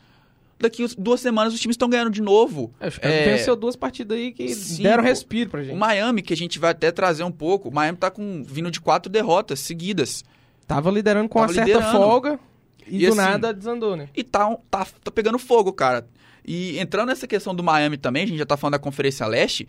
Daqui 0.60 0.86
duas 0.98 1.22
semanas 1.22 1.54
os 1.54 1.60
times 1.60 1.76
estão 1.76 1.90
ganhando 1.90 2.10
de 2.10 2.22
novo. 2.22 2.74
É, 2.80 2.88
É, 3.02 3.36
venceu 3.36 3.56
duas 3.56 3.76
partidas 3.76 4.18
aí 4.18 4.32
que 4.32 4.50
Sim, 4.56 4.84
deram 4.84 5.04
respiro 5.04 5.50
pra 5.50 5.64
gente. 5.64 5.76
O 5.76 5.78
Miami, 5.78 6.22
que 6.22 6.34
a 6.34 6.38
gente 6.38 6.58
vai 6.58 6.72
até 6.72 6.92
trazer 6.92 7.24
um 7.24 7.32
pouco, 7.32 7.70
o 7.70 7.74
Miami 7.74 7.98
tá 7.98 8.10
com, 8.10 8.44
vindo 8.44 8.72
de 8.72 8.82
quatro 8.82 9.12
derrotas 9.12 9.60
seguidas. 9.60 10.24
Tava 10.66 10.90
liderando 10.90 11.30
com 11.30 11.40
Tava 11.40 11.52
uma 11.52 11.54
certa 11.56 11.72
liderando. 11.72 11.98
folga 11.98 12.40
e, 12.88 12.96
E 12.98 13.00
do 13.06 13.14
assim, 13.14 13.16
nada 13.18 13.54
desandou, 13.54 13.96
né? 13.96 14.10
E 14.16 14.24
tá, 14.24 14.58
tá, 14.70 14.86
tá 15.04 15.12
pegando 15.12 15.38
fogo, 15.38 15.72
cara. 15.72 16.08
E 16.46 16.80
entrando 16.80 17.10
nessa 17.10 17.28
questão 17.28 17.54
do 17.54 17.62
Miami 17.62 17.98
também, 17.98 18.24
a 18.24 18.28
gente 18.28 18.38
já 18.38 18.46
tá 18.46 18.58
falando 18.58 18.74
da 18.74 18.80
Conferência 18.80 19.26
Leste, 19.28 19.68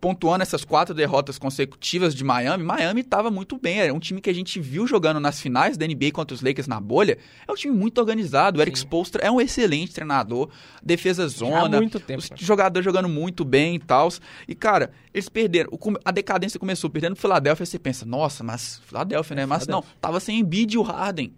pontuando 0.00 0.42
essas 0.42 0.64
quatro 0.64 0.94
derrotas 0.94 1.38
consecutivas 1.38 2.14
de 2.14 2.22
Miami, 2.22 2.62
Miami 2.62 3.02
tava 3.02 3.30
muito 3.30 3.58
bem. 3.58 3.80
Era 3.80 3.92
um 3.92 3.98
time 3.98 4.20
que 4.20 4.30
a 4.30 4.32
gente 4.32 4.60
viu 4.60 4.86
jogando 4.86 5.18
nas 5.18 5.40
finais 5.40 5.76
da 5.76 5.86
NBA 5.86 6.12
contra 6.12 6.34
os 6.34 6.40
Lakers 6.40 6.68
na 6.68 6.80
bolha. 6.80 7.18
É 7.46 7.52
um 7.52 7.54
time 7.54 7.74
muito 7.74 7.98
organizado. 7.98 8.58
O 8.58 8.62
Eric. 8.62 8.78
Spoelstra 8.78 9.22
é 9.24 9.30
um 9.30 9.40
excelente 9.40 9.92
treinador. 9.92 10.48
Defesa 10.82 11.28
Já 11.28 11.46
há 11.46 11.60
zona. 11.62 11.76
muito 11.78 11.98
tempo. 11.98 12.20
Os 12.20 12.30
né? 12.30 12.36
jogadores 12.38 12.84
jogando 12.84 13.08
muito 13.08 13.44
bem 13.44 13.74
e 13.74 13.78
tal. 13.78 14.08
E, 14.46 14.54
cara, 14.54 14.92
eles 15.12 15.28
perderam. 15.28 15.70
O 15.72 15.78
A 16.04 16.10
decadência 16.10 16.60
começou 16.60 16.88
perdendo 16.88 17.14
pro 17.14 17.22
Philadelphia. 17.22 17.66
Você 17.66 17.78
pensa, 17.78 18.06
nossa, 18.06 18.44
mas 18.44 18.80
Philadelphia, 18.86 19.36
né? 19.36 19.46
Mas 19.46 19.66
não, 19.66 19.84
tava 20.00 20.20
sem 20.20 20.38
Embiid 20.38 20.74
e 20.74 20.78
o 20.78 20.82
Harden. 20.82 21.32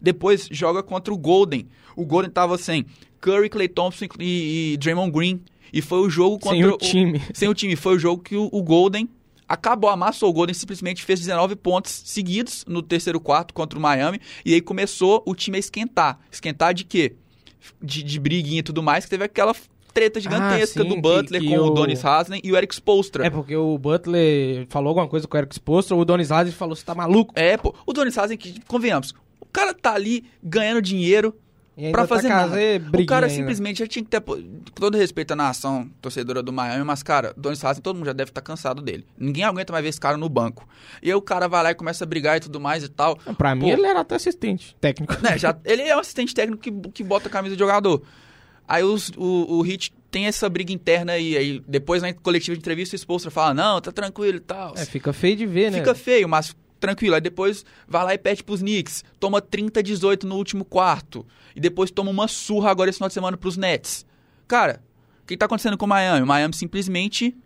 Depois 0.00 0.48
joga 0.50 0.82
contra 0.82 1.12
o 1.12 1.18
Golden. 1.18 1.66
O 1.94 2.06
Golden 2.06 2.30
tava 2.30 2.56
sem 2.56 2.86
Curry, 3.20 3.48
Clay 3.48 3.68
Thompson 3.68 4.06
e, 4.18 4.72
e 4.72 4.76
Draymond 4.78 5.10
Green. 5.10 5.40
E 5.72 5.80
foi 5.82 5.98
o 6.00 6.10
jogo 6.10 6.38
contra 6.38 6.56
Sem 6.58 6.66
o 6.66 6.76
time. 6.78 7.22
sem 7.34 7.48
o 7.48 7.54
time. 7.54 7.76
Foi 7.76 7.96
o 7.96 7.98
jogo 7.98 8.22
que 8.22 8.36
o, 8.36 8.48
o 8.52 8.62
Golden 8.62 9.08
acabou, 9.48 9.88
amassou 9.88 10.28
o 10.28 10.32
Golden, 10.32 10.52
simplesmente 10.54 11.02
fez 11.02 11.20
19 11.20 11.56
pontos 11.56 12.02
seguidos 12.04 12.64
no 12.68 12.82
terceiro 12.82 13.18
quarto 13.18 13.54
contra 13.54 13.78
o 13.78 13.82
Miami. 13.82 14.20
E 14.44 14.52
aí 14.54 14.60
começou 14.60 15.22
o 15.26 15.34
time 15.34 15.56
a 15.56 15.60
esquentar. 15.60 16.18
Esquentar 16.30 16.74
de 16.74 16.84
quê? 16.84 17.14
De, 17.82 18.02
de 18.02 18.20
briguinha 18.20 18.60
e 18.60 18.62
tudo 18.62 18.82
mais, 18.82 19.04
que 19.04 19.10
teve 19.10 19.24
aquela 19.24 19.54
treta 19.92 20.20
gigantesca 20.20 20.80
Ah, 20.80 20.82
sim, 20.84 20.88
do 20.88 20.94
que- 20.96 21.00
Butler 21.00 21.40
que 21.40 21.48
com 21.48 21.56
o 21.58 21.66
o- 21.66 21.70
Donis 21.70 22.04
Haslem 22.04 22.40
e 22.44 22.52
o 22.52 22.56
Eric 22.56 22.74
Spoelstra. 22.74 23.26
É 23.26 23.30
porque 23.30 23.56
o 23.56 23.76
Butler 23.78 24.66
falou 24.68 24.88
alguma 24.90 25.08
coisa 25.08 25.26
com 25.26 25.36
o 25.36 25.40
Eric 25.40 25.54
Spoelstra, 25.54 25.96
o 25.96 26.04
Donis 26.04 26.30
Haslem 26.30 26.52
falou, 26.54 26.76
você 26.76 26.84
tá 26.84 26.94
maluco? 26.94 27.32
É, 27.36 27.56
pô. 27.56 27.74
O 27.86 27.92
Donis 27.92 28.16
Haslem, 28.16 28.38
que, 28.38 28.60
convenhamos, 28.66 29.12
o 29.40 29.46
cara 29.46 29.72
tá 29.74 29.94
ali 29.94 30.24
ganhando 30.42 30.80
dinheiro 30.82 31.34
E 31.80 31.92
pra 31.92 32.02
tá 32.02 32.08
fazer 32.08 32.28
nada. 32.28 32.48
fazer 32.50 32.82
O 32.92 33.06
cara 33.06 33.26
ainda. 33.26 33.36
simplesmente 33.38 33.78
já 33.78 33.86
tinha 33.86 34.02
que 34.04 34.10
ter. 34.10 34.20
Com 34.20 34.36
todo 34.74 34.98
respeito 34.98 35.30
à 35.30 35.36
nação 35.36 35.88
torcedora 36.02 36.42
do 36.42 36.52
Miami, 36.52 36.82
mas, 36.84 37.02
cara, 37.04 37.32
Donis 37.36 37.64
Haslem, 37.64 37.80
todo 37.82 37.94
mundo 37.96 38.06
já 38.06 38.12
deve 38.12 38.30
estar 38.30 38.40
cansado 38.40 38.82
dele. 38.82 39.06
Ninguém 39.16 39.44
aguenta 39.44 39.72
mais 39.72 39.82
ver 39.84 39.90
esse 39.90 40.00
cara 40.00 40.16
no 40.16 40.28
banco. 40.28 40.68
E 41.00 41.08
aí 41.08 41.14
o 41.14 41.22
cara 41.22 41.46
vai 41.46 41.62
lá 41.62 41.70
e 41.70 41.74
começa 41.76 42.02
a 42.02 42.06
brigar 42.06 42.36
e 42.36 42.40
tudo 42.40 42.58
mais 42.58 42.82
e 42.82 42.88
tal. 42.88 43.16
Pra 43.36 43.54
mim, 43.54 43.62
Pô. 43.62 43.68
ele 43.68 43.86
era 43.86 44.00
até 44.00 44.16
assistente 44.16 44.74
técnico. 44.80 45.14
Né, 45.22 45.38
já, 45.38 45.56
ele 45.64 45.82
é 45.82 45.96
um 45.96 46.00
assistente 46.00 46.34
técnico 46.34 46.60
que, 46.60 46.72
que 46.90 47.04
bota 47.04 47.28
a 47.28 47.30
camisa 47.30 47.54
de 47.54 47.60
jogador. 47.60 48.02
Aí 48.66 48.82
os- 48.82 49.10
o, 49.16 49.56
o 49.58 49.62
Hit 49.62 49.92
tem 50.10 50.26
essa 50.26 50.48
briga 50.48 50.72
interna 50.72 51.12
aí. 51.12 51.36
Aí 51.36 51.62
depois 51.66 52.02
na 52.02 52.12
coletiva 52.12 52.54
de 52.54 52.60
entrevista, 52.60 52.94
o 52.96 52.98
Spolstra 52.98 53.30
fala: 53.30 53.54
Não, 53.54 53.80
tá 53.80 53.90
tranquilo 53.92 54.36
e 54.36 54.40
tal. 54.40 54.74
É, 54.76 54.84
fica 54.84 55.12
feio 55.12 55.36
de 55.36 55.46
ver, 55.46 55.70
né? 55.70 55.78
Fica 55.78 55.94
feio, 55.94 56.28
mas 56.28 56.54
tranquilo. 56.78 57.14
Aí 57.14 57.20
depois 57.20 57.64
vai 57.86 58.04
lá 58.04 58.14
e 58.14 58.18
perde 58.18 58.42
pros 58.42 58.60
Knicks. 58.60 59.04
Toma 59.20 59.40
30 59.40 59.82
18 59.82 60.26
no 60.26 60.36
último 60.36 60.64
quarto. 60.64 61.26
E 61.54 61.60
depois 61.60 61.90
toma 61.90 62.10
uma 62.10 62.28
surra 62.28 62.70
agora 62.70 62.90
esse 62.90 62.98
final 62.98 63.08
de 63.08 63.14
semana 63.14 63.36
pros 63.36 63.56
Nets. 63.56 64.06
Cara, 64.46 64.82
o 65.22 65.26
que 65.26 65.36
tá 65.36 65.46
acontecendo 65.46 65.76
com 65.76 65.84
o 65.86 65.88
Miami? 65.88 66.22
O 66.22 66.26
Miami 66.26 66.54
simplesmente 66.54 67.36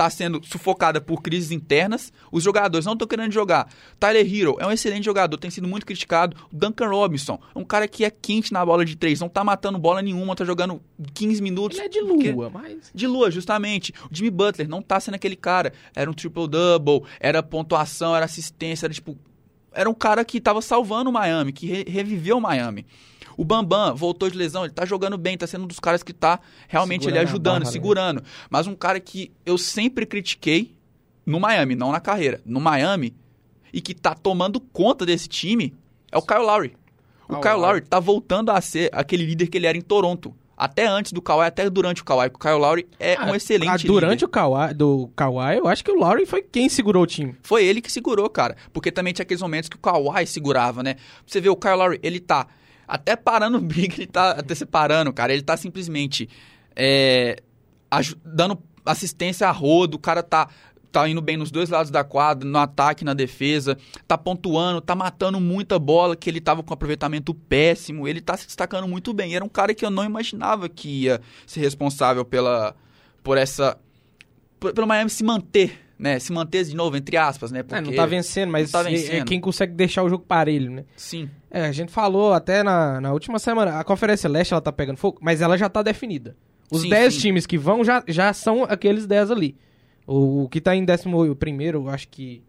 tá 0.00 0.08
sendo 0.08 0.42
sufocada 0.42 0.98
por 0.98 1.20
crises 1.20 1.50
internas. 1.50 2.10
Os 2.32 2.42
jogadores 2.42 2.86
não 2.86 2.94
estão 2.94 3.06
querendo 3.06 3.32
jogar. 3.32 3.68
Tyler 3.98 4.26
Hero 4.34 4.56
é 4.58 4.66
um 4.66 4.72
excelente 4.72 5.04
jogador, 5.04 5.36
tem 5.36 5.50
sido 5.50 5.68
muito 5.68 5.84
criticado. 5.84 6.34
Duncan 6.50 6.88
Robinson 6.88 7.38
é 7.54 7.58
um 7.58 7.64
cara 7.64 7.86
que 7.86 8.02
é 8.02 8.10
quente 8.10 8.50
na 8.50 8.64
bola 8.64 8.82
de 8.82 8.96
três, 8.96 9.20
não 9.20 9.28
tá 9.28 9.44
matando 9.44 9.76
bola 9.78 10.00
nenhuma, 10.00 10.34
tá 10.34 10.42
jogando 10.42 10.80
15 11.12 11.42
minutos. 11.42 11.76
Ele 11.78 11.86
é 11.86 11.90
de 11.90 12.00
Porque- 12.00 12.32
lua, 12.32 12.48
mas... 12.48 12.90
de 12.94 13.06
lua, 13.06 13.30
justamente. 13.30 13.92
O 14.10 14.14
Jimmy 14.14 14.30
Butler 14.30 14.66
não 14.66 14.80
tá 14.80 14.98
sendo 14.98 15.16
aquele 15.16 15.36
cara. 15.36 15.70
Era 15.94 16.10
um 16.10 16.14
triple-double, 16.14 17.02
era 17.20 17.42
pontuação, 17.42 18.16
era 18.16 18.24
assistência, 18.24 18.86
era 18.86 18.94
tipo. 18.94 19.18
Era 19.72 19.88
um 19.90 19.94
cara 19.94 20.24
que 20.24 20.40
tava 20.40 20.62
salvando 20.62 21.10
o 21.10 21.12
Miami, 21.12 21.52
que 21.52 21.66
re- 21.66 21.84
reviveu 21.86 22.38
o 22.38 22.40
Miami. 22.40 22.86
O 23.40 23.44
Bambam 23.44 23.94
voltou 23.96 24.28
de 24.28 24.36
lesão, 24.36 24.64
ele 24.66 24.74
tá 24.74 24.84
jogando 24.84 25.16
bem, 25.16 25.38
tá 25.38 25.46
sendo 25.46 25.64
um 25.64 25.66
dos 25.66 25.80
caras 25.80 26.02
que 26.02 26.12
tá 26.12 26.38
realmente 26.68 27.04
Segurando 27.04 27.16
ele 27.22 27.26
ajudando, 27.26 27.52
barra, 27.54 27.64
né? 27.64 27.70
segurando. 27.70 28.22
Mas 28.50 28.66
um 28.66 28.74
cara 28.74 29.00
que 29.00 29.32
eu 29.46 29.56
sempre 29.56 30.04
critiquei 30.04 30.76
no 31.24 31.40
Miami, 31.40 31.74
não 31.74 31.90
na 31.90 32.00
carreira, 32.00 32.40
no 32.44 32.60
Miami, 32.60 33.14
e 33.72 33.80
que 33.80 33.94
tá 33.94 34.14
tomando 34.14 34.60
conta 34.60 35.06
desse 35.06 35.26
time 35.26 35.72
é 36.12 36.18
o 36.18 36.22
Kyle 36.22 36.40
Lowry. 36.40 36.76
O 37.26 37.36
Kyle 37.36 37.40
Kyle 37.40 37.54
Lowry. 37.62 37.80
Tá 37.80 37.98
voltando 37.98 38.50
a 38.50 38.60
ser 38.60 38.90
aquele 38.92 39.24
líder 39.24 39.46
que 39.46 39.56
ele 39.56 39.66
era 39.66 39.78
em 39.78 39.80
Toronto. 39.80 40.34
Até 40.54 40.86
antes 40.86 41.12
do 41.12 41.22
Kawhi, 41.22 41.46
até 41.46 41.70
durante 41.70 42.02
o 42.02 42.04
Kawhi. 42.04 42.26
O 42.26 42.38
Kyle 42.38 42.58
Lowry 42.58 42.86
é 42.98 43.18
um 43.22 43.34
excelente 43.34 43.70
Ah, 43.70 43.76
Durante 43.90 44.12
líder. 44.20 44.24
o 44.26 44.28
Kawhi, 44.28 44.74
do 44.74 45.10
Kawhi, 45.16 45.56
eu 45.56 45.66
acho 45.66 45.82
que 45.82 45.90
o 45.90 45.94
Lowry 45.98 46.26
foi 46.26 46.42
quem 46.42 46.68
segurou 46.68 47.04
o 47.04 47.06
time. 47.06 47.34
Foi 47.42 47.64
ele 47.64 47.80
que 47.80 47.90
segurou, 47.90 48.28
cara. 48.28 48.54
Porque 48.70 48.92
também 48.92 49.14
tinha 49.14 49.22
aqueles 49.22 49.40
momentos 49.40 49.70
que 49.70 49.76
o 49.76 49.80
Kawhi 49.80 50.26
segurava, 50.26 50.82
né? 50.82 50.96
Você 51.26 51.40
vê 51.40 51.48
o 51.48 51.56
Kyle 51.56 51.76
Lowry, 51.76 51.98
ele 52.02 52.20
tá 52.20 52.46
até 52.90 53.14
parando 53.14 53.58
o 53.58 53.60
briga, 53.60 53.94
ele 53.94 54.06
tá 54.08 54.32
até 54.32 54.52
se 54.52 54.66
parando, 54.66 55.12
cara. 55.12 55.32
Ele 55.32 55.42
tá 55.42 55.56
simplesmente 55.56 56.28
é, 56.74 57.36
dando 58.24 58.60
assistência 58.84 59.46
a 59.48 59.52
rodo, 59.52 59.96
o 59.96 60.00
cara 60.00 60.24
tá, 60.24 60.48
tá 60.90 61.08
indo 61.08 61.22
bem 61.22 61.36
nos 61.36 61.52
dois 61.52 61.70
lados 61.70 61.90
da 61.90 62.02
quadra, 62.02 62.48
no 62.48 62.58
ataque, 62.58 63.04
na 63.04 63.14
defesa, 63.14 63.78
tá 64.08 64.18
pontuando, 64.18 64.80
tá 64.80 64.96
matando 64.96 65.40
muita 65.40 65.78
bola, 65.78 66.16
que 66.16 66.28
ele 66.28 66.40
tava 66.40 66.64
com 66.64 66.74
aproveitamento 66.74 67.32
péssimo, 67.32 68.08
ele 68.08 68.20
tá 68.20 68.36
se 68.36 68.46
destacando 68.46 68.88
muito 68.88 69.14
bem. 69.14 69.36
Era 69.36 69.44
um 69.44 69.48
cara 69.48 69.72
que 69.72 69.84
eu 69.84 69.90
não 69.90 70.04
imaginava 70.04 70.68
que 70.68 71.04
ia 71.04 71.20
ser 71.46 71.60
responsável 71.60 72.24
pela, 72.24 72.74
por 73.22 73.38
essa... 73.38 73.78
pelo 74.74 74.86
Miami 74.88 75.10
se 75.10 75.22
manter, 75.22 75.78
né? 76.00 76.18
Se 76.18 76.32
manter 76.32 76.64
de 76.64 76.74
novo, 76.74 76.96
entre 76.96 77.16
aspas, 77.16 77.52
né? 77.52 77.60
É, 77.60 77.62
Porque... 77.62 77.80
não 77.82 77.92
tá 77.94 78.06
vencendo, 78.06 78.50
mas 78.50 78.70
tá 78.70 78.80
é- 78.80 78.82
é 78.82 78.90
vencendo. 78.96 79.24
quem 79.26 79.40
consegue 79.40 79.74
deixar 79.74 80.02
o 80.02 80.08
jogo 80.08 80.24
parelho, 80.26 80.70
né? 80.70 80.84
Sim. 80.96 81.28
É, 81.50 81.66
a 81.66 81.72
gente 81.72 81.92
falou 81.92 82.32
até 82.32 82.62
na, 82.62 83.00
na 83.00 83.12
última 83.12 83.38
semana, 83.38 83.78
a 83.78 83.84
Conferência 83.84 84.28
Leste 84.28 84.52
ela 84.52 84.60
tá 84.60 84.72
pegando 84.72 84.96
fogo, 84.96 85.18
mas 85.20 85.40
ela 85.40 85.56
já 85.58 85.68
tá 85.68 85.82
definida. 85.82 86.36
Os 86.70 86.82
Sim, 86.82 86.88
10 86.90 87.14
sim. 87.14 87.20
times 87.20 87.46
que 87.46 87.58
vão 87.58 87.84
já, 87.84 88.02
já 88.06 88.32
são 88.32 88.62
aqueles 88.64 89.06
10 89.06 89.30
ali. 89.32 89.56
O, 90.06 90.44
o 90.44 90.48
que 90.48 90.60
tá 90.60 90.74
em 90.74 90.84
11 90.88 91.34
primeiro, 91.34 91.80
eu 91.84 91.88
acho 91.88 92.08
que. 92.08 92.42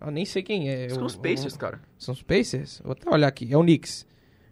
Eu 0.00 0.10
nem 0.10 0.24
sei 0.24 0.42
quem 0.42 0.68
é. 0.68 0.88
São 0.88 1.02
o- 1.02 1.06
os 1.06 1.14
Pacers, 1.16 1.54
o- 1.54 1.58
cara. 1.58 1.80
São 1.98 2.12
os 2.14 2.22
Pacers? 2.22 2.80
Vou 2.82 2.92
até 2.92 3.08
olhar 3.10 3.28
aqui. 3.28 3.48
É 3.52 3.56
o 3.56 3.62
Knicks. 3.62 4.06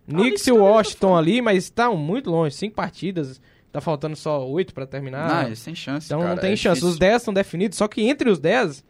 Ah, 0.08 0.12
o 0.12 0.14
Knicks 0.20 0.46
e 0.46 0.52
o 0.52 0.56
tá 0.56 0.62
Washington 0.62 1.16
ali, 1.16 1.40
mas 1.42 1.64
estão 1.64 1.96
muito 1.96 2.30
longe. 2.30 2.54
Cinco 2.54 2.74
partidas. 2.76 3.40
Tá 3.72 3.80
faltando 3.80 4.14
só 4.14 4.46
oito 4.48 4.74
pra 4.74 4.86
terminar. 4.86 5.48
não, 5.48 5.56
sem 5.56 5.74
chance, 5.74 6.06
então 6.06 6.20
cara, 6.20 6.34
não 6.34 6.40
tem 6.40 6.52
é 6.52 6.56
chance. 6.56 6.74
difícil. 6.80 6.88
Os 6.90 6.98
10 6.98 7.16
estão 7.16 7.32
definidos, 7.32 7.78
só 7.78 7.88
que 7.88 8.02
entre 8.02 8.28
os 8.28 8.38
10 8.38 8.84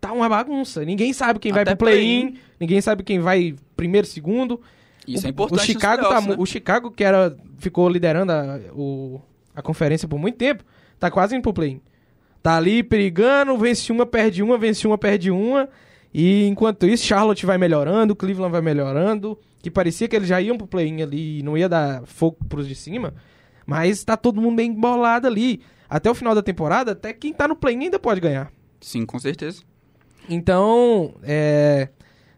tá 0.00 0.12
uma 0.12 0.28
bagunça. 0.28 0.84
Ninguém 0.84 1.12
sabe 1.14 1.38
quem 1.38 1.50
vai 1.50 1.62
Até 1.62 1.74
pro 1.74 1.86
play-in, 1.86 2.36
ninguém 2.60 2.80
sabe 2.80 3.02
quem 3.02 3.18
vai 3.20 3.54
primeiro, 3.74 4.06
segundo. 4.06 4.60
Isso 5.06 5.24
o, 5.24 5.28
é 5.28 5.30
importante 5.30 5.60
O 5.60 5.64
Chicago, 5.64 6.08
tá, 6.08 6.20
mu- 6.20 6.34
o 6.38 6.44
Chicago 6.44 6.90
que 6.90 7.02
era, 7.02 7.34
ficou 7.56 7.88
liderando 7.88 8.30
a, 8.30 8.60
o- 8.74 9.18
a 9.56 9.62
conferência 9.62 10.06
por 10.06 10.18
muito 10.18 10.36
tempo, 10.36 10.62
tá 11.00 11.10
quase 11.10 11.34
indo 11.34 11.42
pro 11.42 11.54
play-in. 11.54 11.80
Tá 12.42 12.56
ali 12.56 12.82
perigando, 12.82 13.56
vence 13.56 13.90
uma, 13.90 14.04
perde 14.04 14.42
uma, 14.42 14.58
vence 14.58 14.86
uma, 14.86 14.98
perde 14.98 15.30
uma. 15.30 15.68
E 16.12 16.46
enquanto 16.46 16.86
isso, 16.86 17.04
Charlotte 17.06 17.44
vai 17.46 17.56
melhorando, 17.58 18.14
Cleveland 18.14 18.52
vai 18.52 18.60
melhorando. 18.60 19.38
Que 19.62 19.70
parecia 19.70 20.06
que 20.06 20.14
eles 20.14 20.28
já 20.28 20.40
iam 20.40 20.56
pro 20.56 20.66
play-in 20.66 21.02
ali 21.02 21.40
e 21.40 21.42
não 21.42 21.56
ia 21.58 21.68
dar 21.68 22.02
fogo 22.04 22.36
pros 22.48 22.68
de 22.68 22.74
cima. 22.76 23.12
Mas 23.68 24.02
tá 24.02 24.16
todo 24.16 24.40
mundo 24.40 24.56
bem 24.56 24.70
embolado 24.70 25.26
ali. 25.26 25.60
Até 25.90 26.10
o 26.10 26.14
final 26.14 26.34
da 26.34 26.42
temporada, 26.42 26.92
até 26.92 27.12
quem 27.12 27.34
tá 27.34 27.46
no 27.46 27.54
play-in 27.54 27.84
ainda 27.84 27.98
pode 27.98 28.18
ganhar. 28.18 28.50
Sim, 28.80 29.04
com 29.04 29.18
certeza. 29.18 29.60
Então, 30.26 31.14
é, 31.22 31.90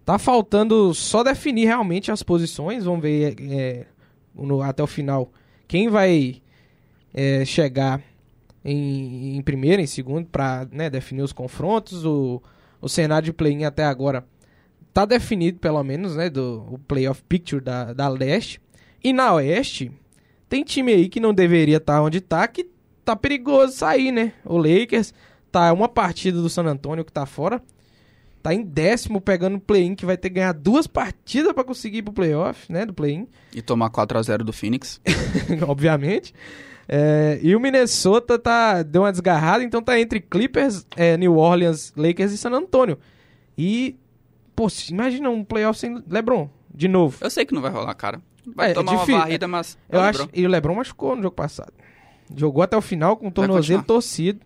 tá 0.05 0.19
faltando 0.19 0.93
só 0.93 1.23
definir 1.23 1.67
realmente 1.67 2.11
as 2.11 2.21
posições. 2.23 2.85
Vamos 2.85 3.01
ver 3.03 3.37
é, 3.49 3.87
no- 4.35 4.61
até 4.61 4.83
o 4.83 4.89
final 4.89 5.33
quem 5.69 5.89
vai 5.89 6.43
é, 7.15 7.45
chegar 7.45 8.01
em, 8.65 9.37
em 9.37 9.43
primeiro, 9.43 9.81
em 9.81 9.87
segundo, 9.87 10.27
para 10.27 10.65
definir 10.91 11.23
os 11.23 11.33
confrontos. 11.33 12.05
O, 12.05 12.43
o 12.81 12.89
cenário 12.89 13.27
de 13.27 13.33
play-in 13.33 13.63
até 13.65 13.85
agora 13.85 14.25
tá 14.93 15.05
definido, 15.05 15.61
pelo 15.61 15.83
menos, 15.85 16.17
né, 16.17 16.29
do 16.29 16.67
o 16.73 16.77
playoff 16.79 17.23
picture 17.29 17.63
da, 17.63 17.93
da 17.93 18.09
leste. 18.09 18.61
E 19.03 19.13
na 19.13 19.33
oeste, 19.35 19.93
tem 20.51 20.65
time 20.65 20.93
aí 20.93 21.09
que 21.09 21.21
não 21.21 21.33
deveria 21.33 21.77
estar 21.77 22.03
onde 22.03 22.21
tá, 22.21 22.47
que 22.49 22.69
tá 23.05 23.15
perigoso 23.15 23.73
sair, 23.73 24.11
né? 24.11 24.33
O 24.45 24.59
Lakers 24.59 25.15
tá 25.51 25.73
uma 25.73 25.89
partida 25.89 26.43
do 26.43 26.51
San 26.51 26.65
Antonio 26.65 27.05
que 27.05 27.13
tá 27.13 27.25
fora. 27.25 27.63
Tá 28.43 28.53
em 28.53 28.63
décimo 28.63 29.21
pegando 29.21 29.59
o 29.59 29.61
play-in, 29.61 29.95
que 29.95 30.05
vai 30.05 30.17
ter 30.17 30.29
que 30.29 30.37
ganhar 30.37 30.53
duas 30.53 30.87
partidas 30.87 31.53
pra 31.53 31.63
conseguir 31.63 31.99
ir 31.99 32.03
pro 32.03 32.13
playoff, 32.13 32.71
né? 32.73 32.85
Do 32.85 32.93
play-in, 32.93 33.29
E 33.55 33.63
tomar 33.63 33.91
4x0 33.91 34.39
do 34.39 34.53
Phoenix. 34.53 35.01
obviamente. 35.69 36.35
É, 36.89 37.39
e 37.41 37.55
o 37.55 37.61
Minnesota 37.61 38.37
tá, 38.37 38.83
deu 38.83 39.03
uma 39.03 39.13
desgarrada, 39.13 39.63
então 39.63 39.81
tá 39.81 40.01
entre 40.01 40.21
Clippers, 40.21 40.85
é, 40.97 41.17
New 41.17 41.37
Orleans, 41.37 41.93
Lakers 41.97 42.33
e 42.33 42.39
San 42.39 42.51
Antonio. 42.51 42.99
E, 43.57 43.97
pô, 44.57 44.67
imagina 44.89 45.31
um 45.31 45.45
playoff 45.45 45.79
sem 45.79 46.03
LeBron, 46.09 46.51
de 46.75 46.89
novo. 46.89 47.19
Eu 47.21 47.31
sei 47.31 47.45
que 47.45 47.55
não 47.55 47.63
vai 47.63 47.71
rolar, 47.71 47.95
cara. 47.95 48.21
Vai 48.55 48.71
É, 48.71 48.75
tomar 48.75 48.93
difícil. 48.93 49.15
uma 49.15 49.25
varrida, 49.25 49.49
mas... 49.49 49.79
Eu 49.89 50.01
Ó, 50.01 50.03
acho. 50.03 50.29
E 50.33 50.47
o 50.47 50.49
LeBron 50.49 50.75
machucou 50.75 51.17
no 51.17 51.23
jogo 51.23 51.35
passado. 51.35 51.73
Jogou 52.37 52.63
até 52.63 52.77
o 52.77 52.81
final 52.81 53.17
com 53.17 53.29
o 53.29 53.31
tornozelo 53.31 53.83
torcido. 53.83 54.41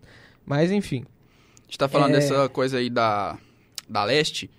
Mas 0.45 0.71
enfim. 0.71 1.05
A 1.57 1.65
gente 1.65 1.77
tá 1.77 1.87
falando 1.87 2.11
É. 2.11 2.19
dessa 2.19 2.47
coisa 2.49 2.77
aí 2.77 2.89
da, 2.89 3.37
da 3.89 4.03
leste. 4.03 4.49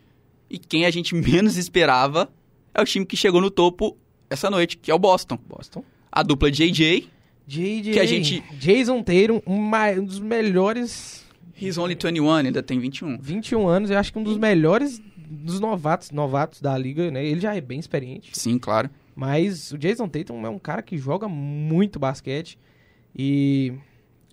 E 0.50 0.59
quem 0.59 0.85
a 0.87 0.90
gente 0.90 1.14
menos 1.16 1.56
esperava 1.56 2.28
é 2.74 2.80
o 2.80 2.85
time 2.85 3.04
que 3.06 3.16
chegou 3.16 3.40
no 3.40 3.50
topo 3.50 3.96
essa 4.30 4.50
noite, 4.50 4.76
que 4.76 4.90
é 4.90 4.94
o 4.94 4.98
Boston. 4.98 5.38
Boston. 5.48 5.85
A 6.11 6.22
dupla 6.22 6.50
JJ, 6.50 7.09
JJ. 7.46 7.92
Que 7.92 8.00
a 8.00 8.06
gente- 8.06 8.40
Jason 8.59 9.02
Tatum, 9.02 9.40
um, 9.46 9.56
ma- 9.56 9.90
um 9.90 10.04
dos 10.04 10.18
melhores. 10.20 11.24
he's 11.61 11.78
only 11.78 11.94
21, 11.94 12.30
ainda 12.32 12.62
tem 12.62 12.78
21. 12.78 13.18
21 13.20 13.66
anos, 13.68 13.90
eu 13.90 13.98
acho 13.98 14.12
que 14.12 14.18
um 14.18 14.22
dos 14.22 14.37
melhores 14.38 15.00
dos 15.16 15.59
novatos, 15.61 16.11
novatos 16.11 16.61
da 16.61 16.76
liga, 16.76 17.11
né? 17.11 17.24
Ele 17.24 17.40
já 17.40 17.54
é 17.54 17.61
bem 17.61 17.78
experiente. 17.78 18.30
Sim, 18.32 18.59
claro. 18.59 18.90
Mas 19.16 19.72
o 19.72 19.79
Jason 19.79 20.07
Tatum 20.07 20.44
é 20.46 20.50
um 20.50 20.59
cara 20.59 20.83
que 20.83 20.98
joga 20.98 21.26
muito 21.26 21.98
basquete. 21.98 22.59
E. 23.16 23.72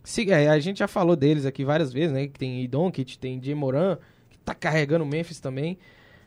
se- 0.04 0.30
é, 0.30 0.50
a 0.50 0.60
gente 0.60 0.80
já 0.80 0.88
falou 0.90 1.16
deles 1.16 1.46
aqui 1.46 1.64
várias 1.64 1.94
vezes, 1.94 2.12
né? 2.12 2.28
Que 2.28 2.38
tem 2.38 2.68
Doncic, 2.68 3.16
tem 3.18 3.42
Jay 3.42 3.56
Moran, 3.56 3.98
que 4.30 4.38
tá 4.40 4.54
carregando 4.54 5.06
o 5.06 5.08
Memphis 5.08 5.40
também. 5.40 5.78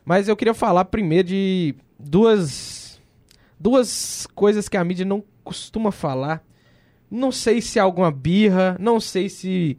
Mas 0.03 0.27
eu 0.27 0.35
queria 0.35 0.55
falar 0.55 0.85
primeiro 0.85 1.27
de 1.27 1.75
duas. 1.99 2.99
Duas 3.59 4.27
coisas 4.35 4.67
que 4.67 4.77
a 4.77 4.83
mídia 4.83 5.05
não 5.05 5.23
costuma 5.43 5.91
falar. 5.91 6.43
Não 7.09 7.31
sei 7.31 7.61
se 7.61 7.77
é 7.79 7.81
alguma 7.81 8.11
birra, 8.11 8.75
não 8.79 8.99
sei 8.99 9.29
se 9.29 9.77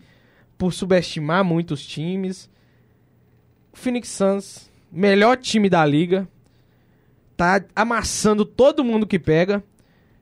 por 0.57 0.73
subestimar 0.73 1.45
muito 1.45 1.75
os 1.75 1.85
times. 1.85 2.49
Phoenix 3.73 4.09
Suns, 4.09 4.71
melhor 4.91 5.37
time 5.37 5.69
da 5.69 5.85
liga, 5.85 6.27
tá 7.39 7.65
amassando 7.75 8.45
todo 8.45 8.85
mundo 8.85 9.07
que 9.07 9.17
pega. 9.19 9.63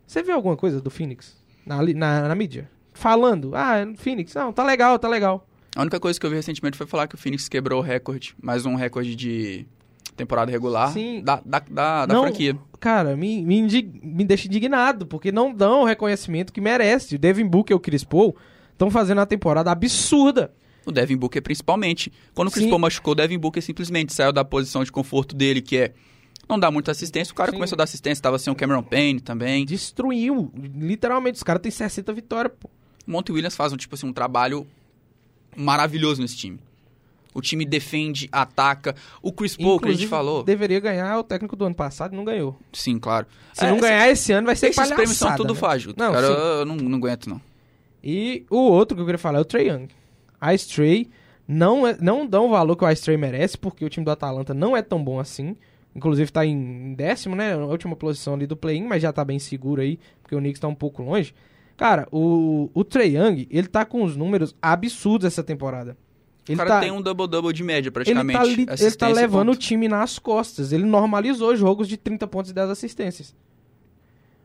Você 0.07 0.23
viu 0.23 0.35
alguma 0.35 0.55
coisa 0.57 0.81
do 0.83 0.91
Phoenix 0.91 1.35
na, 1.65 1.83
na, 1.83 2.29
na 2.29 2.35
mídia? 2.35 2.71
Falando, 2.93 3.53
ah, 3.57 3.77
Phoenix, 3.97 4.35
não, 4.35 4.53
tá 4.53 4.63
legal, 4.63 4.99
tá 4.99 5.09
legal. 5.09 5.49
A 5.75 5.81
única 5.81 5.99
coisa 5.99 6.21
que 6.21 6.25
eu 6.27 6.31
vi 6.31 6.37
recentemente 6.37 6.77
foi 6.77 6.87
falar 6.87 7.09
que 7.09 7.15
o 7.15 7.19
Phoenix 7.19 7.49
quebrou 7.49 7.81
o 7.81 7.83
recorde, 7.83 8.35
mais 8.41 8.65
um 8.67 8.75
recorde 8.75 9.17
de 9.17 9.67
temporada 10.15 10.51
regular 10.51 10.93
Sim. 10.93 11.23
da, 11.23 11.41
da, 11.45 11.59
da, 11.59 12.07
da 12.07 12.15
Não, 12.15 12.23
franquia. 12.25 12.57
Cara, 12.79 13.17
me, 13.17 13.43
me, 13.43 13.59
indig- 13.59 13.99
me 14.03 14.25
deixa 14.25 14.47
indignado, 14.47 15.07
porque 15.07 15.33
não 15.33 15.53
dão 15.53 15.83
o 15.83 15.85
reconhecimento 15.85 16.53
que 16.53 16.61
merece. 16.61 17.17
O 17.17 17.19
Devin 17.19 17.47
Booker 17.47 17.75
e 17.75 17.77
o 17.77 17.81
Chris 17.81 18.05
Paul 18.05 18.37
estão 18.73 18.91
fazendo 18.91 19.19
uma 19.19 19.27
temporada 19.27 19.71
absurda. 19.71 20.53
O 20.87 20.93
Devin 20.93 21.17
Booker 21.17 21.43
principalmente. 21.43 22.13
Quando 22.35 22.49
o 22.49 22.51
Chris 22.51 22.65
Sim. 22.65 22.71
Paul 22.71 22.79
machucou, 22.81 23.13
o 23.13 23.15
Devin 23.15 23.39
Booker 23.39 23.63
simplesmente 23.63 24.13
saiu 24.15 24.33
da 24.33 24.45
posição 24.45 24.85
de 24.85 24.93
conforto 24.93 25.35
dele, 25.35 25.61
que 25.61 25.77
é 25.79 25.93
não 26.49 26.59
dar 26.59 26.71
muita 26.71 26.91
assistência. 26.93 27.33
O 27.33 27.35
cara 27.35 27.51
Sim. 27.51 27.57
começou 27.57 27.77
a 27.77 27.79
dar 27.79 27.85
assistência, 27.85 28.23
tava 28.23 28.39
sem 28.39 28.53
o 28.53 28.57
Cameron 28.57 28.83
Payne 28.83 29.21
também. 29.21 29.65
Destruiu, 29.65 30.51
literalmente. 30.55 31.37
Os 31.37 31.43
caras 31.43 31.63
têm 31.63 31.71
60 31.71 32.13
vitórias, 32.13 32.53
pô. 32.59 32.69
O 33.07 33.11
Monte 33.11 33.33
Williams 33.33 33.57
faz 33.57 33.73
um, 33.73 33.77
tipo 33.77 33.95
assim, 33.95 34.07
um 34.07 34.13
trabalho 34.13 34.67
maravilhoso 35.57 36.21
nesse 36.21 36.37
time. 36.37 36.59
O 37.35 37.43
time 37.43 37.67
defende, 37.67 38.29
ataca. 38.33 38.95
O 39.21 39.31
Chris 39.31 39.57
Paul, 39.57 39.79
que 39.79 39.89
a 39.89 39.93
gente 39.93 40.07
falou. 40.07 40.43
Deveria 40.43 40.81
ganhar 40.81 41.19
o 41.19 41.23
técnico 41.23 41.55
do 41.55 41.67
ano 41.67 41.75
passado 41.75 42.15
e 42.15 42.17
não 42.17 42.25
ganhou. 42.25 42.59
Sim, 42.73 42.99
claro. 42.99 43.27
Se 43.53 43.65
É, 43.65 43.71
não 43.71 43.79
ganhar 43.79 44.09
esse 44.09 44.33
ano, 44.33 44.47
vai 44.47 44.57
ser 44.57 44.67
Esses 44.67 44.77
palhaçada. 44.77 44.97
prêmios 44.97 45.19
são 45.19 45.37
tudo 45.37 45.53
né? 45.53 45.61
fajuto. 45.61 45.99
Não, 46.03 46.13
cara, 46.13 46.27
sim. 46.27 46.33
eu 46.33 46.65
não, 46.65 46.77
não 46.77 46.97
aguento, 46.99 47.29
não. 47.29 47.41
E 48.03 48.47
o 48.49 48.57
outro 48.57 48.97
que 48.97 49.03
eu 49.03 49.05
queria 49.07 49.19
falar 49.19 49.39
é 49.39 49.43
o 49.43 49.45
Trae 49.45 49.69
Young. 49.69 49.89
A 50.41 50.55
Stray 50.55 51.11
não, 51.47 51.87
é, 51.87 51.97
não 52.01 52.27
dão 52.27 52.47
o 52.47 52.51
valor 52.51 52.75
que 52.75 52.85
o 52.85 52.91
Stray 52.91 53.19
merece, 53.19 53.59
porque 53.59 53.85
o 53.85 53.89
time 53.91 54.05
do 54.05 54.11
Atalanta 54.11 54.55
não 54.55 54.75
é 54.75 54.81
tão 54.81 55.03
bom 55.03 55.21
assim. 55.21 55.57
Inclusive 55.97 56.31
tá 56.31 56.45
em 56.45 56.95
décimo, 56.95 57.35
né? 57.35 57.57
Na 57.57 57.65
última 57.65 57.97
posição 57.97 58.35
ali 58.35 58.47
do 58.47 58.57
play-in, 58.57 58.85
mas 58.85 59.01
já 59.03 59.13
tá 59.13 59.25
bem 59.25 59.39
seguro 59.39 59.81
aí, 59.81 59.99
porque 60.23 60.35
o 60.37 60.39
Knicks 60.39 60.61
tá 60.61 60.69
um 60.69 60.75
pouco 60.75 61.03
longe. 61.03 61.35
Cara, 61.77 62.07
o, 62.13 62.71
o 62.75 62.85
Trae 62.85 63.17
Young, 63.17 63.47
ele 63.51 63.67
tá 63.67 63.85
com 63.85 64.03
os 64.03 64.15
números 64.17 64.55
absurdos 64.61 65.27
essa 65.27 65.43
temporada. 65.43 65.97
Ele 66.49 66.55
o 66.55 66.59
cara 66.59 66.71
tá, 66.71 66.81
tem 66.81 66.91
um 66.93 67.03
double-double 67.03 67.53
de 67.53 67.65
média, 67.65 67.89
ele 67.89 67.91
praticamente. 67.91 68.39
tá, 68.39 68.45
li- 68.45 68.67
ele 68.81 68.91
tá 68.95 69.09
levando 69.09 69.49
o 69.49 69.53
ponto. 69.53 69.61
time 69.61 69.89
nas 69.89 70.19
costas. 70.19 70.71
Ele 70.73 70.85
normalizou 70.85 71.57
jogos 71.57 71.89
de 71.89 71.97
30 71.97 72.27
pontos 72.29 72.51
e 72.51 72.55
10 72.55 72.71
assistências. 72.71 73.35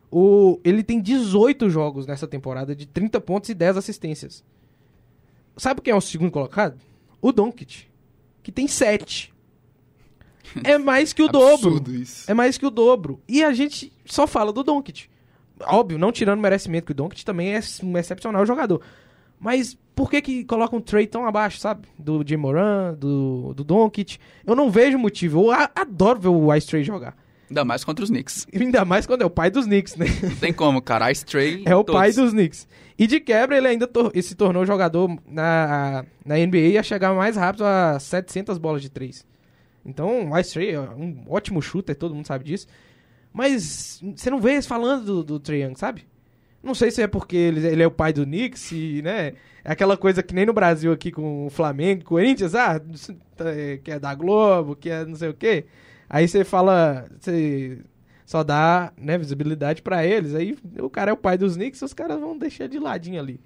O, 0.10 0.60
ele 0.64 0.84
tem 0.84 1.00
18 1.00 1.70
jogos 1.70 2.06
nessa 2.06 2.28
temporada 2.28 2.76
de 2.76 2.86
30 2.86 3.22
pontos 3.22 3.50
e 3.50 3.54
10 3.54 3.78
assistências. 3.78 4.44
Sabe 5.56 5.82
quem 5.82 5.92
é 5.94 5.96
o 5.96 6.02
segundo 6.02 6.32
colocado? 6.32 6.78
O 7.22 7.32
Doncic, 7.32 7.86
que 8.42 8.52
tem 8.52 8.68
7. 8.68 9.31
É 10.64 10.78
mais 10.78 11.14
que 11.14 11.22
o 11.24 11.28
dobro. 11.28 11.54
Absurdo 11.54 11.94
isso. 11.96 12.30
É 12.30 12.34
mais 12.34 12.58
que 12.58 12.66
o 12.66 12.70
dobro. 12.70 13.20
E 13.28 13.44
a 13.44 13.54
gente 13.54 13.92
só 14.06 14.26
fala 14.28 14.52
do 14.52 14.64
Doncic. 14.64 15.06
Óbvio, 15.64 15.98
não 16.00 16.12
tirando 16.12 16.40
o 16.40 16.42
merecimento, 16.42 16.86
que 16.88 16.92
o 16.92 16.96
Doncic 16.96 17.24
também 17.24 17.54
é 17.56 17.60
um 17.84 17.98
excepcional 17.98 18.46
jogador. 18.46 18.82
Mas 19.40 19.78
por 19.96 20.10
que 20.10 20.22
que 20.22 20.44
colocam 20.46 20.80
um 20.80 20.82
Trey 20.82 21.08
tão 21.08 21.26
abaixo, 21.26 21.60
sabe? 21.60 21.88
Do 21.98 22.24
Jay 22.28 22.38
Moran, 22.38 22.94
do, 22.94 23.54
do 23.56 23.64
Doncic. 23.64 24.18
Eu 24.46 24.56
não 24.56 24.70
vejo 24.70 24.98
motivo. 24.98 25.46
Eu 25.46 25.52
a- 25.52 25.70
adoro 25.76 26.20
ver 26.20 26.28
o 26.30 26.54
Ice 26.56 26.68
Trey 26.68 26.84
jogar. 26.84 27.16
Ainda 27.50 27.66
mais 27.66 27.84
contra 27.84 28.02
os 28.04 28.10
Knicks. 28.10 28.48
Ainda 28.56 28.86
mais 28.86 29.06
quando 29.06 29.24
é 29.24 29.26
o 29.26 29.30
pai 29.30 29.50
dos 29.52 29.66
Knicks, 29.66 29.96
né? 29.98 30.06
Não 30.24 30.36
tem 30.38 30.54
como, 30.54 30.82
cara. 30.82 31.12
Ice 31.12 31.26
Tray. 31.26 31.64
É 31.66 31.76
o 31.76 31.84
pai 31.84 32.14
dos 32.14 32.32
Knicks. 32.32 32.66
E 32.98 33.06
de 33.08 33.20
quebra, 33.20 33.58
ele 33.58 33.68
ainda 33.68 33.88
tor- 33.88 34.12
se 34.22 34.36
tornou 34.36 34.66
jogador 34.66 35.10
na, 35.28 36.06
na 36.26 36.36
NBA 36.38 36.80
a 36.80 36.84
chegar 36.84 37.14
mais 37.14 37.36
rápido 37.36 37.66
a 37.66 38.00
700 38.00 38.58
bolas 38.58 38.82
de 38.82 38.90
três. 38.90 39.26
Então, 39.86 40.30
o 40.32 40.39
Ice 40.39 40.54
Trey 40.54 40.72
é 40.72 40.80
um 40.80 41.24
ótimo 41.28 41.62
shooter, 41.62 41.96
todo 41.96 42.13
mundo 42.15 42.28
sabe 42.28 42.44
disso. 42.46 42.67
Mas 43.34 44.02
você 44.15 44.30
não 44.30 44.39
vê 44.39 44.54
eles 44.54 44.67
falando 44.67 45.06
do, 45.06 45.24
do 45.24 45.39
Trae 45.39 45.62
Young, 45.62 45.76
sabe? 45.76 46.06
Não 46.62 46.76
sei 46.76 46.91
se 46.91 47.02
é 47.02 47.08
porque 47.08 47.36
ele, 47.36 47.65
ele 47.65 47.82
é 47.82 47.88
o 47.88 47.91
pai 47.91 48.13
do 48.13 48.24
Knicks 48.24 48.72
e, 48.72 49.02
né? 49.02 49.34
É 49.63 49.72
aquela 49.72 49.98
coisa 49.98 50.22
que 50.22 50.34
nem 50.34 50.46
no 50.46 50.54
Brasil 50.54 50.91
aqui 50.91 51.12
com 51.12 51.48
o 51.48 51.50
Flamengo, 51.50 52.04
Corinthians, 52.04 52.54
ah, 52.56 52.80
que 53.84 53.91
é 53.91 54.00
da 54.00 54.13
Globo, 54.13 54.76
que 54.76 54.89
é 54.89 55.06
não 55.06 55.15
sei 55.15 55.30
o 55.30 55.34
quê. 55.34 55.65
Aí 56.10 56.28
você 56.28 56.44
fala, 56.44 57.06
você 57.20 57.80
só 58.26 58.44
dá 58.44 58.91
né, 58.98 59.17
visibilidade 59.17 59.82
pra 59.82 60.06
eles. 60.06 60.36
Aí 60.36 60.58
o 60.80 60.89
cara 60.89 61.12
é 61.12 61.13
o 61.13 61.17
pai 61.17 61.38
dos 61.38 61.56
Knicks, 61.56 61.82
os 61.82 61.94
caras 61.94 62.20
vão 62.20 62.38
deixar 62.38 62.67
de 62.67 62.80
ladinho 62.80 63.20
ali. 63.20 63.39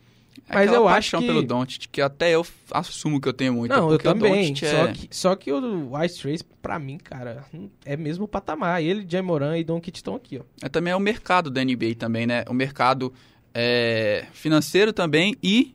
É 0.50 0.54
Mas 0.54 0.72
eu 0.72 0.88
acho 0.88 0.94
paixão 0.96 1.22
que- 1.22 1.28
pelo 1.28 1.42
Doncic, 1.44 1.88
que 1.92 2.02
até 2.02 2.32
eu 2.32 2.46
assumo 2.72 3.20
que 3.20 3.28
eu 3.28 3.34
tenho 3.34 3.54
muito. 3.54 3.72
Não, 3.76 3.92
eu 3.92 3.98
também. 3.98 4.54
Doncic 4.54 4.68
Só, 4.70 4.78
é... 4.78 4.92
que, 4.94 5.08
só 5.12 5.36
que 5.36 5.52
o 5.52 6.04
Ice 6.04 6.22
Trace, 6.22 6.44
pra 6.62 6.78
mim, 6.78 6.98
cara, 6.98 7.46
é 7.86 7.96
mesmo 7.98 8.26
o 8.26 8.28
patamar. 8.28 8.84
Ele, 8.84 9.06
Jay 9.10 9.22
Moran 9.22 9.58
e 9.58 9.64
Doncic 9.64 9.96
estão 9.96 10.16
aqui, 10.16 10.38
ó. 10.40 10.44
é 10.62 10.70
também 10.70 10.92
é 10.92 10.96
o 10.96 11.00
mercado 11.00 11.50
da 11.50 11.64
NBA 11.64 11.96
também, 11.98 12.28
né? 12.28 12.44
O 12.48 12.54
mercado 12.54 13.14
é, 13.54 14.26
financeiro 14.34 14.92
também 14.92 15.36
e 15.42 15.74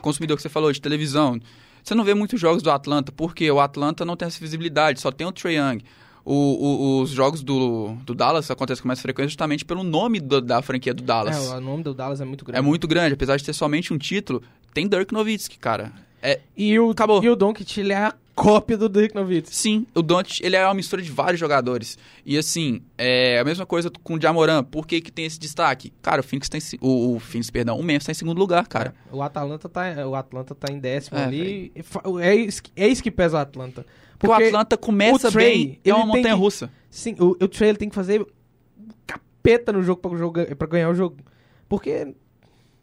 consumidor 0.00 0.36
que 0.36 0.42
você 0.42 0.48
falou, 0.48 0.72
de 0.72 0.80
televisão. 0.80 1.40
Você 1.82 1.94
não 1.94 2.04
vê 2.04 2.14
muitos 2.14 2.40
jogos 2.40 2.62
do 2.62 2.70
Atlanta, 2.70 3.12
porque 3.12 3.50
o 3.50 3.60
Atlanta 3.60 4.04
não 4.04 4.16
tem 4.16 4.26
essa 4.26 4.40
visibilidade, 4.40 5.00
só 5.00 5.10
tem 5.10 5.26
o 5.26 5.32
Trae 5.32 5.56
Young. 5.56 5.82
O- 6.32 6.98
o- 6.98 7.02
os 7.02 7.10
jogos 7.10 7.42
do, 7.42 7.94
do 8.04 8.14
Dallas 8.14 8.48
acontecem 8.50 8.82
com 8.82 8.86
mais 8.88 9.00
frequência 9.00 9.30
justamente 9.30 9.64
pelo 9.64 9.82
nome 9.82 10.20
do- 10.20 10.40
da 10.40 10.62
franquia 10.62 10.94
do 10.94 11.02
Dallas. 11.02 11.36
É, 11.50 11.56
o 11.56 11.60
nome 11.60 11.82
do 11.82 11.92
Dallas 11.92 12.20
é 12.20 12.24
muito 12.24 12.44
grande. 12.44 12.58
É 12.58 12.62
muito 12.62 12.86
grande, 12.86 13.14
apesar 13.14 13.36
de 13.36 13.44
ter 13.44 13.52
somente 13.52 13.92
um 13.92 13.98
título, 13.98 14.40
tem 14.72 14.86
Dirk 14.86 15.12
Nowitzki, 15.12 15.58
cara. 15.58 15.92
É, 16.22 16.38
E 16.56 16.78
o, 16.78 16.90
Acabou. 16.90 17.22
E 17.24 17.28
o 17.28 17.34
Doncic, 17.34 17.78
ele 17.78 17.92
é 17.92 17.96
a 17.96 18.14
cópia 18.42 18.76
do 18.76 18.88
Dirk 18.88 19.14
Nowitzki. 19.14 19.54
Sim, 19.54 19.86
o 19.94 20.02
Doncic, 20.02 20.40
ele 20.42 20.56
é 20.56 20.64
uma 20.64 20.74
mistura 20.74 21.00
de 21.02 21.10
vários 21.10 21.38
jogadores. 21.38 21.98
E 22.24 22.36
assim, 22.38 22.82
é 22.98 23.38
a 23.38 23.44
mesma 23.44 23.64
coisa 23.66 23.90
com 24.02 24.14
o 24.14 24.20
Jamoran. 24.20 24.62
Por 24.64 24.86
que 24.86 25.00
que 25.00 25.10
tem 25.12 25.24
esse 25.24 25.38
destaque? 25.38 25.92
Cara, 26.02 26.20
o 26.20 26.24
Phoenix 26.24 26.48
tá 26.48 26.56
em, 26.56 26.60
se- 26.60 26.78
o, 26.80 27.14
o 27.16 27.18
Phoenix, 27.20 27.50
perdão, 27.50 27.78
o 27.78 27.82
Memphis 27.82 28.06
tá 28.06 28.12
em 28.12 28.14
segundo 28.14 28.38
lugar, 28.38 28.66
cara. 28.68 28.94
O 29.12 29.22
Atlanta 29.22 29.68
tá, 29.68 30.06
o 30.06 30.14
Atlanta 30.14 30.54
tá 30.54 30.72
em 30.72 30.78
décimo 30.78 31.18
É, 31.18 31.24
ali. 31.24 31.72
É 32.22 32.34
isso, 32.34 32.62
que- 32.62 32.72
é 32.76 32.88
isso 32.88 33.02
que 33.02 33.10
pesa 33.10 33.36
o 33.36 33.40
Atlanta. 33.40 33.84
Porque 34.18 34.42
o 34.44 34.46
Atlanta 34.46 34.76
começa 34.76 35.28
o 35.28 35.32
Trey, 35.32 35.64
bem, 35.66 35.80
é 35.84 35.94
uma 35.94 36.00
tem 36.02 36.06
montanha 36.16 36.34
que- 36.34 36.40
russa. 36.40 36.70
Sim, 36.90 37.14
o, 37.18 37.30
o 37.42 37.48
Trey 37.48 37.70
ele 37.70 37.78
tem 37.78 37.88
que 37.88 37.94
fazer 37.94 38.26
capeta 39.06 39.72
no 39.72 39.82
jogo 39.82 40.00
pra 40.56 40.66
ganhar 40.66 40.88
o 40.90 40.94
jogo. 40.94 41.16
Porque 41.68 42.14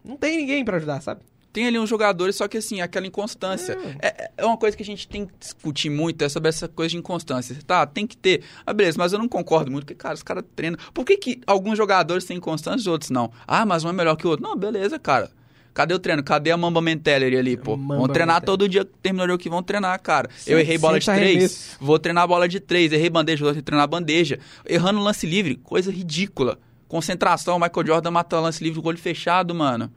não 0.03 0.18
tem 0.18 0.38
ninguém 0.38 0.64
pra 0.64 0.78
ajudar, 0.78 1.01
sabe? 1.01 1.22
Tem 1.58 1.66
ali 1.66 1.80
uns 1.80 1.89
jogadores, 1.89 2.36
só 2.36 2.47
que 2.47 2.58
assim, 2.58 2.82
aquela 2.82 3.08
inconstância. 3.08 3.76
É, 3.99 4.30
é 4.38 4.45
uma 4.45 4.58
coisa 4.58 4.78
que 4.78 4.84
a 4.84 4.86
gente 4.86 5.08
tem 5.08 5.26
que 5.26 5.34
discutir 5.39 5.89
muito, 5.89 6.22
é 6.22 6.30
sobre 6.30 6.49
essa 6.49 6.68
coisa 6.68 6.91
de 6.91 6.97
inconstância. 6.97 7.58
Tá, 7.66 7.84
tem 7.84 8.05
que 8.05 8.16
ter. 8.16 8.43
Ah, 8.64 8.72
beleza, 8.72 8.95
mas 8.99 9.12
eu 9.12 9.18
não 9.18 9.28
concordo 9.28 9.72
muito, 9.72 9.86
porque, 9.86 9.95
cara, 9.95 10.14
os 10.14 10.22
caras 10.22 10.43
treinam. 10.55 10.78
Por 10.93 11.03
que, 11.03 11.18
que 11.18 11.41
alguns 11.47 11.76
jogadores 11.76 12.26
têm 12.26 12.38
inconstância 12.38 12.88
e 12.88 12.91
outros 12.91 13.10
não? 13.10 13.32
Ah, 13.47 13.66
mas 13.66 13.84
um 13.84 13.89
é 13.89 13.91
melhor 13.91 14.16
que 14.18 14.28
o 14.28 14.30
outro. 14.30 14.47
Não, 14.47 14.55
beleza, 14.55 14.99
cara. 14.99 15.32
Cadê 15.74 15.95
o 15.95 15.99
treino? 15.99 16.24
Cadê 16.24 16.51
a 16.51 16.58
Mamba 16.58 16.80
Mentality 16.80 17.36
ali, 17.36 17.58
pô? 17.58 17.76
Mamba 17.76 17.97
vão 17.97 18.08
treinar 18.08 18.36
Mentality. 18.36 18.45
todo 18.45 18.70
dia 18.70 18.86
que 18.86 18.91
terminou 19.01 19.36
o 19.36 19.39
que 19.39 19.49
vão 19.49 19.64
treinar, 19.64 19.99
cara. 19.99 20.30
Sim, 20.38 20.51
eu 20.51 20.60
errei 20.60 20.78
bola 20.78 20.99
de 20.99 21.05
três, 21.08 21.22
arremesso. 21.22 21.78
vou 21.82 21.97
treinar 21.97 22.28
bola 22.28 22.47
de 22.47 22.60
três. 22.60 22.93
Errei 22.93 23.10
bandeja, 23.10 23.43
vou 23.43 23.64
treinar 23.64 23.88
bandeja. 23.88 24.38
Errando 24.64 24.99
lance 24.99 25.26
livre, 25.26 25.55
coisa 25.55 25.91
ridícula. 25.91 26.60
Concentração, 26.88 27.58
Michael 27.58 27.88
Jordan 27.88 28.12
mata 28.12 28.39
lance 28.39 28.64
livre 28.64 28.80
com 28.80 28.86
o 28.86 28.89
olho 28.89 28.99
fechado, 28.99 29.55
mano. 29.55 29.91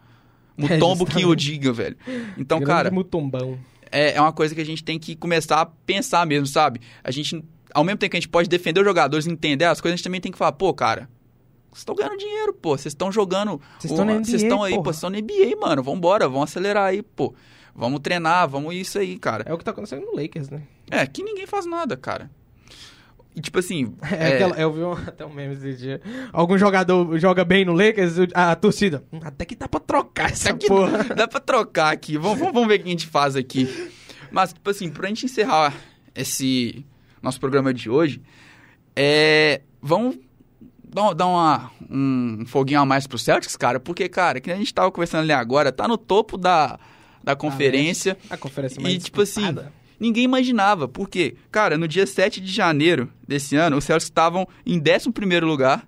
É, 0.69 0.75
Mutombo 0.75 1.07
que 1.07 1.25
o 1.25 1.35
diga, 1.35 1.73
velho. 1.73 1.97
Então, 2.37 2.59
Grande 2.59 2.73
cara, 2.73 2.91
mutombão. 2.91 3.59
é, 3.91 4.15
é 4.15 4.21
uma 4.21 4.33
coisa 4.33 4.55
que 4.55 4.61
a 4.61 4.65
gente 4.65 4.83
tem 4.85 4.99
que 4.99 5.15
começar 5.17 5.61
a 5.61 5.67
pensar 5.67 6.27
mesmo, 6.27 6.47
sabe? 6.47 6.81
A 7.03 7.11
gente, 7.11 7.43
ao 7.75 7.85
mesmo 7.85 7.99
tempo 7.99 8.11
que 8.11 8.17
a 8.17 8.21
gente 8.21 8.29
pode 8.29 8.49
defender 8.49 8.81
os 8.81 8.87
jogadores, 8.87 9.27
entender 9.27 9.65
as 9.65 9.81
coisas, 9.81 9.95
a 9.95 9.97
gente 9.97 10.05
também 10.05 10.21
tem 10.21 10.33
que 10.33 10.39
falar, 10.39 10.53
pô, 10.53 10.73
cara, 10.73 11.09
vocês 11.71 11.83
estão 11.83 11.95
ganhando 11.95 12.17
dinheiro, 12.19 12.53
pô, 12.53 12.71
vocês 12.77 12.93
estão 12.93 13.13
jogando. 13.13 13.61
Vocês 13.79 13.93
estão 14.43 14.63
aí, 14.63 14.75
pô, 14.75 14.85
vocês 14.85 14.97
estão 14.97 15.11
na 15.11 15.21
NBA, 15.21 15.57
mano. 15.61 15.83
Vambora, 15.83 16.29
vamos 16.29 16.51
acelerar 16.51 16.87
aí, 16.87 17.03
pô. 17.03 17.33
Vamos 17.75 18.01
treinar, 18.01 18.49
vamos 18.49 18.75
isso 18.75 18.99
aí, 18.99 19.17
cara. 19.19 19.45
É 19.47 19.55
o 19.55 19.59
que 19.59 19.65
tá 19.65 19.71
acontecendo 19.71 20.05
no 20.05 20.21
Lakers, 20.21 20.51
né? 20.51 20.63
É, 20.91 21.07
que 21.07 21.23
ninguém 21.23 21.47
faz 21.47 21.67
nada, 21.67 21.97
cara. 21.97 22.29
E 23.35 23.41
tipo 23.41 23.59
assim. 23.59 23.95
É, 24.11 24.35
aquela- 24.35 24.57
eu 24.57 24.73
vi 24.73 24.81
um- 24.83 24.93
até 25.07 25.25
um 25.25 25.33
meme 25.33 25.55
esse 25.55 25.75
dia. 25.75 26.01
Algum 26.33 26.59
jogador 26.59 27.19
joga 27.19 27.45
bem 27.45 27.65
no 27.65 27.73
Lakers, 27.73 28.15
a, 28.35 28.53
a 28.53 28.57
torcida. 28.57 29.05
"Hum, 29.13 29.21
Até 29.23 29.45
que 29.45 29.55
dá 29.55 29.69
pra 29.69 29.81
trocar 29.81 30.31
essa 30.31 30.51
Aqui 30.51 30.67
porra. 30.67 31.05
dá 31.05 31.29
pra 31.29 31.41
trocar 31.41 31.93
aqui. 31.93 32.19
Vamos, 32.19 32.39
vamos- 32.39 32.53
vamos 32.55 32.69
ver 32.69 32.77
o 32.81 32.83
que 32.83 32.89
a 32.89 32.91
gente 32.91 33.07
faz 33.07 33.37
aqui. 33.37 33.91
Mas, 34.33 34.53
tipo 34.53 34.69
assim, 34.71 34.91
pra 34.91 35.09
gente 35.09 35.27
encerrar 35.27 35.75
esse 36.15 36.85
nosso 37.23 37.39
programa 37.41 37.73
de 37.75 37.89
hoje, 37.91 38.21
é, 38.97 39.61
vamos 39.83 40.19
dar, 40.85 41.13
dar 41.15 41.27
uma, 41.27 41.71
um 41.91 42.45
foguinho 42.47 42.81
a 42.81 42.87
mais 42.87 43.07
pro 43.07 43.19
Celtics, 43.19 43.57
cara, 43.57 43.79
porque, 43.81 44.09
cara, 44.09 44.41
que 44.41 44.51
a 44.51 44.57
gente 44.57 44.73
tava 44.75 44.91
conversando 44.91 45.21
ali 45.23 45.33
agora, 45.33 45.71
tá 45.73 45.87
no 45.89 45.97
topo 45.99 46.37
da, 46.37 46.79
da 47.23 47.35
conferência. 47.37 48.17
A 48.29 48.37
conferência 48.37 48.81
E, 48.81 48.83
mais 48.83 49.05
tipo 49.05 49.21
assim. 49.23 49.43
Ninguém 50.01 50.25
imaginava, 50.25 50.89
porque, 50.89 51.37
cara, 51.53 51.77
no 51.77 51.87
dia 51.87 52.07
7 52.07 52.41
de 52.41 52.51
janeiro 52.51 53.13
desse 53.29 53.55
ano, 53.55 53.77
os 53.77 53.85
Celtics 53.85 54.07
estavam 54.07 54.49
em 54.65 54.81
11º 54.81 55.45
lugar, 55.45 55.87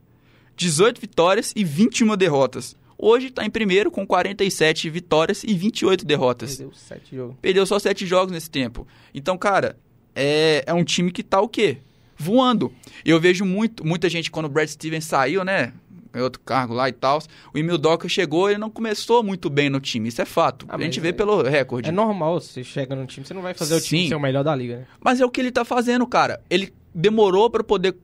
18 0.54 1.00
vitórias 1.00 1.52
e 1.56 1.64
21 1.64 2.14
derrotas. 2.14 2.76
Hoje 2.98 3.30
tá 3.30 3.44
em 3.44 3.50
primeiro 3.50 3.90
com 3.90 4.06
47 4.06 4.90
vitórias 4.90 5.42
e 5.42 5.54
28 5.54 6.04
derrotas. 6.04 6.56
Perdeu 6.56 6.72
sete 6.72 7.16
jogos. 7.16 7.36
Perdeu 7.40 7.66
só 7.66 7.78
7 7.78 8.06
jogos 8.06 8.32
nesse 8.32 8.48
tempo. 8.48 8.86
Então, 9.12 9.36
cara, 9.36 9.76
é, 10.14 10.62
é 10.66 10.74
um 10.74 10.84
time 10.84 11.10
que 11.10 11.22
tá 11.22 11.40
o 11.40 11.48
quê? 11.48 11.78
Voando. 12.16 12.72
Eu 13.04 13.18
vejo 13.18 13.44
muito, 13.44 13.84
muita 13.84 14.08
gente 14.08 14.30
quando 14.30 14.46
o 14.46 14.48
Brad 14.48 14.68
Stevens 14.68 15.06
saiu, 15.06 15.42
né? 15.42 15.72
Outro 16.20 16.40
cargo 16.44 16.74
lá 16.74 16.88
e 16.88 16.92
tal. 16.92 17.22
O 17.54 17.58
Emil 17.58 17.78
Doca 17.78 18.08
chegou 18.08 18.50
e 18.50 18.58
não 18.58 18.68
começou 18.70 19.22
muito 19.22 19.48
bem 19.48 19.70
no 19.70 19.80
time. 19.80 20.08
Isso 20.08 20.20
é 20.20 20.24
fato. 20.24 20.66
Ah, 20.68 20.76
a 20.76 20.80
gente 20.80 21.00
vê 21.00 21.08
é- 21.08 21.12
pelo 21.12 21.42
recorde. 21.42 21.88
É 21.88 21.92
normal, 21.92 22.40
você 22.40 22.62
chega 22.64 22.94
num 22.94 23.06
time, 23.06 23.26
você 23.26 23.32
não 23.34 23.42
vai 23.42 23.54
fazer 23.54 23.74
o 23.74 23.80
time 23.80 24.02
Sim. 24.02 24.08
ser 24.08 24.14
o 24.14 24.20
melhor 24.20 24.42
da 24.44 24.54
liga, 24.54 24.76
né? 24.78 24.86
Mas 25.00 25.20
é 25.20 25.24
o 25.24 25.30
que 25.30 25.40
ele 25.40 25.50
tá 25.50 25.64
fazendo, 25.64 26.06
cara. 26.06 26.40
Ele 26.50 26.72
demorou 26.94 27.48
pra 27.48 27.64
poder 27.64 27.96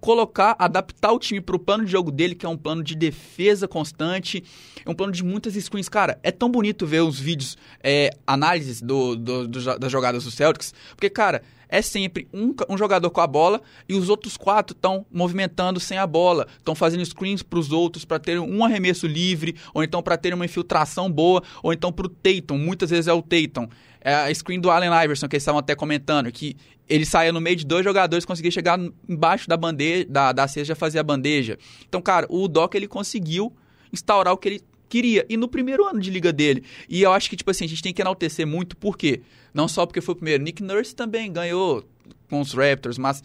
colocar, 0.00 0.56
adaptar 0.58 1.12
o 1.12 1.18
time 1.20 1.40
pro 1.40 1.58
plano 1.60 1.84
de 1.84 1.92
jogo 1.92 2.10
dele, 2.10 2.34
que 2.34 2.44
é 2.44 2.48
um 2.48 2.56
plano 2.56 2.82
de 2.82 2.96
defesa 2.96 3.68
constante, 3.68 4.42
é 4.84 4.90
um 4.90 4.94
plano 4.94 5.12
de 5.12 5.22
muitas 5.22 5.54
screens. 5.54 5.88
Cara, 5.88 6.18
é 6.24 6.32
tão 6.32 6.50
bonito 6.50 6.84
ver 6.84 7.02
os 7.02 7.20
vídeos, 7.20 7.56
é, 7.80 8.10
análises 8.26 8.82
do, 8.82 9.14
do- 9.14 9.46
do 9.46 9.78
das 9.78 9.92
jogadas 9.92 10.24
do 10.24 10.30
Celtics, 10.32 10.74
porque, 10.96 11.08
cara, 11.08 11.42
é 11.72 11.80
sempre 11.80 12.28
um, 12.34 12.54
um 12.68 12.76
jogador 12.76 13.10
com 13.10 13.22
a 13.22 13.26
bola 13.26 13.62
e 13.88 13.94
os 13.94 14.10
outros 14.10 14.36
quatro 14.36 14.76
estão 14.76 15.06
movimentando 15.10 15.80
sem 15.80 15.96
a 15.96 16.06
bola, 16.06 16.46
estão 16.58 16.74
fazendo 16.74 17.04
screens 17.06 17.42
pros 17.42 17.72
outros 17.72 18.04
para 18.04 18.18
terem 18.18 18.40
um 18.40 18.62
arremesso 18.62 19.06
livre, 19.06 19.56
ou 19.72 19.82
então 19.82 20.02
para 20.02 20.18
terem 20.18 20.36
uma 20.36 20.44
infiltração 20.44 21.10
boa, 21.10 21.42
ou 21.62 21.72
então 21.72 21.90
pro 21.90 22.10
Tatum, 22.10 22.58
muitas 22.58 22.90
vezes 22.90 23.08
é 23.08 23.12
o 23.14 23.22
Tatum. 23.22 23.66
É 24.02 24.14
a 24.14 24.34
screen 24.34 24.60
do 24.60 24.70
Allen 24.70 24.90
Iverson, 25.04 25.28
que 25.28 25.36
eles 25.36 25.42
estavam 25.42 25.60
até 25.60 25.74
comentando, 25.74 26.30
que 26.30 26.56
ele 26.86 27.06
saía 27.06 27.32
no 27.32 27.40
meio 27.40 27.56
de 27.56 27.64
dois 27.64 27.82
jogadores, 27.82 28.26
conseguia 28.26 28.50
chegar 28.50 28.78
embaixo 29.08 29.48
da 29.48 29.56
bandeja, 29.56 30.04
da, 30.10 30.32
da 30.32 30.46
cesta, 30.46 30.74
fazia 30.74 31.00
a 31.00 31.04
bandeja. 31.04 31.56
Então, 31.88 32.02
cara, 32.02 32.26
o 32.28 32.48
Doc, 32.48 32.74
ele 32.74 32.88
conseguiu 32.88 33.50
instaurar 33.90 34.34
o 34.34 34.36
que 34.36 34.48
ele 34.48 34.60
queria. 34.92 35.24
E 35.28 35.38
no 35.38 35.48
primeiro 35.48 35.86
ano 35.86 35.98
de 35.98 36.10
liga 36.10 36.30
dele. 36.30 36.62
E 36.86 37.00
eu 37.00 37.12
acho 37.12 37.30
que, 37.30 37.36
tipo 37.36 37.50
assim, 37.50 37.64
a 37.64 37.68
gente 37.68 37.82
tem 37.82 37.94
que 37.94 38.02
enaltecer 38.02 38.46
muito, 38.46 38.76
por 38.76 38.98
quê? 38.98 39.22
Não 39.54 39.66
só 39.66 39.86
porque 39.86 40.02
foi 40.02 40.12
o 40.12 40.16
primeiro. 40.16 40.42
Nick 40.42 40.62
Nurse 40.62 40.94
também 40.94 41.32
ganhou 41.32 41.82
com 42.28 42.40
os 42.42 42.52
Raptors, 42.52 42.98
mas 42.98 43.22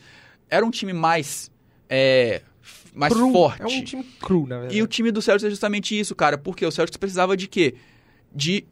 era 0.49 0.65
um 0.65 0.71
time 0.71 0.93
mais, 0.93 1.51
é, 1.89 2.41
mais 2.93 3.13
Cru. 3.13 3.33
forte. 3.33 3.61
É 3.61 3.65
um 3.65 3.83
time 3.83 4.03
cru, 4.21 4.47
na 4.47 4.59
verdade. 4.59 4.77
E 4.77 4.81
o 4.81 4.87
time 4.87 5.11
do 5.11 5.21
Celtics 5.21 5.45
é 5.45 5.49
justamente 5.49 5.97
isso, 5.99 6.15
cara. 6.15 6.37
Porque 6.37 6.65
o 6.65 6.71
Celtics 6.71 6.95
precisava 6.97 7.35
de 7.35 7.47
quê? 7.47 7.75
De, 8.33 8.65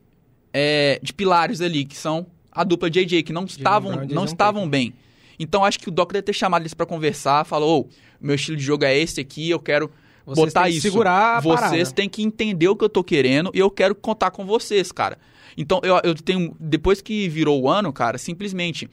é, 0.54 0.98
de 1.04 1.14
pilares 1.14 1.60
ali, 1.60 1.84
que 1.84 1.98
são 1.98 2.26
a 2.50 2.64
dupla 2.64 2.90
JJ, 2.90 3.24
que 3.24 3.34
não 3.34 3.44
estavam, 3.44 3.92
Brown 3.92 4.08
não 4.08 4.24
estavam 4.24 4.70
bem. 4.70 4.94
Então 5.38 5.66
acho 5.66 5.80
que 5.80 5.90
o 5.90 5.92
Doc 5.92 6.14
deve 6.14 6.24
ter 6.24 6.34
chamado 6.34 6.62
eles 6.62 6.74
pra 6.74 6.86
conversar, 6.86 7.44
falou, 7.46 7.82
ô, 7.82 7.90
meu 8.22 8.36
estilo 8.36 8.56
de 8.56 8.64
jogo 8.64 8.86
é 8.86 8.98
esse 8.98 9.20
aqui, 9.20 9.50
eu 9.50 9.60
quero 9.60 9.92
Vocês 10.26 10.48
botar 10.48 10.64
têm 10.64 10.72
que 10.72 10.78
isso. 10.80 10.90
segurar 10.90 11.42
vocês 11.70 11.92
têm 11.92 12.10
que 12.10 12.24
entender 12.24 12.68
o 12.68 12.76
que 12.76 12.84
eu 12.84 12.90
tô 12.90 13.04
querendo 13.04 13.52
e 13.54 13.60
eu 13.60 13.70
quero 13.70 13.94
contar 13.94 14.32
com 14.32 14.46
vocês, 14.46 14.92
cara. 14.92 15.18
Então 15.58 15.80
eu, 15.84 16.00
eu 16.04 16.16
tenho. 16.16 16.56
Depois 16.60 17.02
que 17.02 17.30
virou 17.30 17.62
o 17.62 17.70
ano, 17.70 17.94
cara, 17.94 18.18
simplesmente. 18.18 18.90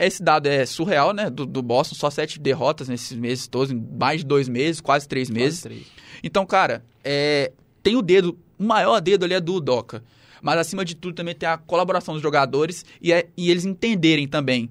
Esse 0.00 0.22
dado 0.22 0.46
é 0.46 0.64
surreal, 0.64 1.12
né? 1.12 1.28
Do, 1.28 1.44
do 1.44 1.60
Boston, 1.60 1.96
só 1.96 2.08
sete 2.08 2.38
derrotas 2.38 2.88
nesses 2.88 3.16
meses 3.18 3.48
todos, 3.48 3.72
mais 3.72 4.20
de 4.20 4.26
dois 4.26 4.48
meses, 4.48 4.80
quase 4.80 5.08
três 5.08 5.28
meses. 5.28 5.60
Quase 5.62 5.74
três. 5.74 5.86
Então, 6.22 6.46
cara, 6.46 6.84
é, 7.02 7.50
tem 7.82 7.96
o 7.96 8.02
dedo, 8.02 8.38
o 8.56 8.62
maior 8.62 9.00
dedo 9.00 9.24
ali 9.24 9.34
é 9.34 9.40
do 9.40 9.60
Doca. 9.60 10.04
Mas 10.40 10.56
acima 10.58 10.84
de 10.84 10.94
tudo 10.94 11.14
também 11.16 11.34
tem 11.34 11.48
a 11.48 11.58
colaboração 11.58 12.14
dos 12.14 12.22
jogadores 12.22 12.84
e, 13.02 13.12
é- 13.12 13.26
e 13.36 13.50
eles 13.50 13.64
entenderem 13.64 14.28
também. 14.28 14.70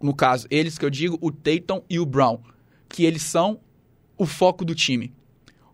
No 0.00 0.14
caso, 0.14 0.46
eles 0.48 0.78
que 0.78 0.84
eu 0.84 0.90
digo, 0.90 1.18
o 1.20 1.32
Tatum 1.32 1.82
e 1.90 1.98
o 1.98 2.06
Brown. 2.06 2.38
Que 2.88 3.04
eles 3.04 3.22
são 3.22 3.58
o 4.16 4.26
foco 4.26 4.64
do 4.64 4.76
time. 4.76 5.12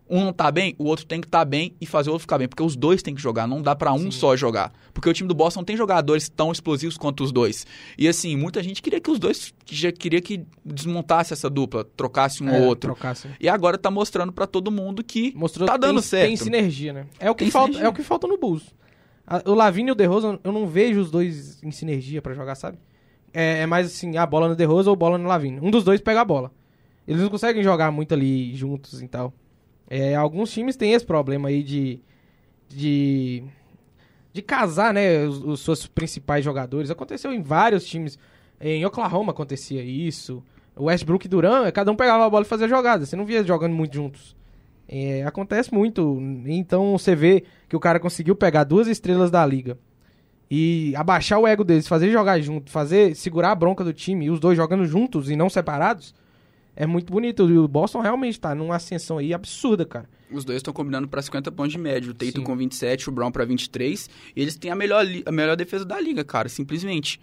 Um 0.09 0.25
não 0.25 0.33
tá 0.33 0.49
bem, 0.51 0.73
o 0.79 0.85
outro 0.85 1.05
tem 1.05 1.21
que 1.21 1.27
estar 1.27 1.45
bem 1.45 1.75
e 1.79 1.85
fazer 1.85 2.09
o 2.09 2.13
outro 2.13 2.23
ficar 2.23 2.39
bem. 2.39 2.47
Porque 2.47 2.63
os 2.63 2.75
dois 2.75 3.03
têm 3.03 3.13
que 3.13 3.21
jogar, 3.21 3.45
não 3.47 3.61
dá 3.61 3.75
pra 3.75 3.93
um 3.93 4.09
só 4.09 4.35
jogar. 4.35 4.73
Porque 4.93 5.07
o 5.07 5.13
time 5.13 5.27
do 5.29 5.35
Boston 5.35 5.59
não 5.59 5.65
tem 5.65 5.77
jogadores 5.77 6.27
tão 6.27 6.51
explosivos 6.51 6.97
quanto 6.97 7.23
os 7.23 7.31
dois. 7.31 7.67
E 7.97 8.07
assim, 8.07 8.35
muita 8.35 8.63
gente 8.63 8.81
queria 8.81 8.99
que 8.99 9.11
os 9.11 9.19
dois, 9.19 9.53
já 9.67 9.91
queria 9.91 10.19
que 10.19 10.43
desmontasse 10.65 11.31
essa 11.33 11.49
dupla, 11.49 11.83
trocasse 11.95 12.43
um 12.43 12.49
É, 12.49 12.59
ou 12.59 12.67
outro. 12.67 12.93
trocar, 12.93 13.11
assim. 13.11 13.29
E 13.39 13.47
agora 13.47 13.77
tá 13.77 13.91
mostrando 13.91 14.31
pra 14.33 14.47
todo 14.47 14.71
mundo 14.71 15.03
que 15.03 15.31
Mostrou 15.35 15.67
tá 15.67 15.73
que 15.73 15.79
tem, 15.79 15.89
dando 15.89 16.01
certo. 16.01 16.27
tem 16.27 16.35
sinergia, 16.35 16.91
né? 16.91 17.05
É 17.19 17.29
o 17.29 17.35
que 17.35 17.43
Tem 17.43 17.51
falta, 17.51 17.67
sinergia. 17.67 17.85
é 17.87 17.89
o 17.89 17.93
que 17.93 18.01
falta 18.03 18.25
no 18.27 18.37
Bulls. 18.37 18.63
A- 19.27 19.43
O 19.45 19.53
Lavigne 19.53 19.89
e 19.89 19.91
o 19.91 19.95
DeRozan, 19.95 20.39
eu 20.43 20.51
não 20.51 20.65
vejo 20.65 20.99
os 21.01 21.11
dois 21.11 21.61
em 21.63 21.69
sinergia 21.69 22.19
pra 22.21 22.33
jogar, 22.33 22.55
sabe? 22.55 22.79
É, 23.31 23.59
é 23.59 23.65
mais 23.67 23.85
assim, 23.85 24.17
a 24.17 24.25
bola 24.25 24.49
no 24.49 24.55
DeRozan 24.55 24.89
ou 24.89 24.95
bola 24.95 25.19
no 25.19 25.27
Lavigne. 25.27 25.59
Um 25.61 25.69
dos 25.69 25.83
dois 25.83 26.01
pega 26.01 26.21
a 26.21 26.25
bola. 26.25 26.51
Eles 27.07 27.21
não 27.21 27.29
conseguem 27.29 27.61
jogar 27.63 27.91
muito 27.91 28.11
ali 28.13 28.55
juntos 28.55 29.01
e 29.03 29.07
tal. 29.07 29.31
É, 29.89 30.15
alguns 30.15 30.51
times 30.51 30.75
têm 30.75 30.93
esse 30.93 31.05
problema 31.05 31.49
aí 31.49 31.63
de 31.63 31.99
de 32.69 33.43
de 34.31 34.41
casar, 34.43 34.93
né, 34.93 35.25
os, 35.25 35.43
os 35.43 35.59
seus 35.61 35.87
principais 35.87 36.45
jogadores. 36.45 36.91
Aconteceu 36.91 37.33
em 37.33 37.41
vários 37.41 37.85
times. 37.85 38.17
Em 38.61 38.85
Oklahoma 38.85 39.31
acontecia 39.31 39.83
isso. 39.83 40.43
Westbrook 40.77 41.25
e 41.25 41.29
Duran, 41.29 41.69
cada 41.71 41.91
um 41.91 41.95
pegava 41.95 42.25
a 42.25 42.29
bola 42.29 42.45
e 42.45 42.47
fazia 42.47 42.67
jogada. 42.67 43.05
Você 43.05 43.15
não 43.15 43.25
via 43.25 43.43
jogando 43.43 43.73
muito 43.73 43.95
juntos. 43.95 44.35
É, 44.87 45.23
acontece 45.23 45.73
muito. 45.73 46.19
Então 46.45 46.97
você 46.97 47.15
vê 47.15 47.43
que 47.67 47.75
o 47.75 47.79
cara 47.79 47.99
conseguiu 47.99 48.35
pegar 48.35 48.63
duas 48.63 48.87
estrelas 48.87 49.31
da 49.31 49.45
liga 49.45 49.77
e 50.49 50.93
abaixar 50.95 51.39
o 51.39 51.47
ego 51.47 51.63
deles, 51.63 51.87
fazer 51.87 52.11
jogar 52.11 52.39
junto, 52.39 52.71
fazer 52.71 53.15
segurar 53.15 53.51
a 53.51 53.55
bronca 53.55 53.83
do 53.83 53.93
time, 53.93 54.25
e 54.25 54.29
os 54.31 54.39
dois 54.39 54.57
jogando 54.57 54.85
juntos 54.85 55.29
e 55.29 55.35
não 55.35 55.49
separados. 55.49 56.13
É 56.75 56.85
muito 56.85 57.11
bonito. 57.11 57.49
E 57.49 57.57
o 57.57 57.67
Boston 57.67 57.99
realmente 57.99 58.39
tá 58.39 58.55
numa 58.55 58.75
ascensão 58.75 59.17
aí 59.17 59.33
absurda, 59.33 59.85
cara. 59.85 60.09
os 60.31 60.45
dois 60.45 60.57
estão 60.57 60.73
combinando 60.73 61.07
pra 61.07 61.21
50 61.21 61.51
pontos 61.51 61.71
de 61.73 61.77
média. 61.77 62.09
O 62.09 62.13
Tatum 62.13 62.39
Sim. 62.39 62.43
com 62.43 62.55
27, 62.55 63.09
o 63.09 63.11
Brown 63.11 63.31
pra 63.31 63.43
23. 63.45 64.09
E 64.35 64.41
eles 64.41 64.55
têm 64.55 64.71
a 64.71 64.75
melhor, 64.75 65.05
a 65.25 65.31
melhor 65.31 65.55
defesa 65.55 65.83
da 65.83 65.99
liga, 65.99 66.23
cara, 66.23 66.47
simplesmente. 66.47 67.19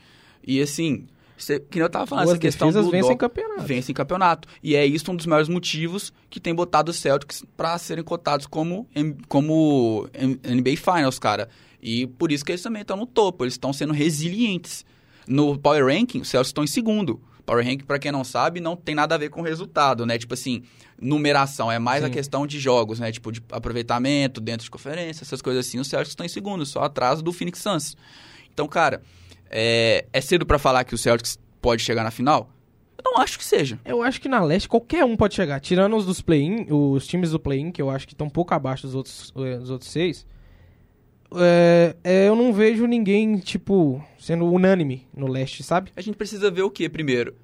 E 0.47 0.61
assim, 0.61 1.07
Você, 1.37 1.61
que 1.61 1.79
nem 1.79 1.83
eu 1.83 1.91
tava 1.91 2.07
falando, 2.07 2.25
Boas 2.25 2.35
essa 2.35 2.41
questão 2.41 2.73
do 2.73 2.91
vencem 2.91 3.17
campeonato. 3.17 3.63
Vence 3.63 3.93
em 3.93 3.95
campeonato. 3.95 4.49
E 4.63 4.75
é 4.75 4.85
isso 4.87 5.11
um 5.11 5.17
dos 5.17 5.27
maiores 5.27 5.49
motivos 5.49 6.13
que 6.31 6.41
tem 6.41 6.55
botado 6.55 6.91
os 6.91 6.97
Celtics 6.97 7.45
pra 7.57 7.77
serem 7.79 8.03
cotados 8.03 8.47
como, 8.47 8.89
como 9.29 10.09
NBA 10.45 10.77
Finals, 10.77 11.19
cara. 11.19 11.49
E 11.83 12.07
por 12.07 12.33
isso 12.33 12.45
que 12.45 12.53
eles 12.53 12.63
também 12.63 12.83
estão 12.83 12.97
no 12.97 13.07
topo, 13.07 13.45
eles 13.45 13.55
estão 13.55 13.73
sendo 13.73 13.93
resilientes. 13.93 14.85
No 15.29 15.59
Power 15.59 15.87
Ranking, 15.87 16.21
os 16.21 16.29
Celtics 16.29 16.49
estão 16.49 16.65
em 16.65 16.69
segundo. 16.69 17.21
Power 17.47 17.65
Ranking, 17.65 17.85
pra 17.85 17.99
quem 17.99 18.11
não 18.11 18.25
sabe, 18.25 18.61
não 18.61 18.75
tem 18.75 18.95
nada 18.95 19.15
a 19.15 19.19
ver 19.19 19.31
com 19.31 19.41
resultado, 19.41 20.05
né? 20.05 20.19
Tipo 20.19 20.35
assim, 20.35 20.65
numeração, 21.01 21.71
é 21.71 21.79
mais 21.79 22.03
a 22.03 22.09
Sim. 22.09 22.13
questão 22.13 22.47
de 22.47 22.59
jogos, 22.59 22.99
né? 22.99 23.13
Tipo, 23.13 23.31
de 23.31 23.41
aproveitamento 23.53 24.41
dentro 24.41 24.65
de 24.65 24.71
conferência, 24.71 25.23
essas 25.23 25.41
coisas 25.41 25.67
assim. 25.67 25.79
Os 25.79 25.87
Celtics 25.87 26.11
estão 26.11 26.27
em 26.27 26.29
segundo, 26.29 26.67
só 26.67 26.83
atrás 26.83 27.23
do 27.23 27.33
Phoenix 27.33 27.61
Suns. 27.61 27.97
Então, 28.53 28.67
cara, 28.67 29.01
é, 29.49 30.05
é 30.13 30.21
cedo 30.21 30.45
pra 30.45 30.59
falar 30.59 30.83
que 30.85 30.95
o 30.95 30.99
Celtics 30.99 31.39
pode 31.63 31.83
chegar 31.83 32.03
na 32.03 32.11
final? 32.11 32.51
Eu 32.99 33.13
não 33.13 33.19
acho 33.21 33.39
que 33.39 33.45
seja. 33.45 33.79
Eu 33.85 34.03
acho 34.03 34.21
que 34.21 34.29
na 34.29 34.43
leste 34.43 34.69
qualquer 34.69 35.05
um 35.05 35.17
pode 35.17 35.35
chegar. 35.35 35.61
Tirando 35.61 35.97
os 35.97 36.05
dos 36.05 36.21
play-in, 36.21 36.67
os 36.69 37.07
times 37.07 37.31
do 37.31 37.39
play-in, 37.39 37.71
que 37.71 37.81
eu 37.81 37.89
acho 37.89 38.07
que 38.07 38.15
estão 38.15 38.27
um 38.27 38.31
pouco 38.31 38.53
abaixo 38.55 38.83
dos 38.87 38.95
outros, 38.95 39.33
eh, 39.37 39.59
dos 39.59 39.71
outros 39.71 39.91
seis. 39.91 40.27
É, 41.39 41.97
é, 42.03 42.29
eu 42.29 42.35
não 42.37 42.53
vejo 42.53 42.87
ninguém, 42.87 43.39
tipo, 43.39 44.03
sendo 44.19 44.45
unânime 44.47 45.07
no 45.17 45.27
leste, 45.27 45.63
sabe? 45.63 45.93
A 45.97 46.01
gente 46.01 46.17
precisa 46.17 46.51
ver 46.51 46.63
o 46.63 46.71
que 46.71 46.89
primeiro? 46.89 47.35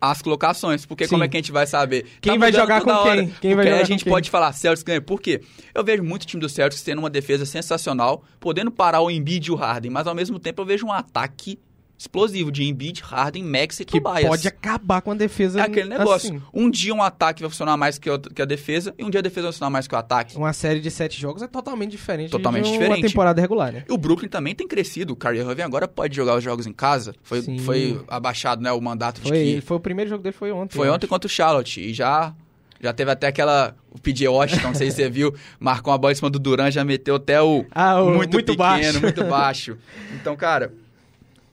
As 0.00 0.20
colocações, 0.20 0.84
porque 0.84 1.04
Sim. 1.04 1.10
como 1.10 1.24
é 1.24 1.28
que 1.28 1.36
a 1.36 1.40
gente 1.40 1.52
vai 1.52 1.66
saber? 1.66 2.02
Tá 2.02 2.08
Quem 2.20 2.38
vai 2.38 2.50
mudando 2.50 2.60
jogar 2.60 2.82
com 2.82 2.90
hora. 2.90 3.16
quem? 3.16 3.34
Quem 3.40 3.54
vai 3.54 3.64
jogar 3.64 3.80
a 3.80 3.84
gente 3.84 4.04
quem? 4.04 4.12
pode 4.12 4.30
falar 4.30 4.52
Celtics 4.52 4.82
ganha. 4.82 5.00
Por 5.00 5.20
quê? 5.20 5.40
Eu 5.74 5.82
vejo 5.82 6.02
muito 6.02 6.26
time 6.26 6.40
do 6.40 6.48
Celtics 6.48 6.82
tendo 6.82 6.98
uma 6.98 7.08
defesa 7.08 7.46
sensacional, 7.46 8.22
podendo 8.38 8.70
parar 8.70 9.00
o 9.00 9.10
Embiid 9.10 9.48
e 9.48 9.52
o 9.52 9.54
Harden, 9.54 9.90
mas 9.90 10.06
ao 10.06 10.14
mesmo 10.14 10.38
tempo 10.38 10.60
eu 10.60 10.66
vejo 10.66 10.86
um 10.86 10.92
ataque 10.92 11.58
explosivo 11.98 12.50
de 12.52 12.64
Embiid, 12.64 13.00
Harden, 13.02 13.42
Max 13.42 13.80
e 13.80 13.84
Que 13.84 14.00
Tobias. 14.00 14.26
pode 14.28 14.46
acabar 14.46 15.00
com 15.00 15.12
a 15.12 15.14
defesa 15.14 15.60
É 15.60 15.62
aquele 15.62 15.88
negócio. 15.88 16.30
assim. 16.34 16.42
Um 16.52 16.70
dia 16.70 16.94
um 16.94 17.02
ataque 17.02 17.40
vai 17.42 17.50
funcionar 17.50 17.76
mais 17.76 17.98
que, 17.98 18.08
a 18.10 18.44
defesa, 18.44 18.94
e 18.98 19.04
um 19.04 19.10
dia 19.10 19.20
a 19.20 19.22
defesa 19.22 19.42
vai 19.46 19.52
funcionar 19.52 19.70
mais 19.70 19.86
que 19.88 19.94
o 19.94 19.98
ataque. 19.98 20.36
Uma 20.36 20.52
série 20.52 20.80
de 20.80 20.90
sete 20.90 21.20
jogos 21.20 21.42
é 21.42 21.46
totalmente 21.46 21.90
diferente 21.92 22.30
Totalmente 22.30 22.64
de 22.64 22.70
uma 22.70 22.78
diferente. 22.78 23.08
temporada 23.08 23.40
regular, 23.40 23.72
né? 23.72 23.84
E 23.88 23.92
o 23.92 23.96
Brooklyn 23.96 24.28
também 24.28 24.54
tem 24.54 24.68
crescido. 24.68 25.14
O 25.14 25.16
Kyrie 25.16 25.40
Irving 25.40 25.62
agora 25.62 25.88
pode 25.88 26.14
jogar 26.14 26.36
os 26.36 26.44
jogos 26.44 26.66
em 26.66 26.72
casa. 26.72 27.14
Foi, 27.22 27.40
Sim. 27.42 27.58
foi 27.58 28.00
abaixado 28.08 28.62
né, 28.62 28.70
o 28.72 28.80
mandato 28.80 29.20
de 29.20 29.28
Foi, 29.28 29.38
que... 29.38 29.60
foi 29.62 29.76
o 29.76 29.80
primeiro 29.80 30.10
jogo 30.10 30.22
dele, 30.22 30.34
foi 30.36 30.52
ontem. 30.52 30.76
Foi 30.76 30.88
ontem 30.90 31.06
contra 31.06 31.26
o 31.26 31.30
Charlotte. 31.30 31.80
E 31.80 31.94
já, 31.94 32.34
já 32.80 32.92
teve 32.92 33.10
até 33.10 33.26
aquela. 33.28 33.74
O 33.90 33.98
PJ 33.98 34.28
Washington, 34.28 34.68
não 34.68 34.74
sei 34.74 34.90
se 34.90 34.96
você 34.98 35.08
viu, 35.08 35.34
marcou 35.58 35.90
uma 35.92 35.98
bola 35.98 36.12
em 36.12 36.16
cima 36.16 36.28
do 36.28 36.38
Duran, 36.38 36.70
já 36.70 36.84
meteu 36.84 37.14
até 37.16 37.40
o. 37.40 37.64
Ah, 37.70 38.02
o 38.02 38.10
muito, 38.14 38.34
muito 38.34 38.46
pequeno, 38.52 38.56
baixo. 38.58 39.00
muito 39.00 39.24
baixo. 39.24 39.78
Então, 40.20 40.36
cara. 40.36 40.72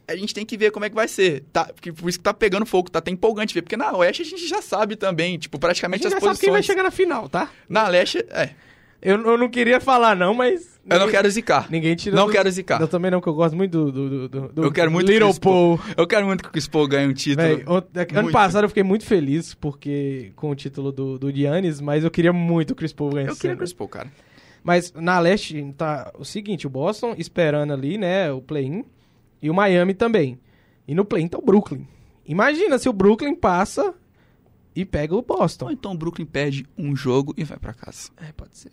A 0.08 0.16
gente 0.16 0.34
tem 0.34 0.46
que 0.46 0.58
ver 0.58 0.72
como 0.72 0.86
é 0.86 0.90
que 0.90 0.96
vai 0.96 1.08
ser. 1.08 1.44
Tá, 1.54 1.66
porque 1.66 1.92
por 1.94 2.10
isso 2.10 2.18
que 2.20 2.24
tá 2.24 2.34
pegando 2.34 2.66
fogo, 2.66 2.90
tá 2.92 3.00
até 3.00 3.10
empolgante 3.12 3.54
ver. 3.54 3.62
Porque 3.62 3.78
na 3.78 3.96
Oeste 3.98 4.22
a 4.22 4.26
gente 4.26 4.48
já 4.48 4.62
sabe 4.62 4.96
também, 4.96 5.38
tipo, 5.38 5.58
A 5.58 5.60
praticamente 5.60 6.04
gente 6.04 6.14
as 6.14 6.22
já 6.22 6.28
sabe 6.28 6.40
quem 6.40 6.50
vai 6.50 6.60
posições. 6.60 6.66
chegar 6.66 6.84
na 6.84 6.92
final, 6.92 7.30
tá? 7.30 7.50
Na 7.70 7.88
Leste, 7.88 8.18
é. 8.30 8.50
Eu, 9.02 9.22
eu 9.22 9.38
não 9.38 9.50
queria 9.50 9.80
falar 9.82 10.16
não, 10.16 10.34
mas... 10.34 10.80
Eu 10.86 10.98
não 10.98 11.06
ninguém- 11.06 11.12
quero 11.12 11.30
zicar. 11.30 11.68
Ninguém 11.70 11.96
tira 11.96 12.16
Não 12.16 12.26
do- 12.28 12.32
quero 12.32 12.50
zicar. 12.52 12.80
Eu 12.82 12.88
também 12.88 13.10
não, 13.12 13.20
que 13.22 13.28
eu 13.28 13.34
gosto 13.34 13.56
muito 13.56 13.72
do... 13.72 13.92
do, 13.92 14.30
do, 14.30 14.48
do 14.50 14.64
Eu 14.64 14.72
quero 14.72 14.90
muito 14.92 15.06
que 15.08 15.12
o 15.12 15.14
Little 15.14 15.30
Chris 15.30 15.40
Paul. 15.40 15.80
Eu 15.98 16.08
quero 16.08 16.26
muito 16.26 16.44
que 16.44 16.50
o 16.50 16.52
Chris 16.52 16.68
Paul 16.68 16.88
ganhe 16.88 17.08
um 17.10 17.14
título. 17.14 17.48
Véi, 17.48 17.66
ont- 17.68 17.86
ano 18.18 18.32
passado 18.32 18.64
eu 18.66 18.70
fiquei 18.70 18.84
muito 18.84 19.06
feliz 19.06 19.54
porque 19.54 20.32
com 20.36 20.50
o 20.50 20.56
título 20.56 20.92
do, 20.92 21.18
do 21.20 21.32
Giannis, 21.32 21.80
mas 21.82 22.04
eu 22.06 22.12
queria 22.12 22.32
muito 22.34 22.72
o 22.72 22.76
Chris 22.76 22.92
Paul 22.94 23.12
ganhar. 23.12 23.30
Eu 23.30 23.36
queria 23.36 23.56
o 23.56 23.76
Paul, 23.76 23.88
cara. 23.90 24.12
Mas 24.64 24.94
na 24.94 25.20
leste 25.20 25.74
tá 25.78 26.12
o 26.18 26.24
seguinte, 26.26 26.66
o 26.68 26.70
Boston 26.70 27.14
esperando 27.18 27.74
ali, 27.74 27.98
né, 27.98 28.32
o 28.32 28.42
play-in 28.42 28.84
e 29.44 29.50
o 29.50 29.54
Miami 29.54 29.94
também. 29.94 30.40
E 30.88 30.96
no 30.96 31.06
play-in 31.06 31.28
tá 31.28 31.38
o 31.38 31.42
Brooklyn. 31.46 31.86
Imagina 32.26 32.80
se 32.80 32.90
o 32.90 32.94
Brooklyn 32.94 33.36
passa 33.36 33.94
e 34.76 34.84
pega 34.86 35.14
o 35.14 35.18
Ou 35.18 35.22
Boston. 35.24 35.70
então 35.70 35.92
o 35.92 35.98
Brooklyn 35.98 36.26
perde 36.26 36.66
um 36.78 36.96
jogo 36.96 37.34
e 37.38 37.44
vai 37.44 37.60
pra 37.60 37.74
casa. 37.74 38.10
É, 38.18 38.32
pode 38.32 38.58
ser. 38.58 38.72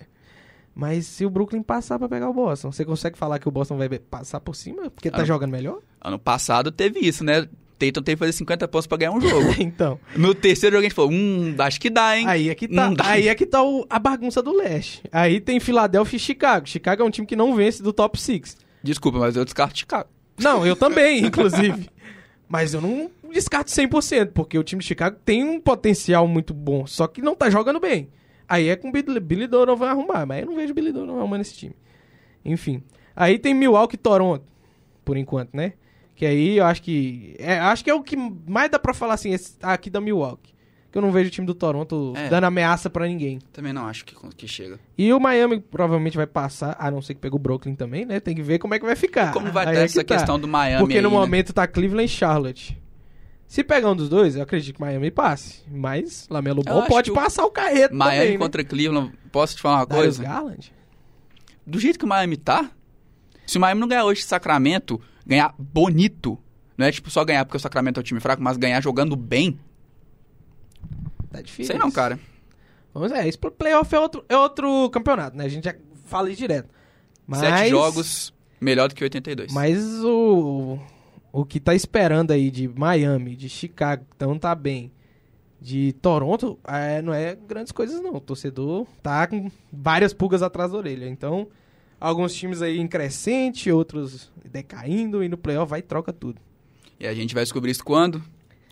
Mas 0.74 1.04
se 1.06 1.26
o 1.26 1.30
Brooklyn 1.30 1.62
passar 1.62 1.98
pra 1.98 2.08
pegar 2.08 2.30
o 2.30 2.32
Boston, 2.32 2.70
você 2.72 2.84
consegue 2.84 3.18
falar 3.18 3.38
que 3.38 3.48
o 3.48 3.50
Boston 3.50 3.76
vai 3.76 3.88
passar 3.98 4.40
por 4.40 4.54
cima 4.54 4.88
porque 4.90 5.10
tá 5.10 5.22
Ah. 5.22 5.24
jogando 5.24 5.50
melhor? 5.50 5.80
Ano 6.00 6.18
passado 6.18 6.70
teve 6.70 7.00
isso, 7.00 7.24
né? 7.24 7.48
Tatum 7.78 8.02
teve 8.02 8.16
que 8.16 8.18
fazer 8.20 8.32
50 8.32 8.68
pontos 8.68 8.86
pra 8.86 8.98
ganhar 8.98 9.10
um 9.12 9.20
jogo. 9.20 9.54
então, 9.58 9.98
No 10.16 10.34
terceiro 10.34 10.76
jogo 10.76 10.80
a 10.80 10.88
gente 10.88 10.94
falou, 10.94 11.10
hum, 11.10 11.54
acho 11.58 11.80
que 11.80 11.88
dá, 11.90 12.16
hein? 12.16 12.26
aí 12.28 12.48
é 12.50 12.54
que 12.54 12.68
tá, 12.68 12.90
dá. 12.90 13.06
aí 13.08 13.26
é 13.28 13.34
que 13.34 13.46
tá 13.46 13.62
o- 13.62 13.86
a 13.90 13.98
bagunça 13.98 14.42
do 14.42 14.52
leste. 14.56 15.02
Aí 15.10 15.40
tem 15.40 15.58
Filadélfia 15.58 16.16
e 16.16 16.20
Chicago. 16.20 16.68
Chicago 16.68 17.02
é 17.02 17.04
um 17.04 17.10
time 17.10 17.26
que 17.26 17.34
não 17.34 17.54
vence 17.54 17.82
do 17.82 17.92
top 17.92 18.20
6. 18.20 18.56
Desculpa, 18.82 19.18
mas 19.18 19.34
eu 19.34 19.44
descarto 19.44 19.78
Chicago. 19.78 20.08
Não, 20.42 20.66
eu 20.66 20.74
também, 20.76 21.24
inclusive. 21.26 21.88
Mas 22.48 22.74
eu 22.74 22.80
não 22.80 23.10
descarto 23.32 23.70
100%, 23.70 24.32
porque 24.32 24.58
o 24.58 24.62
time 24.64 24.80
de 24.80 24.86
Chicago 24.88 25.16
tem 25.24 25.44
um 25.44 25.60
potencial 25.60 26.26
muito 26.26 26.52
bom, 26.52 26.86
só 26.86 27.06
que 27.06 27.22
não 27.22 27.34
tá 27.34 27.48
jogando 27.48 27.78
bem. 27.78 28.08
Aí 28.48 28.68
é 28.68 28.74
com 28.74 28.90
Billy, 28.90 29.20
Billy 29.20 29.46
Donovan 29.46 29.88
arrumar, 29.90 30.26
mas 30.26 30.40
eu 30.40 30.46
não 30.46 30.56
vejo 30.56 30.74
Billy 30.74 30.90
Donovan 30.90 31.20
arrumando 31.20 31.42
esse 31.42 31.54
time. 31.54 31.74
Enfim. 32.44 32.82
Aí 33.14 33.38
tem 33.38 33.54
Milwaukee 33.54 33.94
e 33.94 33.98
Toronto, 33.98 34.44
por 35.04 35.16
enquanto, 35.16 35.54
né? 35.54 35.74
Que 36.16 36.26
aí 36.26 36.58
eu 36.58 36.64
acho 36.66 36.82
que. 36.82 37.36
É, 37.38 37.58
acho 37.60 37.84
que 37.84 37.90
é 37.90 37.94
o 37.94 38.02
que 38.02 38.16
mais 38.16 38.70
dá 38.70 38.78
pra 38.78 38.92
falar 38.92 39.14
assim, 39.14 39.32
esse- 39.32 39.56
aqui 39.62 39.88
da 39.88 40.00
Milwaukee. 40.00 40.52
Que 40.90 40.98
eu 40.98 41.02
não 41.02 41.12
vejo 41.12 41.28
o 41.28 41.30
time 41.30 41.46
do 41.46 41.54
Toronto 41.54 42.12
É. 42.16 42.28
dando 42.28 42.44
ameaça 42.44 42.90
pra 42.90 43.06
ninguém. 43.06 43.38
Também 43.52 43.72
não 43.72 43.86
acho 43.86 44.04
que, 44.04 44.14
que 44.36 44.48
chega. 44.48 44.78
E 44.98 45.12
o 45.12 45.20
Miami 45.20 45.60
provavelmente 45.60 46.16
vai 46.16 46.26
passar, 46.26 46.76
a 46.78 46.90
não 46.90 47.00
ser 47.00 47.14
que 47.14 47.20
pegue 47.20 47.36
o 47.36 47.38
Brooklyn 47.38 47.74
também, 47.76 48.04
né? 48.04 48.18
Tem 48.18 48.34
que 48.34 48.42
ver 48.42 48.58
como 48.58 48.74
é 48.74 48.78
que 48.80 48.84
vai 48.84 48.96
ficar. 48.96 49.32
Como 49.32 49.52
vai 49.52 49.66
Aí 49.66 49.74
ter 49.74 49.80
é 49.80 49.84
essa 49.84 50.00
que 50.00 50.04
tá. 50.08 50.16
questão 50.16 50.38
do 50.38 50.48
Miami 50.48 50.80
Porque 50.80 51.00
no 51.00 51.08
aí, 51.08 51.14
né? 51.14 51.20
momento 51.20 51.52
tá 51.52 51.66
Cleveland 51.66 52.04
e 52.06 52.08
Charlotte. 52.08 52.76
Se 53.46 53.62
pegar 53.64 53.90
um 53.90 53.96
dos 53.96 54.08
dois, 54.08 54.34
eu 54.36 54.42
acredito 54.42 54.76
que 54.76 54.80
Miami 54.80 55.10
passe. 55.10 55.62
Mas 55.70 56.26
Lamelo 56.28 56.62
Ball 56.62 56.84
pode 56.86 57.12
passar 57.12 57.44
o 57.44 57.50
carreto 57.50 57.94
Miami 57.94 58.16
também, 58.18 58.32
né? 58.32 58.38
contra 58.38 58.64
Cleveland, 58.64 59.12
posso 59.32 59.56
te 59.56 59.62
falar 59.62 59.76
uma 59.78 59.86
Darius 59.86 60.18
coisa? 60.18 60.22
Garland? 60.32 60.72
Do 61.66 61.78
jeito 61.78 61.98
que 61.98 62.04
o 62.04 62.08
Miami 62.08 62.36
tá, 62.36 62.68
se 63.46 63.58
o 63.58 63.60
Miami 63.60 63.80
não 63.80 63.88
ganhar 63.88 64.04
hoje 64.04 64.20
de 64.22 64.26
Sacramento, 64.26 65.00
ganhar 65.26 65.54
bonito, 65.58 66.38
não 66.76 66.86
é 66.86 66.92
tipo 66.92 67.10
só 67.10 67.24
ganhar 67.24 67.44
porque 67.44 67.56
o 67.56 67.60
Sacramento 67.60 67.98
é 67.98 68.00
um 68.00 68.04
time 68.04 68.20
fraco, 68.20 68.42
mas 68.42 68.56
ganhar 68.56 68.80
jogando 68.80 69.14
bem, 69.16 69.58
Tá 71.30 71.40
difícil. 71.40 71.72
sei 71.72 71.78
não, 71.78 71.90
cara. 71.90 72.18
Vamos 72.92 73.10
ver, 73.10 73.26
isso 73.28 73.38
playoff 73.38 73.94
é 73.94 74.00
outro, 74.00 74.24
é 74.28 74.36
outro 74.36 74.90
campeonato, 74.90 75.36
né? 75.36 75.44
A 75.44 75.48
gente 75.48 75.64
já 75.64 75.74
fala 76.06 76.28
isso 76.28 76.38
direto. 76.38 76.68
Mas, 77.26 77.40
Sete 77.40 77.70
jogos, 77.70 78.34
melhor 78.60 78.88
do 78.88 78.94
que 78.94 79.04
82. 79.04 79.52
Mas 79.52 79.78
o, 80.02 80.78
o 81.32 81.44
que 81.44 81.60
tá 81.60 81.74
esperando 81.74 82.32
aí 82.32 82.50
de 82.50 82.66
Miami, 82.66 83.36
de 83.36 83.48
Chicago, 83.48 84.04
que 84.18 84.26
não 84.26 84.36
tá 84.36 84.54
bem, 84.54 84.90
de 85.60 85.92
Toronto, 86.00 86.58
é, 86.66 87.00
não 87.00 87.12
é 87.14 87.36
grandes 87.36 87.70
coisas 87.70 88.00
não. 88.00 88.14
O 88.14 88.20
torcedor 88.20 88.86
tá 89.02 89.26
com 89.26 89.50
várias 89.72 90.12
pulgas 90.12 90.42
atrás 90.42 90.72
da 90.72 90.78
orelha. 90.78 91.08
Então, 91.08 91.46
alguns 92.00 92.34
times 92.34 92.62
aí 92.62 92.78
em 92.78 92.88
crescente, 92.88 93.70
outros 93.70 94.32
decaindo, 94.44 95.22
e 95.22 95.28
no 95.28 95.36
playoff 95.38 95.70
vai 95.70 95.78
e 95.80 95.82
troca 95.82 96.12
tudo. 96.12 96.40
E 96.98 97.06
a 97.06 97.14
gente 97.14 97.34
vai 97.34 97.44
descobrir 97.44 97.70
isso 97.70 97.84
quando? 97.84 98.22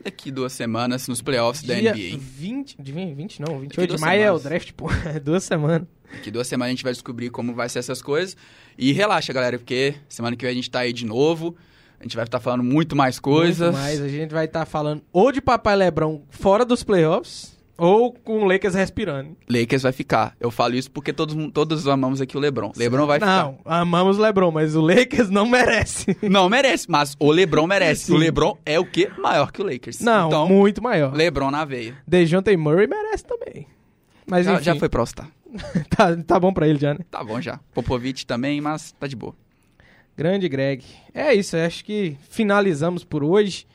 Daqui 0.02 0.30
duas 0.30 0.52
semanas, 0.52 1.08
nos 1.08 1.20
playoffs 1.20 1.62
da 1.62 1.74
Dia 1.74 1.92
NBA. 1.92 2.18
20, 2.18 2.76
de 2.80 2.92
20 2.92 3.42
não, 3.42 3.58
28 3.58 3.96
de 3.96 4.00
maio 4.00 4.20
é 4.20 4.32
o 4.32 4.38
semanas. 4.38 4.42
draft, 4.42 4.72
pô. 4.72 4.88
É 5.04 5.18
duas 5.20 5.44
semanas. 5.44 5.88
Daqui 6.12 6.30
duas 6.30 6.46
semanas 6.46 6.68
a 6.68 6.74
gente 6.74 6.84
vai 6.84 6.92
descobrir 6.92 7.30
como 7.30 7.54
vai 7.54 7.68
ser 7.68 7.80
essas 7.80 8.00
coisas. 8.00 8.36
E 8.76 8.92
relaxa, 8.92 9.32
galera, 9.32 9.58
porque 9.58 9.94
semana 10.08 10.36
que 10.36 10.44
vem 10.44 10.52
a 10.52 10.54
gente 10.54 10.70
tá 10.70 10.80
aí 10.80 10.92
de 10.92 11.04
novo. 11.04 11.56
A 12.00 12.04
gente 12.04 12.14
vai 12.14 12.24
estar 12.24 12.38
falando 12.38 12.62
muito 12.62 12.94
mais 12.94 13.18
coisas. 13.18 13.72
Muito 13.72 13.82
mais, 13.82 14.00
a 14.00 14.08
gente 14.08 14.30
vai 14.32 14.44
estar 14.44 14.64
falando 14.64 15.02
ou 15.12 15.32
de 15.32 15.40
Papai 15.40 15.74
Lebrão 15.74 16.22
fora 16.30 16.64
dos 16.64 16.84
playoffs, 16.84 17.57
ou 17.78 18.12
com 18.12 18.40
o 18.42 18.44
Lakers 18.44 18.74
respirando. 18.74 19.36
Lakers 19.48 19.82
vai 19.82 19.92
ficar. 19.92 20.36
Eu 20.40 20.50
falo 20.50 20.74
isso 20.74 20.90
porque 20.90 21.12
todos, 21.12 21.36
todos 21.52 21.86
amamos 21.86 22.20
aqui 22.20 22.36
o 22.36 22.40
LeBron. 22.40 22.72
LeBron 22.76 23.06
vai 23.06 23.20
ficar. 23.20 23.44
Não, 23.44 23.58
amamos 23.64 24.18
o 24.18 24.20
LeBron, 24.20 24.50
mas 24.50 24.74
o 24.74 24.80
Lakers 24.80 25.30
não 25.30 25.46
merece. 25.46 26.16
Não 26.28 26.48
merece, 26.48 26.90
mas 26.90 27.14
o 27.20 27.30
LeBron 27.30 27.66
merece. 27.66 28.06
Sim. 28.06 28.14
O 28.14 28.16
LeBron 28.16 28.56
é 28.66 28.78
o 28.80 28.84
quê? 28.84 29.10
Maior 29.18 29.52
que 29.52 29.62
o 29.62 29.64
Lakers. 29.64 30.00
Não, 30.00 30.26
então, 30.26 30.48
muito 30.48 30.82
maior. 30.82 31.14
LeBron 31.14 31.50
na 31.50 31.64
veia. 31.64 31.96
Dejounte 32.06 32.56
Murray 32.56 32.86
merece 32.88 33.24
também. 33.24 33.66
Mas 34.26 34.44
Já, 34.44 34.54
enfim, 34.54 34.64
já 34.64 34.74
foi 34.74 34.88
pro 34.88 35.00
All-Star. 35.00 35.30
tá, 35.88 36.16
tá 36.16 36.40
bom 36.40 36.52
pra 36.52 36.66
ele 36.66 36.78
já, 36.78 36.94
né? 36.94 37.00
Tá 37.10 37.22
bom 37.22 37.40
já. 37.40 37.60
Popovich 37.72 38.26
também, 38.26 38.60
mas 38.60 38.92
tá 38.92 39.06
de 39.06 39.14
boa. 39.14 39.34
Grande 40.16 40.48
Greg. 40.48 40.84
É 41.14 41.32
isso, 41.32 41.56
acho 41.56 41.84
que 41.84 42.16
finalizamos 42.28 43.04
por 43.04 43.22
hoje. 43.22 43.66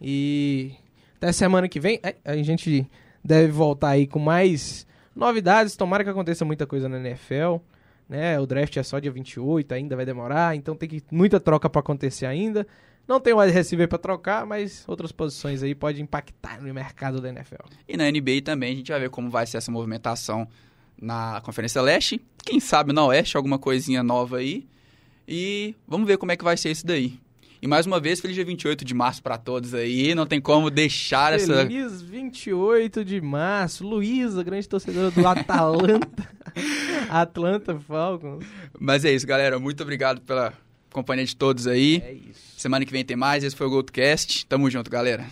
E 0.00 0.72
até 1.16 1.30
semana 1.30 1.68
que 1.68 1.78
vem, 1.78 2.00
é, 2.02 2.16
a 2.24 2.36
gente 2.36 2.84
deve 3.24 3.52
voltar 3.52 3.90
aí 3.90 4.06
com 4.06 4.18
mais 4.18 4.86
novidades. 5.14 5.76
Tomara 5.76 6.04
que 6.04 6.10
aconteça 6.10 6.44
muita 6.44 6.66
coisa 6.66 6.88
na 6.88 6.98
NFL. 6.98 7.56
Né? 8.08 8.38
O 8.38 8.46
draft 8.46 8.76
é 8.76 8.82
só 8.82 8.98
dia 8.98 9.10
28, 9.10 9.72
ainda 9.72 9.96
vai 9.96 10.04
demorar. 10.04 10.54
Então 10.56 10.74
tem 10.74 10.88
que, 10.88 11.02
muita 11.10 11.40
troca 11.40 11.68
pra 11.70 11.80
acontecer 11.80 12.26
ainda. 12.26 12.66
Não 13.06 13.20
tem 13.20 13.34
wide 13.34 13.52
receiver 13.52 13.88
pra 13.88 13.98
trocar, 13.98 14.46
mas 14.46 14.84
outras 14.86 15.10
posições 15.10 15.62
aí 15.62 15.74
podem 15.74 16.02
impactar 16.02 16.60
no 16.62 16.72
mercado 16.72 17.20
da 17.20 17.28
NFL. 17.28 17.64
E 17.88 17.96
na 17.96 18.10
NBA 18.10 18.42
também 18.44 18.72
a 18.72 18.76
gente 18.76 18.90
vai 18.92 19.00
ver 19.00 19.10
como 19.10 19.28
vai 19.28 19.46
ser 19.46 19.56
essa 19.56 19.72
movimentação 19.72 20.46
na 21.00 21.40
Conferência 21.44 21.82
Leste. 21.82 22.20
Quem 22.44 22.60
sabe 22.60 22.92
na 22.92 23.04
Oeste 23.04 23.36
alguma 23.36 23.58
coisinha 23.58 24.02
nova 24.02 24.38
aí. 24.38 24.68
E 25.26 25.74
vamos 25.86 26.06
ver 26.06 26.16
como 26.16 26.32
é 26.32 26.36
que 26.36 26.44
vai 26.44 26.56
ser 26.56 26.70
isso 26.70 26.86
daí. 26.86 27.18
E 27.62 27.68
mais 27.68 27.86
uma 27.86 28.00
vez, 28.00 28.20
feliz 28.20 28.34
dia 28.34 28.44
28 28.44 28.84
de 28.84 28.92
março 28.92 29.22
para 29.22 29.38
todos 29.38 29.72
aí. 29.72 30.16
Não 30.16 30.26
tem 30.26 30.40
como 30.40 30.68
deixar 30.68 31.30
feliz 31.30 31.48
essa. 31.48 31.64
Feliz 31.64 32.02
28 32.02 33.04
de 33.04 33.20
março. 33.20 33.86
Luísa, 33.86 34.42
grande 34.42 34.68
torcedora 34.68 35.12
do 35.12 35.24
Atalanta. 35.24 36.28
Atlanta 37.08 37.78
Falcons. 37.78 38.44
Mas 38.80 39.04
é 39.04 39.12
isso, 39.12 39.24
galera. 39.24 39.60
Muito 39.60 39.80
obrigado 39.80 40.20
pela 40.22 40.52
companhia 40.90 41.24
de 41.24 41.36
todos 41.36 41.68
aí. 41.68 42.02
É 42.04 42.12
isso. 42.12 42.40
Semana 42.56 42.84
que 42.84 42.90
vem 42.90 43.04
tem 43.04 43.16
mais. 43.16 43.44
Esse 43.44 43.54
foi 43.54 43.68
o 43.68 43.70
GoldCast. 43.70 44.44
Tamo 44.46 44.68
junto, 44.68 44.90
galera. 44.90 45.24